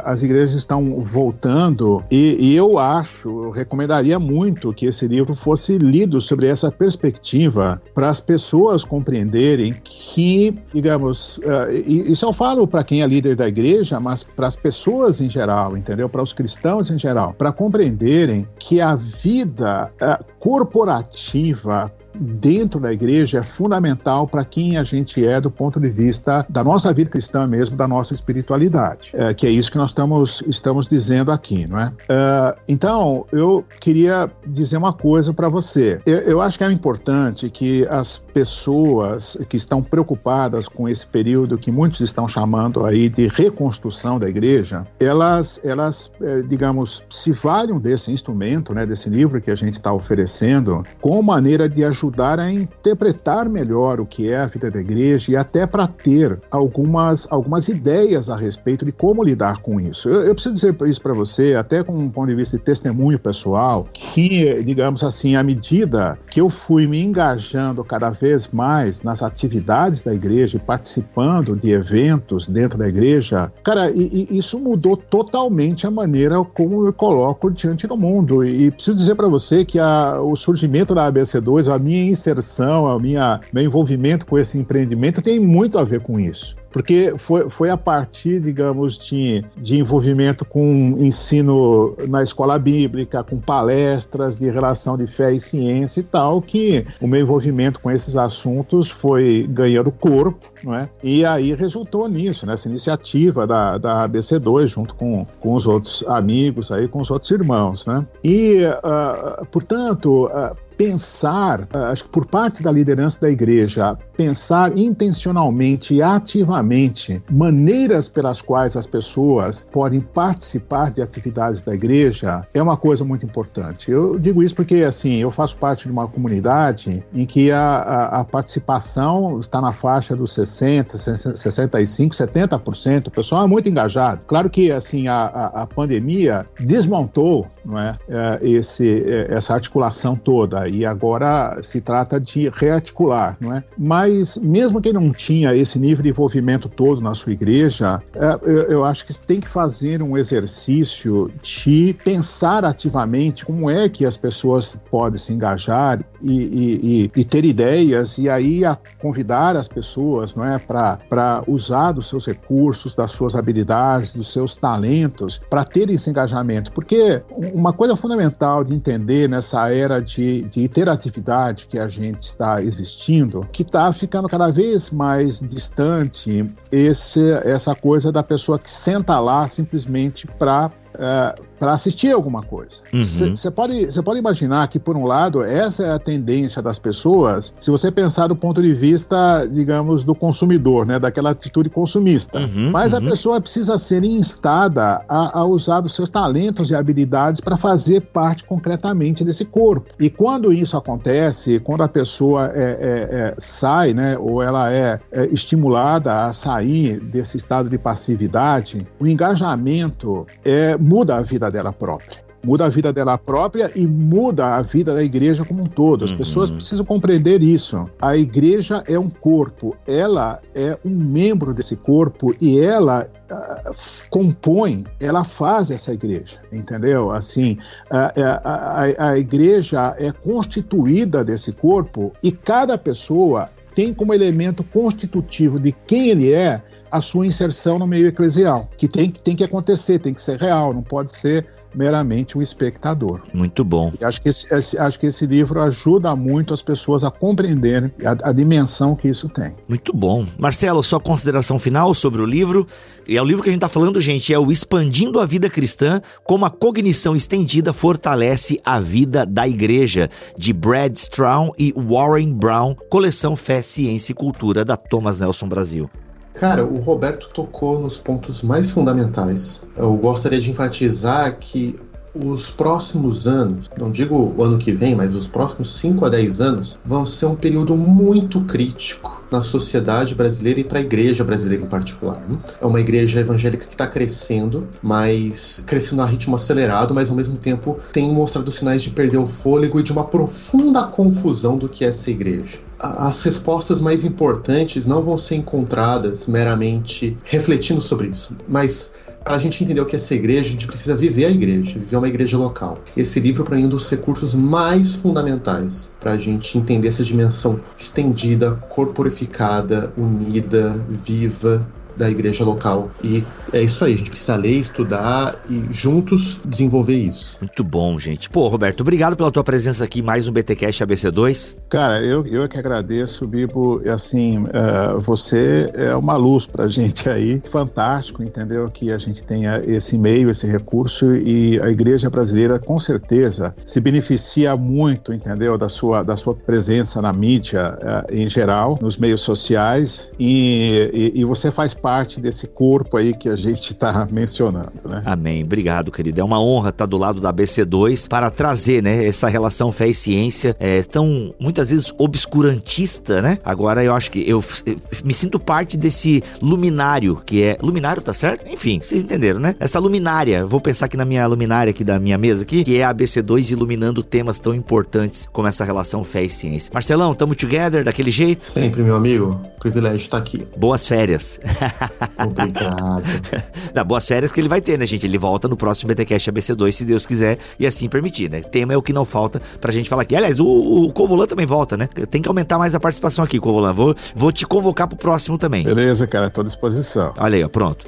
as 0.04 0.22
igrejas 0.22 0.54
estão 0.54 1.00
voltando 1.00 2.02
e, 2.10 2.36
e, 2.38 2.56
eu 2.56 2.78
acho, 2.78 3.44
eu 3.44 3.50
recomendaria 3.50 4.18
muito 4.18 4.72
que 4.72 4.86
esse 4.86 5.06
livro 5.06 5.34
fosse 5.34 5.78
lido 5.78 6.20
sobre 6.20 6.46
essa 6.46 6.70
perspectiva 6.70 7.80
para 7.94 8.08
as 8.10 8.20
pessoas 8.20 8.84
compreenderem 8.84 9.74
que, 9.82 10.56
digamos, 10.72 11.38
uh, 11.38 11.70
isso 11.86 12.24
eu 12.24 12.32
falo 12.32 12.66
para 12.66 12.84
quem 12.84 13.02
é 13.02 13.06
líder 13.06 13.36
da 13.36 13.48
igreja, 13.48 13.98
mas 14.00 14.22
para 14.22 14.46
as 14.46 14.56
pessoas 14.56 15.20
em 15.20 15.30
geral, 15.30 15.76
entendeu? 15.76 16.08
Para 16.08 16.22
os 16.22 16.32
cristãos 16.32 16.90
em 16.90 16.98
geral, 16.98 17.34
para 17.34 17.52
compreenderem 17.52 18.46
que 18.58 18.80
a 18.80 18.96
vida 18.96 19.90
uh, 20.00 20.24
corporativa 20.38 21.92
dentro 22.14 22.80
da 22.80 22.92
igreja 22.92 23.38
é 23.38 23.42
fundamental 23.42 24.26
para 24.26 24.44
quem 24.44 24.76
a 24.76 24.84
gente 24.84 25.24
é 25.26 25.40
do 25.40 25.50
ponto 25.50 25.80
de 25.80 25.88
vista 25.88 26.44
da 26.48 26.62
nossa 26.62 26.92
vida 26.92 27.10
cristã 27.10 27.46
mesmo, 27.46 27.76
da 27.76 27.88
nossa 27.88 28.14
espiritualidade, 28.14 29.10
é, 29.14 29.34
que 29.34 29.46
é 29.46 29.50
isso 29.50 29.70
que 29.70 29.78
nós 29.78 29.90
estamos, 29.90 30.42
estamos 30.46 30.86
dizendo 30.86 31.32
aqui, 31.32 31.66
não 31.66 31.78
é? 31.78 31.92
é 32.08 32.54
então, 32.68 33.26
eu 33.32 33.64
queria 33.80 34.30
dizer 34.46 34.76
uma 34.76 34.92
coisa 34.92 35.32
para 35.32 35.48
você. 35.48 36.00
Eu, 36.06 36.18
eu, 36.18 36.40
acho 36.40 36.58
que 36.58 36.64
é 36.64 36.70
importante 36.70 37.48
que 37.50 37.86
as 37.88 38.16
pessoas 38.16 39.36
que 39.48 39.56
estão 39.56 39.82
preocupadas 39.82 40.68
com 40.68 40.88
esse 40.88 41.06
período 41.06 41.58
que 41.58 41.70
muitos 41.70 42.00
estão 42.00 42.28
chamando 42.28 42.84
aí 42.84 43.08
de 43.08 43.28
reconstrução 43.28 44.18
da 44.18 44.28
igreja, 44.28 44.86
elas, 45.00 45.60
elas 45.64 46.10
é, 46.20 46.42
digamos, 46.42 47.02
se 47.08 47.32
valham 47.32 47.78
desse 47.78 48.10
instrumento, 48.10 48.74
né, 48.74 48.86
desse 48.86 49.08
livro 49.08 49.40
que 49.40 49.50
a 49.50 49.54
gente 49.54 49.74
está 49.74 49.92
oferecendo, 49.92 50.82
com 51.00 51.20
maneira 51.22 51.68
de 51.68 51.84
ajudar 51.84 52.01
ajudar 52.02 52.40
a 52.40 52.52
interpretar 52.52 53.48
melhor 53.48 54.00
o 54.00 54.06
que 54.06 54.28
é 54.28 54.38
a 54.38 54.46
vida 54.46 54.70
da 54.70 54.80
igreja 54.80 55.30
e 55.30 55.36
até 55.36 55.66
para 55.66 55.86
ter 55.86 56.38
algumas, 56.50 57.26
algumas 57.30 57.68
ideias 57.68 58.28
a 58.28 58.36
respeito 58.36 58.84
de 58.84 58.90
como 58.90 59.22
lidar 59.22 59.62
com 59.62 59.80
isso. 59.80 60.08
Eu, 60.08 60.22
eu 60.22 60.34
preciso 60.34 60.54
dizer 60.54 60.76
isso 60.88 61.00
para 61.00 61.14
você, 61.14 61.54
até 61.54 61.84
com 61.84 61.96
um 61.96 62.10
ponto 62.10 62.28
de 62.28 62.34
vista 62.34 62.56
de 62.56 62.64
testemunho 62.64 63.18
pessoal, 63.18 63.86
que, 63.92 64.62
digamos 64.64 65.04
assim, 65.04 65.36
à 65.36 65.42
medida 65.42 66.18
que 66.28 66.40
eu 66.40 66.48
fui 66.48 66.86
me 66.86 67.00
engajando 67.00 67.84
cada 67.84 68.10
vez 68.10 68.48
mais 68.48 69.02
nas 69.02 69.22
atividades 69.22 70.02
da 70.02 70.12
igreja, 70.12 70.58
participando 70.58 71.54
de 71.54 71.70
eventos 71.70 72.48
dentro 72.48 72.78
da 72.78 72.88
igreja, 72.88 73.52
cara, 73.62 73.90
e, 73.90 74.26
e 74.30 74.38
isso 74.38 74.58
mudou 74.58 74.96
totalmente 74.96 75.86
a 75.86 75.90
maneira 75.90 76.42
como 76.42 76.86
eu 76.86 76.92
coloco 76.92 77.50
diante 77.50 77.86
do 77.86 77.96
mundo. 77.96 78.44
E, 78.44 78.66
e 78.66 78.70
preciso 78.70 78.96
dizer 78.96 79.14
para 79.14 79.28
você 79.28 79.64
que 79.64 79.78
a, 79.78 80.20
o 80.20 80.34
surgimento 80.34 80.94
da 80.94 81.10
ABC2, 81.10 81.72
a 81.72 81.78
minha 81.78 81.91
minha 81.92 82.10
inserção, 82.10 82.88
a 82.88 82.98
minha 82.98 83.40
meu 83.52 83.62
envolvimento 83.62 84.24
com 84.24 84.38
esse 84.38 84.58
empreendimento 84.58 85.20
tem 85.20 85.38
muito 85.38 85.78
a 85.78 85.84
ver 85.84 86.00
com 86.00 86.18
isso 86.18 86.56
porque 86.72 87.14
foi, 87.18 87.48
foi 87.50 87.70
a 87.70 87.76
partir, 87.76 88.40
digamos, 88.40 88.98
de, 88.98 89.44
de 89.56 89.76
envolvimento 89.76 90.44
com 90.44 90.94
ensino 90.98 91.94
na 92.08 92.22
escola 92.22 92.58
bíblica, 92.58 93.22
com 93.22 93.38
palestras 93.38 94.34
de 94.34 94.50
relação 94.50 94.96
de 94.96 95.06
fé 95.06 95.32
e 95.32 95.40
ciência 95.40 96.00
e 96.00 96.02
tal, 96.02 96.40
que 96.40 96.84
o 97.00 97.06
meu 97.06 97.20
envolvimento 97.20 97.78
com 97.78 97.90
esses 97.90 98.16
assuntos 98.16 98.88
foi 98.88 99.46
ganhando 99.48 99.92
corpo, 99.92 100.50
não 100.64 100.74
é? 100.74 100.88
E 101.02 101.24
aí 101.24 101.54
resultou 101.54 102.08
nisso, 102.08 102.46
nessa 102.46 102.68
iniciativa 102.68 103.46
da, 103.46 103.76
da 103.76 104.08
ABC2, 104.08 104.66
junto 104.68 104.94
com, 104.94 105.26
com 105.40 105.54
os 105.54 105.66
outros 105.66 106.02
amigos 106.08 106.72
aí, 106.72 106.88
com 106.88 107.00
os 107.00 107.10
outros 107.10 107.30
irmãos, 107.30 107.86
né? 107.86 108.06
E, 108.24 108.60
uh, 108.64 109.44
portanto, 109.46 110.26
uh, 110.26 110.56
pensar, 110.82 111.68
ah, 111.72 111.90
acho 111.90 112.04
que 112.04 112.10
por 112.10 112.26
parte 112.26 112.60
da 112.60 112.72
liderança 112.72 113.20
da 113.20 113.30
igreja, 113.30 113.96
pensar 114.22 114.78
intencionalmente 114.78 115.94
e 115.94 116.02
ativamente 116.02 117.20
maneiras 117.28 118.08
pelas 118.08 118.40
quais 118.40 118.76
as 118.76 118.86
pessoas 118.86 119.68
podem 119.72 120.00
participar 120.00 120.92
de 120.92 121.02
atividades 121.02 121.60
da 121.62 121.74
igreja 121.74 122.46
é 122.54 122.62
uma 122.62 122.76
coisa 122.76 123.04
muito 123.04 123.26
importante. 123.26 123.90
Eu 123.90 124.18
digo 124.20 124.40
isso 124.42 124.54
porque, 124.54 124.76
assim, 124.84 125.16
eu 125.16 125.32
faço 125.32 125.56
parte 125.56 125.86
de 125.86 125.92
uma 125.92 126.06
comunidade 126.06 127.04
em 127.12 127.26
que 127.26 127.50
a, 127.50 127.60
a, 127.60 128.20
a 128.20 128.24
participação 128.24 129.40
está 129.40 129.60
na 129.60 129.72
faixa 129.72 130.14
dos 130.14 130.32
60, 130.32 130.96
65, 130.96 132.14
70%. 132.14 133.08
O 133.08 133.10
pessoal 133.10 133.44
é 133.44 133.48
muito 133.48 133.68
engajado. 133.68 134.20
Claro 134.26 134.48
que, 134.48 134.70
assim, 134.70 135.08
a, 135.08 135.24
a, 135.24 135.66
pandemia 135.66 136.46
desmontou 136.60 137.46
não 137.64 137.78
é, 137.78 137.96
é 138.08 138.38
esse, 138.48 139.04
é, 139.04 139.34
essa 139.34 139.54
articulação 139.54 140.14
toda 140.14 140.68
e 140.68 140.84
agora 140.84 141.58
se 141.62 141.80
trata 141.80 142.20
de 142.20 142.48
rearticular, 142.54 143.36
não 143.40 143.56
é? 143.56 143.64
Mas 143.76 144.11
mesmo 144.42 144.80
quem 144.80 144.92
não 144.92 145.10
tinha 145.12 145.54
esse 145.54 145.78
nível 145.78 146.02
de 146.02 146.08
envolvimento 146.08 146.68
todo 146.68 147.00
na 147.00 147.14
sua 147.14 147.32
igreja, 147.32 148.02
é, 148.14 148.38
eu, 148.72 148.84
acho 148.84 149.06
que 149.06 149.14
tem 149.14 149.40
que 149.40 149.48
fazer 149.48 150.02
um 150.02 150.16
exercício 150.16 151.30
de 151.42 151.94
pensar 152.04 152.64
ativamente 152.64 153.44
como 153.44 153.70
é 153.70 153.88
que 153.88 154.04
as 154.04 154.16
pessoas 154.16 154.76
podem 154.90 155.18
se 155.18 155.32
engajar 155.32 156.04
e, 156.22 156.32
e, 156.32 157.02
e, 157.04 157.20
e 157.20 157.24
ter 157.24 157.44
ideias 157.44 158.18
e 158.18 158.28
aí 158.28 158.62
convidar 159.00 159.56
as 159.56 159.68
pessoas, 159.68 160.34
não 160.34 160.44
é, 160.44 160.58
para 160.58 161.42
usar 161.46 161.92
dos 161.92 162.08
seus 162.08 162.26
recursos, 162.26 162.94
das 162.94 163.10
suas 163.10 163.34
habilidades, 163.34 164.14
dos 164.14 164.32
seus 164.32 164.54
talentos 164.54 165.40
para 165.50 165.64
ter 165.64 165.90
esse 165.90 166.08
engajamento, 166.08 166.72
porque 166.72 167.22
uma 167.52 167.72
coisa 167.72 167.96
fundamental 167.96 168.64
de 168.64 168.74
entender 168.74 169.28
nessa 169.28 169.72
era 169.72 170.00
de, 170.00 170.42
de 170.44 170.64
interatividade 170.64 171.66
que 171.66 171.78
a 171.78 171.88
gente 171.88 172.22
está 172.22 172.62
existindo, 172.62 173.46
que 173.52 173.62
está 173.62 173.91
ficando 173.92 174.28
cada 174.28 174.50
vez 174.50 174.90
mais 174.90 175.40
distante 175.40 176.48
esse, 176.70 177.32
essa 177.44 177.74
coisa 177.74 178.10
da 178.10 178.22
pessoa 178.22 178.58
que 178.58 178.70
senta 178.70 179.18
lá 179.18 179.46
simplesmente 179.48 180.26
para 180.26 180.70
é, 180.98 181.34
para 181.58 181.74
assistir 181.74 182.10
alguma 182.10 182.42
coisa. 182.42 182.80
Você 182.92 183.48
uhum. 183.48 183.54
pode, 183.54 184.02
pode 184.02 184.18
imaginar 184.18 184.66
que, 184.66 184.80
por 184.80 184.96
um 184.96 185.04
lado, 185.04 185.44
essa 185.44 185.84
é 185.84 185.92
a 185.92 185.98
tendência 185.98 186.60
das 186.60 186.78
pessoas, 186.78 187.54
se 187.60 187.70
você 187.70 187.90
pensar 187.90 188.26
do 188.26 188.34
ponto 188.34 188.60
de 188.60 188.74
vista, 188.74 189.46
digamos, 189.46 190.02
do 190.02 190.12
consumidor, 190.12 190.84
né, 190.84 190.98
daquela 190.98 191.30
atitude 191.30 191.70
consumista. 191.70 192.40
Uhum, 192.40 192.70
Mas 192.72 192.92
uhum. 192.92 192.98
a 192.98 193.02
pessoa 193.02 193.40
precisa 193.40 193.78
ser 193.78 194.04
instada 194.04 195.04
a, 195.08 195.38
a 195.38 195.44
usar 195.44 195.84
os 195.84 195.94
seus 195.94 196.10
talentos 196.10 196.70
e 196.70 196.74
habilidades 196.74 197.40
para 197.40 197.56
fazer 197.56 198.00
parte 198.00 198.42
concretamente 198.42 199.24
desse 199.24 199.44
corpo. 199.44 199.86
E 200.00 200.10
quando 200.10 200.52
isso 200.52 200.76
acontece, 200.76 201.60
quando 201.60 201.82
a 201.82 201.88
pessoa 201.88 202.50
é, 202.54 202.60
é, 202.60 202.62
é, 202.62 203.34
sai, 203.38 203.94
né, 203.94 204.18
ou 204.18 204.42
ela 204.42 204.72
é, 204.72 204.98
é 205.12 205.26
estimulada 205.26 206.26
a 206.26 206.32
sair 206.32 206.98
desse 206.98 207.36
estado 207.36 207.70
de 207.70 207.78
passividade, 207.78 208.84
o 208.98 209.06
engajamento 209.06 210.26
é 210.44 210.76
muda 210.82 211.16
a 211.16 211.22
vida 211.22 211.50
dela 211.50 211.72
própria. 211.72 212.20
muda 212.44 212.66
a 212.66 212.68
vida 212.68 212.92
dela 212.92 213.16
própria 213.16 213.70
e 213.74 213.86
muda 213.86 214.56
a 214.56 214.62
vida 214.62 214.92
da 214.94 215.02
igreja 215.02 215.44
como 215.44 215.62
um 215.62 215.66
todo. 215.66 216.04
As 216.04 216.10
uhum. 216.10 216.16
pessoas 216.16 216.50
precisam 216.50 216.84
compreender 216.84 217.40
isso. 217.40 217.88
A 218.00 218.16
igreja 218.16 218.82
é 218.88 218.98
um 218.98 219.08
corpo, 219.08 219.76
ela 219.86 220.40
é 220.52 220.76
um 220.84 220.90
membro 220.90 221.54
desse 221.54 221.76
corpo 221.76 222.34
e 222.40 222.58
ela 222.58 223.06
uh, 223.30 223.72
compõe, 224.10 224.84
ela 224.98 225.22
faz 225.22 225.70
essa 225.70 225.92
igreja, 225.92 226.40
entendeu? 226.52 227.12
Assim, 227.12 227.58
a, 227.88 228.12
a, 228.42 229.10
a 229.10 229.18
igreja 229.18 229.94
é 229.96 230.10
constituída 230.10 231.24
desse 231.24 231.52
corpo 231.52 232.12
e 232.20 232.32
cada 232.32 232.76
pessoa 232.76 233.50
tem 233.72 233.94
como 233.94 234.12
elemento 234.12 234.64
constitutivo 234.64 235.58
de 235.58 235.72
quem 235.86 236.10
ele 236.10 236.32
é 236.32 236.60
a 236.92 237.00
sua 237.00 237.26
inserção 237.26 237.78
no 237.78 237.86
meio 237.86 238.06
eclesial, 238.06 238.68
que 238.76 238.86
tem, 238.86 239.10
tem 239.10 239.34
que 239.34 239.42
acontecer, 239.42 239.98
tem 239.98 240.12
que 240.12 240.20
ser 240.20 240.38
real, 240.38 240.74
não 240.74 240.82
pode 240.82 241.16
ser 241.16 241.46
meramente 241.74 242.36
um 242.36 242.42
espectador. 242.42 243.22
Muito 243.32 243.64
bom. 243.64 243.94
E 243.98 244.04
acho 244.04 244.20
que 244.20 244.28
esse, 244.28 244.54
esse, 244.54 244.78
acho 244.78 245.00
que 245.00 245.06
esse 245.06 245.24
livro 245.24 245.58
ajuda 245.62 246.14
muito 246.14 246.52
as 246.52 246.60
pessoas 246.60 247.02
a 247.02 247.10
compreenderem 247.10 247.90
a, 248.04 248.28
a, 248.28 248.32
dimensão 248.32 248.94
que 248.94 249.08
isso 249.08 249.26
tem. 249.28 249.54
Muito 249.66 249.96
bom. 249.96 250.26
Marcelo, 250.38 250.82
sua 250.82 251.00
consideração 251.00 251.58
final 251.58 251.94
sobre 251.94 252.20
o 252.20 252.26
livro. 252.26 252.66
E 253.08 253.16
é 253.16 253.22
o 253.22 253.24
livro 253.24 253.42
que 253.42 253.48
a 253.48 253.52
gente 253.52 253.64
está 253.64 253.70
falando, 253.70 254.00
gente, 254.00 254.34
é 254.34 254.38
o 254.38 254.52
Expandindo 254.52 255.18
a 255.18 255.24
Vida 255.24 255.48
Cristã, 255.48 256.00
como 256.24 256.44
a 256.44 256.50
cognição 256.50 257.16
estendida 257.16 257.72
fortalece 257.72 258.60
a 258.62 258.78
vida 258.78 259.24
da 259.24 259.48
igreja, 259.48 260.10
de 260.36 260.52
Brad 260.52 260.94
Strawn 260.94 261.50
e 261.58 261.72
Warren 261.72 262.34
Brown, 262.34 262.76
coleção 262.90 263.34
Fé, 263.34 263.62
Ciência 263.62 264.12
e 264.12 264.14
Cultura 264.14 264.62
da 264.62 264.76
Thomas 264.76 265.20
Nelson 265.20 265.48
Brasil. 265.48 265.90
Cara, 266.34 266.64
o 266.64 266.78
Roberto 266.78 267.28
tocou 267.28 267.78
nos 267.78 267.98
pontos 267.98 268.42
mais 268.42 268.70
fundamentais. 268.70 269.66
Eu 269.76 269.94
gostaria 269.96 270.40
de 270.40 270.50
enfatizar 270.50 271.38
que 271.38 271.78
os 272.14 272.50
próximos 272.50 273.26
anos, 273.26 273.70
não 273.78 273.90
digo 273.90 274.34
o 274.36 274.42
ano 274.42 274.58
que 274.58 274.72
vem, 274.72 274.94
mas 274.94 275.14
os 275.14 275.26
próximos 275.26 275.76
5 275.76 276.04
a 276.04 276.08
10 276.08 276.40
anos, 276.40 276.78
vão 276.84 277.06
ser 277.06 277.26
um 277.26 277.34
período 277.34 277.76
muito 277.76 278.40
crítico 278.42 279.22
na 279.30 279.42
sociedade 279.42 280.14
brasileira 280.14 280.60
e 280.60 280.64
para 280.64 280.78
a 280.78 280.82
igreja 280.82 281.24
brasileira 281.24 281.64
em 281.64 281.68
particular. 281.68 282.20
Né? 282.28 282.38
É 282.60 282.66
uma 282.66 282.80
igreja 282.80 283.20
evangélica 283.20 283.66
que 283.66 283.74
está 283.74 283.86
crescendo, 283.86 284.68
mas 284.82 285.62
crescendo 285.66 286.02
a 286.02 286.06
ritmo 286.06 286.36
acelerado, 286.36 286.92
mas 286.92 287.08
ao 287.08 287.16
mesmo 287.16 287.38
tempo 287.38 287.78
tem 287.92 288.12
mostrado 288.12 288.50
sinais 288.50 288.82
de 288.82 288.90
perder 288.90 289.18
o 289.18 289.26
fôlego 289.26 289.80
e 289.80 289.82
de 289.82 289.92
uma 289.92 290.04
profunda 290.04 290.84
confusão 290.84 291.56
do 291.56 291.68
que 291.68 291.84
é 291.84 291.88
essa 291.88 292.10
igreja 292.10 292.58
as 292.82 293.22
respostas 293.22 293.80
mais 293.80 294.04
importantes 294.04 294.86
não 294.86 295.02
vão 295.04 295.16
ser 295.16 295.36
encontradas 295.36 296.26
meramente 296.26 297.16
refletindo 297.22 297.80
sobre 297.80 298.08
isso, 298.08 298.36
mas 298.48 298.94
para 299.24 299.36
a 299.36 299.38
gente 299.38 299.62
entender 299.62 299.80
o 299.80 299.86
que 299.86 299.96
é 299.96 299.98
ser 299.98 300.16
igreja, 300.16 300.48
a 300.48 300.52
gente 300.52 300.66
precisa 300.66 300.96
viver 300.96 301.26
a 301.26 301.30
igreja, 301.30 301.78
viver 301.78 301.96
uma 301.96 302.08
igreja 302.08 302.36
local. 302.36 302.78
Esse 302.96 303.20
livro, 303.20 303.44
para 303.44 303.56
mim, 303.56 303.64
é 303.64 303.66
um 303.66 303.70
dos 303.70 303.88
recursos 303.90 304.34
mais 304.34 304.96
fundamentais 304.96 305.92
para 306.00 306.12
a 306.12 306.18
gente 306.18 306.58
entender 306.58 306.88
essa 306.88 307.04
dimensão 307.04 307.60
estendida, 307.76 308.52
corporificada, 308.68 309.92
unida, 309.96 310.84
viva 310.88 311.66
da 311.96 312.10
igreja 312.10 312.44
local. 312.44 312.90
E 313.02 313.24
é 313.52 313.62
isso 313.62 313.84
aí, 313.84 313.94
a 313.94 313.96
gente 313.96 314.10
precisa 314.10 314.36
ler, 314.36 314.58
estudar 314.58 315.36
e 315.48 315.64
juntos 315.70 316.40
desenvolver 316.44 316.96
isso. 316.96 317.36
Muito 317.40 317.64
bom, 317.64 317.98
gente. 317.98 318.30
Pô, 318.30 318.48
Roberto, 318.48 318.80
obrigado 318.80 319.16
pela 319.16 319.30
tua 319.30 319.44
presença 319.44 319.84
aqui 319.84 320.02
mais 320.02 320.28
um 320.28 320.32
BTcast 320.32 320.84
ABC2. 320.84 321.56
Cara, 321.68 322.00
eu, 322.00 322.26
eu 322.26 322.42
é 322.42 322.48
que 322.48 322.58
agradeço, 322.58 323.26
Bibo. 323.26 323.80
Assim, 323.88 324.38
uh, 324.38 325.00
você 325.00 325.70
é 325.74 325.94
uma 325.94 326.16
luz 326.16 326.46
pra 326.46 326.68
gente 326.68 327.08
aí. 327.08 327.42
Fantástico, 327.50 328.22
entendeu? 328.22 328.70
Que 328.70 328.90
a 328.92 328.98
gente 328.98 329.22
tenha 329.24 329.62
esse 329.64 329.98
meio, 329.98 330.30
esse 330.30 330.46
recurso 330.46 331.14
e 331.14 331.60
a 331.60 331.68
igreja 331.68 332.08
brasileira 332.08 332.58
com 332.58 332.78
certeza 332.78 333.54
se 333.64 333.80
beneficia 333.80 334.56
muito, 334.56 335.12
entendeu? 335.12 335.56
Da 335.58 335.68
sua, 335.68 336.02
da 336.02 336.16
sua 336.16 336.34
presença 336.34 337.00
na 337.00 337.12
mídia 337.12 337.78
uh, 337.80 338.14
em 338.14 338.28
geral, 338.28 338.78
nos 338.80 338.96
meios 338.96 339.20
sociais 339.20 340.10
e, 340.18 340.90
e, 340.92 341.20
e 341.20 341.24
você 341.24 341.50
faz 341.50 341.74
parte 341.82 342.20
desse 342.20 342.46
corpo 342.46 342.96
aí 342.96 343.12
que 343.12 343.28
a 343.28 343.34
gente 343.34 343.72
está 343.72 344.08
mencionando, 344.10 344.88
né? 344.88 345.02
Amém. 345.04 345.42
Obrigado, 345.42 345.90
querido. 345.90 346.20
É 346.20 346.24
uma 346.24 346.40
honra 346.40 346.68
estar 346.70 346.86
do 346.86 346.96
lado 346.96 347.20
da 347.20 347.32
BC2 347.32 348.08
para 348.08 348.30
trazer, 348.30 348.82
né, 348.82 349.04
essa 349.04 349.28
relação 349.28 349.72
fé 349.72 349.88
e 349.88 349.94
ciência 349.94 350.56
é, 350.60 350.80
tão 350.84 351.34
muitas 351.40 351.70
vezes 351.70 351.92
obscurantista, 351.98 353.20
né? 353.20 353.38
Agora 353.44 353.82
eu 353.82 353.92
acho 353.92 354.10
que 354.12 354.20
eu, 354.28 354.42
eu 354.64 354.76
me 355.02 355.12
sinto 355.12 355.40
parte 355.40 355.76
desse 355.76 356.22
luminário 356.40 357.20
que 357.26 357.42
é 357.42 357.58
luminário, 357.60 358.00
tá 358.00 358.14
certo? 358.14 358.48
Enfim, 358.48 358.80
vocês 358.80 359.02
entenderam, 359.02 359.40
né? 359.40 359.56
Essa 359.58 359.80
luminária. 359.80 360.46
Vou 360.46 360.60
pensar 360.60 360.86
aqui 360.86 360.96
na 360.96 361.04
minha 361.04 361.26
luminária 361.26 361.70
aqui 361.70 361.82
da 361.82 361.98
minha 361.98 362.16
mesa 362.16 362.42
aqui, 362.42 362.62
que 362.62 362.78
é 362.78 362.84
a 362.84 362.94
BC2 362.94 363.50
iluminando 363.50 364.02
temas 364.02 364.38
tão 364.38 364.54
importantes 364.54 365.28
como 365.32 365.48
essa 365.48 365.64
relação 365.64 366.04
fé 366.04 366.22
e 366.22 366.30
ciência. 366.30 366.70
Marcelão, 366.72 367.14
tamo 367.14 367.34
together 367.34 367.82
daquele 367.82 368.10
jeito? 368.10 368.44
Sempre, 368.44 368.82
meu 368.82 368.94
amigo. 368.94 369.40
Privilégio 369.58 369.98
estar 369.98 370.18
aqui. 370.18 370.46
Boas 370.56 370.86
férias. 370.86 371.40
Obrigado. 372.24 373.02
Dá 373.72 373.84
boas 373.84 374.06
férias 374.06 374.32
que 374.32 374.40
ele 374.40 374.48
vai 374.48 374.60
ter, 374.60 374.78
né, 374.78 374.86
gente? 374.86 375.06
Ele 375.06 375.18
volta 375.18 375.48
no 375.48 375.56
próximo 375.56 375.92
BTcast 375.92 376.30
ABC2, 376.30 376.72
se 376.72 376.84
Deus 376.84 377.06
quiser 377.06 377.38
e 377.58 377.66
assim 377.66 377.88
permitir, 377.88 378.30
né? 378.30 378.40
Tema 378.42 378.72
é 378.72 378.76
o 378.76 378.82
que 378.82 378.92
não 378.92 379.04
falta 379.04 379.40
pra 379.60 379.72
gente 379.72 379.88
falar 379.88 380.02
aqui. 380.02 380.16
Aliás, 380.16 380.40
o, 380.40 380.46
o 380.46 380.92
Covolan 380.92 381.26
também 381.26 381.46
volta, 381.46 381.76
né? 381.76 381.88
Tem 382.10 382.20
que 382.20 382.28
aumentar 382.28 382.58
mais 382.58 382.74
a 382.74 382.80
participação 382.80 383.24
aqui, 383.24 383.38
Covolan. 383.38 383.72
Vou, 383.72 383.94
vou 384.14 384.32
te 384.32 384.46
convocar 384.46 384.86
pro 384.88 384.96
próximo 384.96 385.38
também. 385.38 385.64
Beleza, 385.64 386.06
cara, 386.06 386.30
tô 386.30 386.40
à 386.40 386.44
disposição. 386.44 387.12
Olha 387.16 387.36
aí, 387.36 387.44
ó, 387.44 387.48
pronto. 387.48 387.86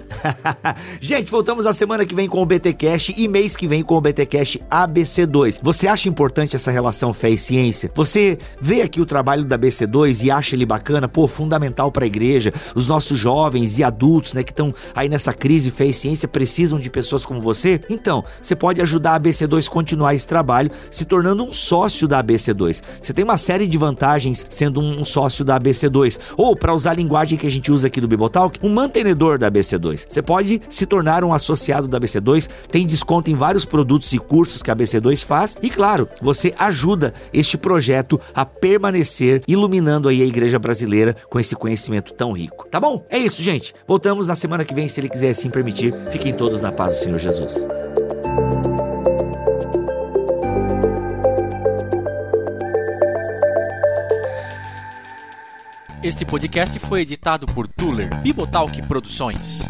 gente, 1.00 1.30
voltamos 1.30 1.66
a 1.66 1.72
semana 1.72 2.04
que 2.04 2.14
vem 2.14 2.28
com 2.28 2.42
o 2.42 2.46
BTcast 2.46 3.14
e 3.16 3.28
mês 3.28 3.56
que 3.56 3.66
vem 3.66 3.82
com 3.82 3.96
o 3.96 4.00
BTcast 4.00 4.60
ABC2. 4.70 5.60
Você 5.62 5.88
acha 5.88 6.08
importante 6.08 6.56
essa 6.56 6.70
relação 6.70 7.12
fé 7.12 7.30
e 7.30 7.38
ciência? 7.38 7.90
Você 7.94 8.38
vê 8.60 8.82
aqui 8.82 9.00
o 9.00 9.06
trabalho 9.06 9.44
da 9.44 9.58
ABC2 9.58 10.24
e 10.24 10.30
acha 10.30 10.54
ele 10.54 10.66
bacana? 10.66 11.08
Pô, 11.08 11.26
fundamental 11.26 11.90
pra 11.90 12.06
igreja, 12.06 12.52
os 12.74 12.86
nossos 12.86 13.18
jovens 13.18 13.73
e 13.78 13.84
adultos, 13.84 14.34
né, 14.34 14.42
que 14.42 14.52
estão 14.52 14.74
aí 14.94 15.08
nessa 15.08 15.32
crise 15.32 15.72
e 15.78 15.92
ciência 15.92 16.28
precisam 16.28 16.78
de 16.78 16.90
pessoas 16.90 17.24
como 17.24 17.40
você? 17.40 17.80
Então, 17.88 18.24
você 18.40 18.54
pode 18.54 18.80
ajudar 18.80 19.14
a 19.14 19.20
ABC2 19.20 19.66
a 19.66 19.70
continuar 19.70 20.14
esse 20.14 20.26
trabalho 20.26 20.70
se 20.90 21.04
tornando 21.04 21.44
um 21.44 21.52
sócio 21.52 22.08
da 22.08 22.22
ABC2. 22.22 22.82
Você 23.00 23.12
tem 23.12 23.24
uma 23.24 23.36
série 23.36 23.66
de 23.66 23.78
vantagens 23.78 24.44
sendo 24.48 24.80
um 24.80 25.04
sócio 25.04 25.44
da 25.44 25.58
ABC2. 25.58 26.18
Ou, 26.36 26.56
para 26.56 26.74
usar 26.74 26.92
a 26.92 26.94
linguagem 26.94 27.38
que 27.38 27.46
a 27.46 27.50
gente 27.50 27.70
usa 27.70 27.86
aqui 27.86 28.00
do 28.00 28.08
Bibotalk, 28.08 28.58
um 28.62 28.72
mantenedor 28.72 29.38
da 29.38 29.50
ABC2. 29.50 30.06
Você 30.08 30.22
pode 30.22 30.60
se 30.68 30.86
tornar 30.86 31.24
um 31.24 31.32
associado 31.32 31.88
da 31.88 31.98
ABC2, 32.00 32.48
tem 32.70 32.86
desconto 32.86 33.30
em 33.30 33.34
vários 33.34 33.64
produtos 33.64 34.12
e 34.12 34.18
cursos 34.18 34.62
que 34.62 34.70
a 34.70 34.76
ABC2 34.76 35.24
faz 35.24 35.56
e, 35.62 35.70
claro, 35.70 36.08
você 36.20 36.54
ajuda 36.58 37.14
este 37.32 37.56
projeto 37.56 38.20
a 38.34 38.44
permanecer 38.44 39.42
iluminando 39.46 40.08
aí 40.08 40.22
a 40.22 40.26
igreja 40.26 40.58
brasileira 40.58 41.16
com 41.28 41.38
esse 41.38 41.54
conhecimento 41.54 42.12
tão 42.12 42.32
rico. 42.32 42.66
Tá 42.68 42.80
bom? 42.80 43.04
É 43.08 43.18
isso, 43.18 43.42
gente. 43.64 43.74
Voltamos 43.86 44.28
na 44.28 44.34
semana 44.34 44.64
que 44.64 44.74
vem, 44.74 44.86
se 44.86 45.00
ele 45.00 45.08
quiser 45.08 45.30
assim 45.30 45.48
permitir. 45.48 45.94
Fiquem 46.10 46.34
todos 46.34 46.62
na 46.62 46.70
paz 46.70 46.94
do 46.94 46.98
Senhor 47.00 47.18
Jesus. 47.18 47.66
Este 56.02 56.26
podcast 56.26 56.78
foi 56.80 57.00
editado 57.00 57.46
por 57.46 57.66
Tuller 57.66 58.20
Bibotalk 58.20 58.82
Produções. 58.82 59.62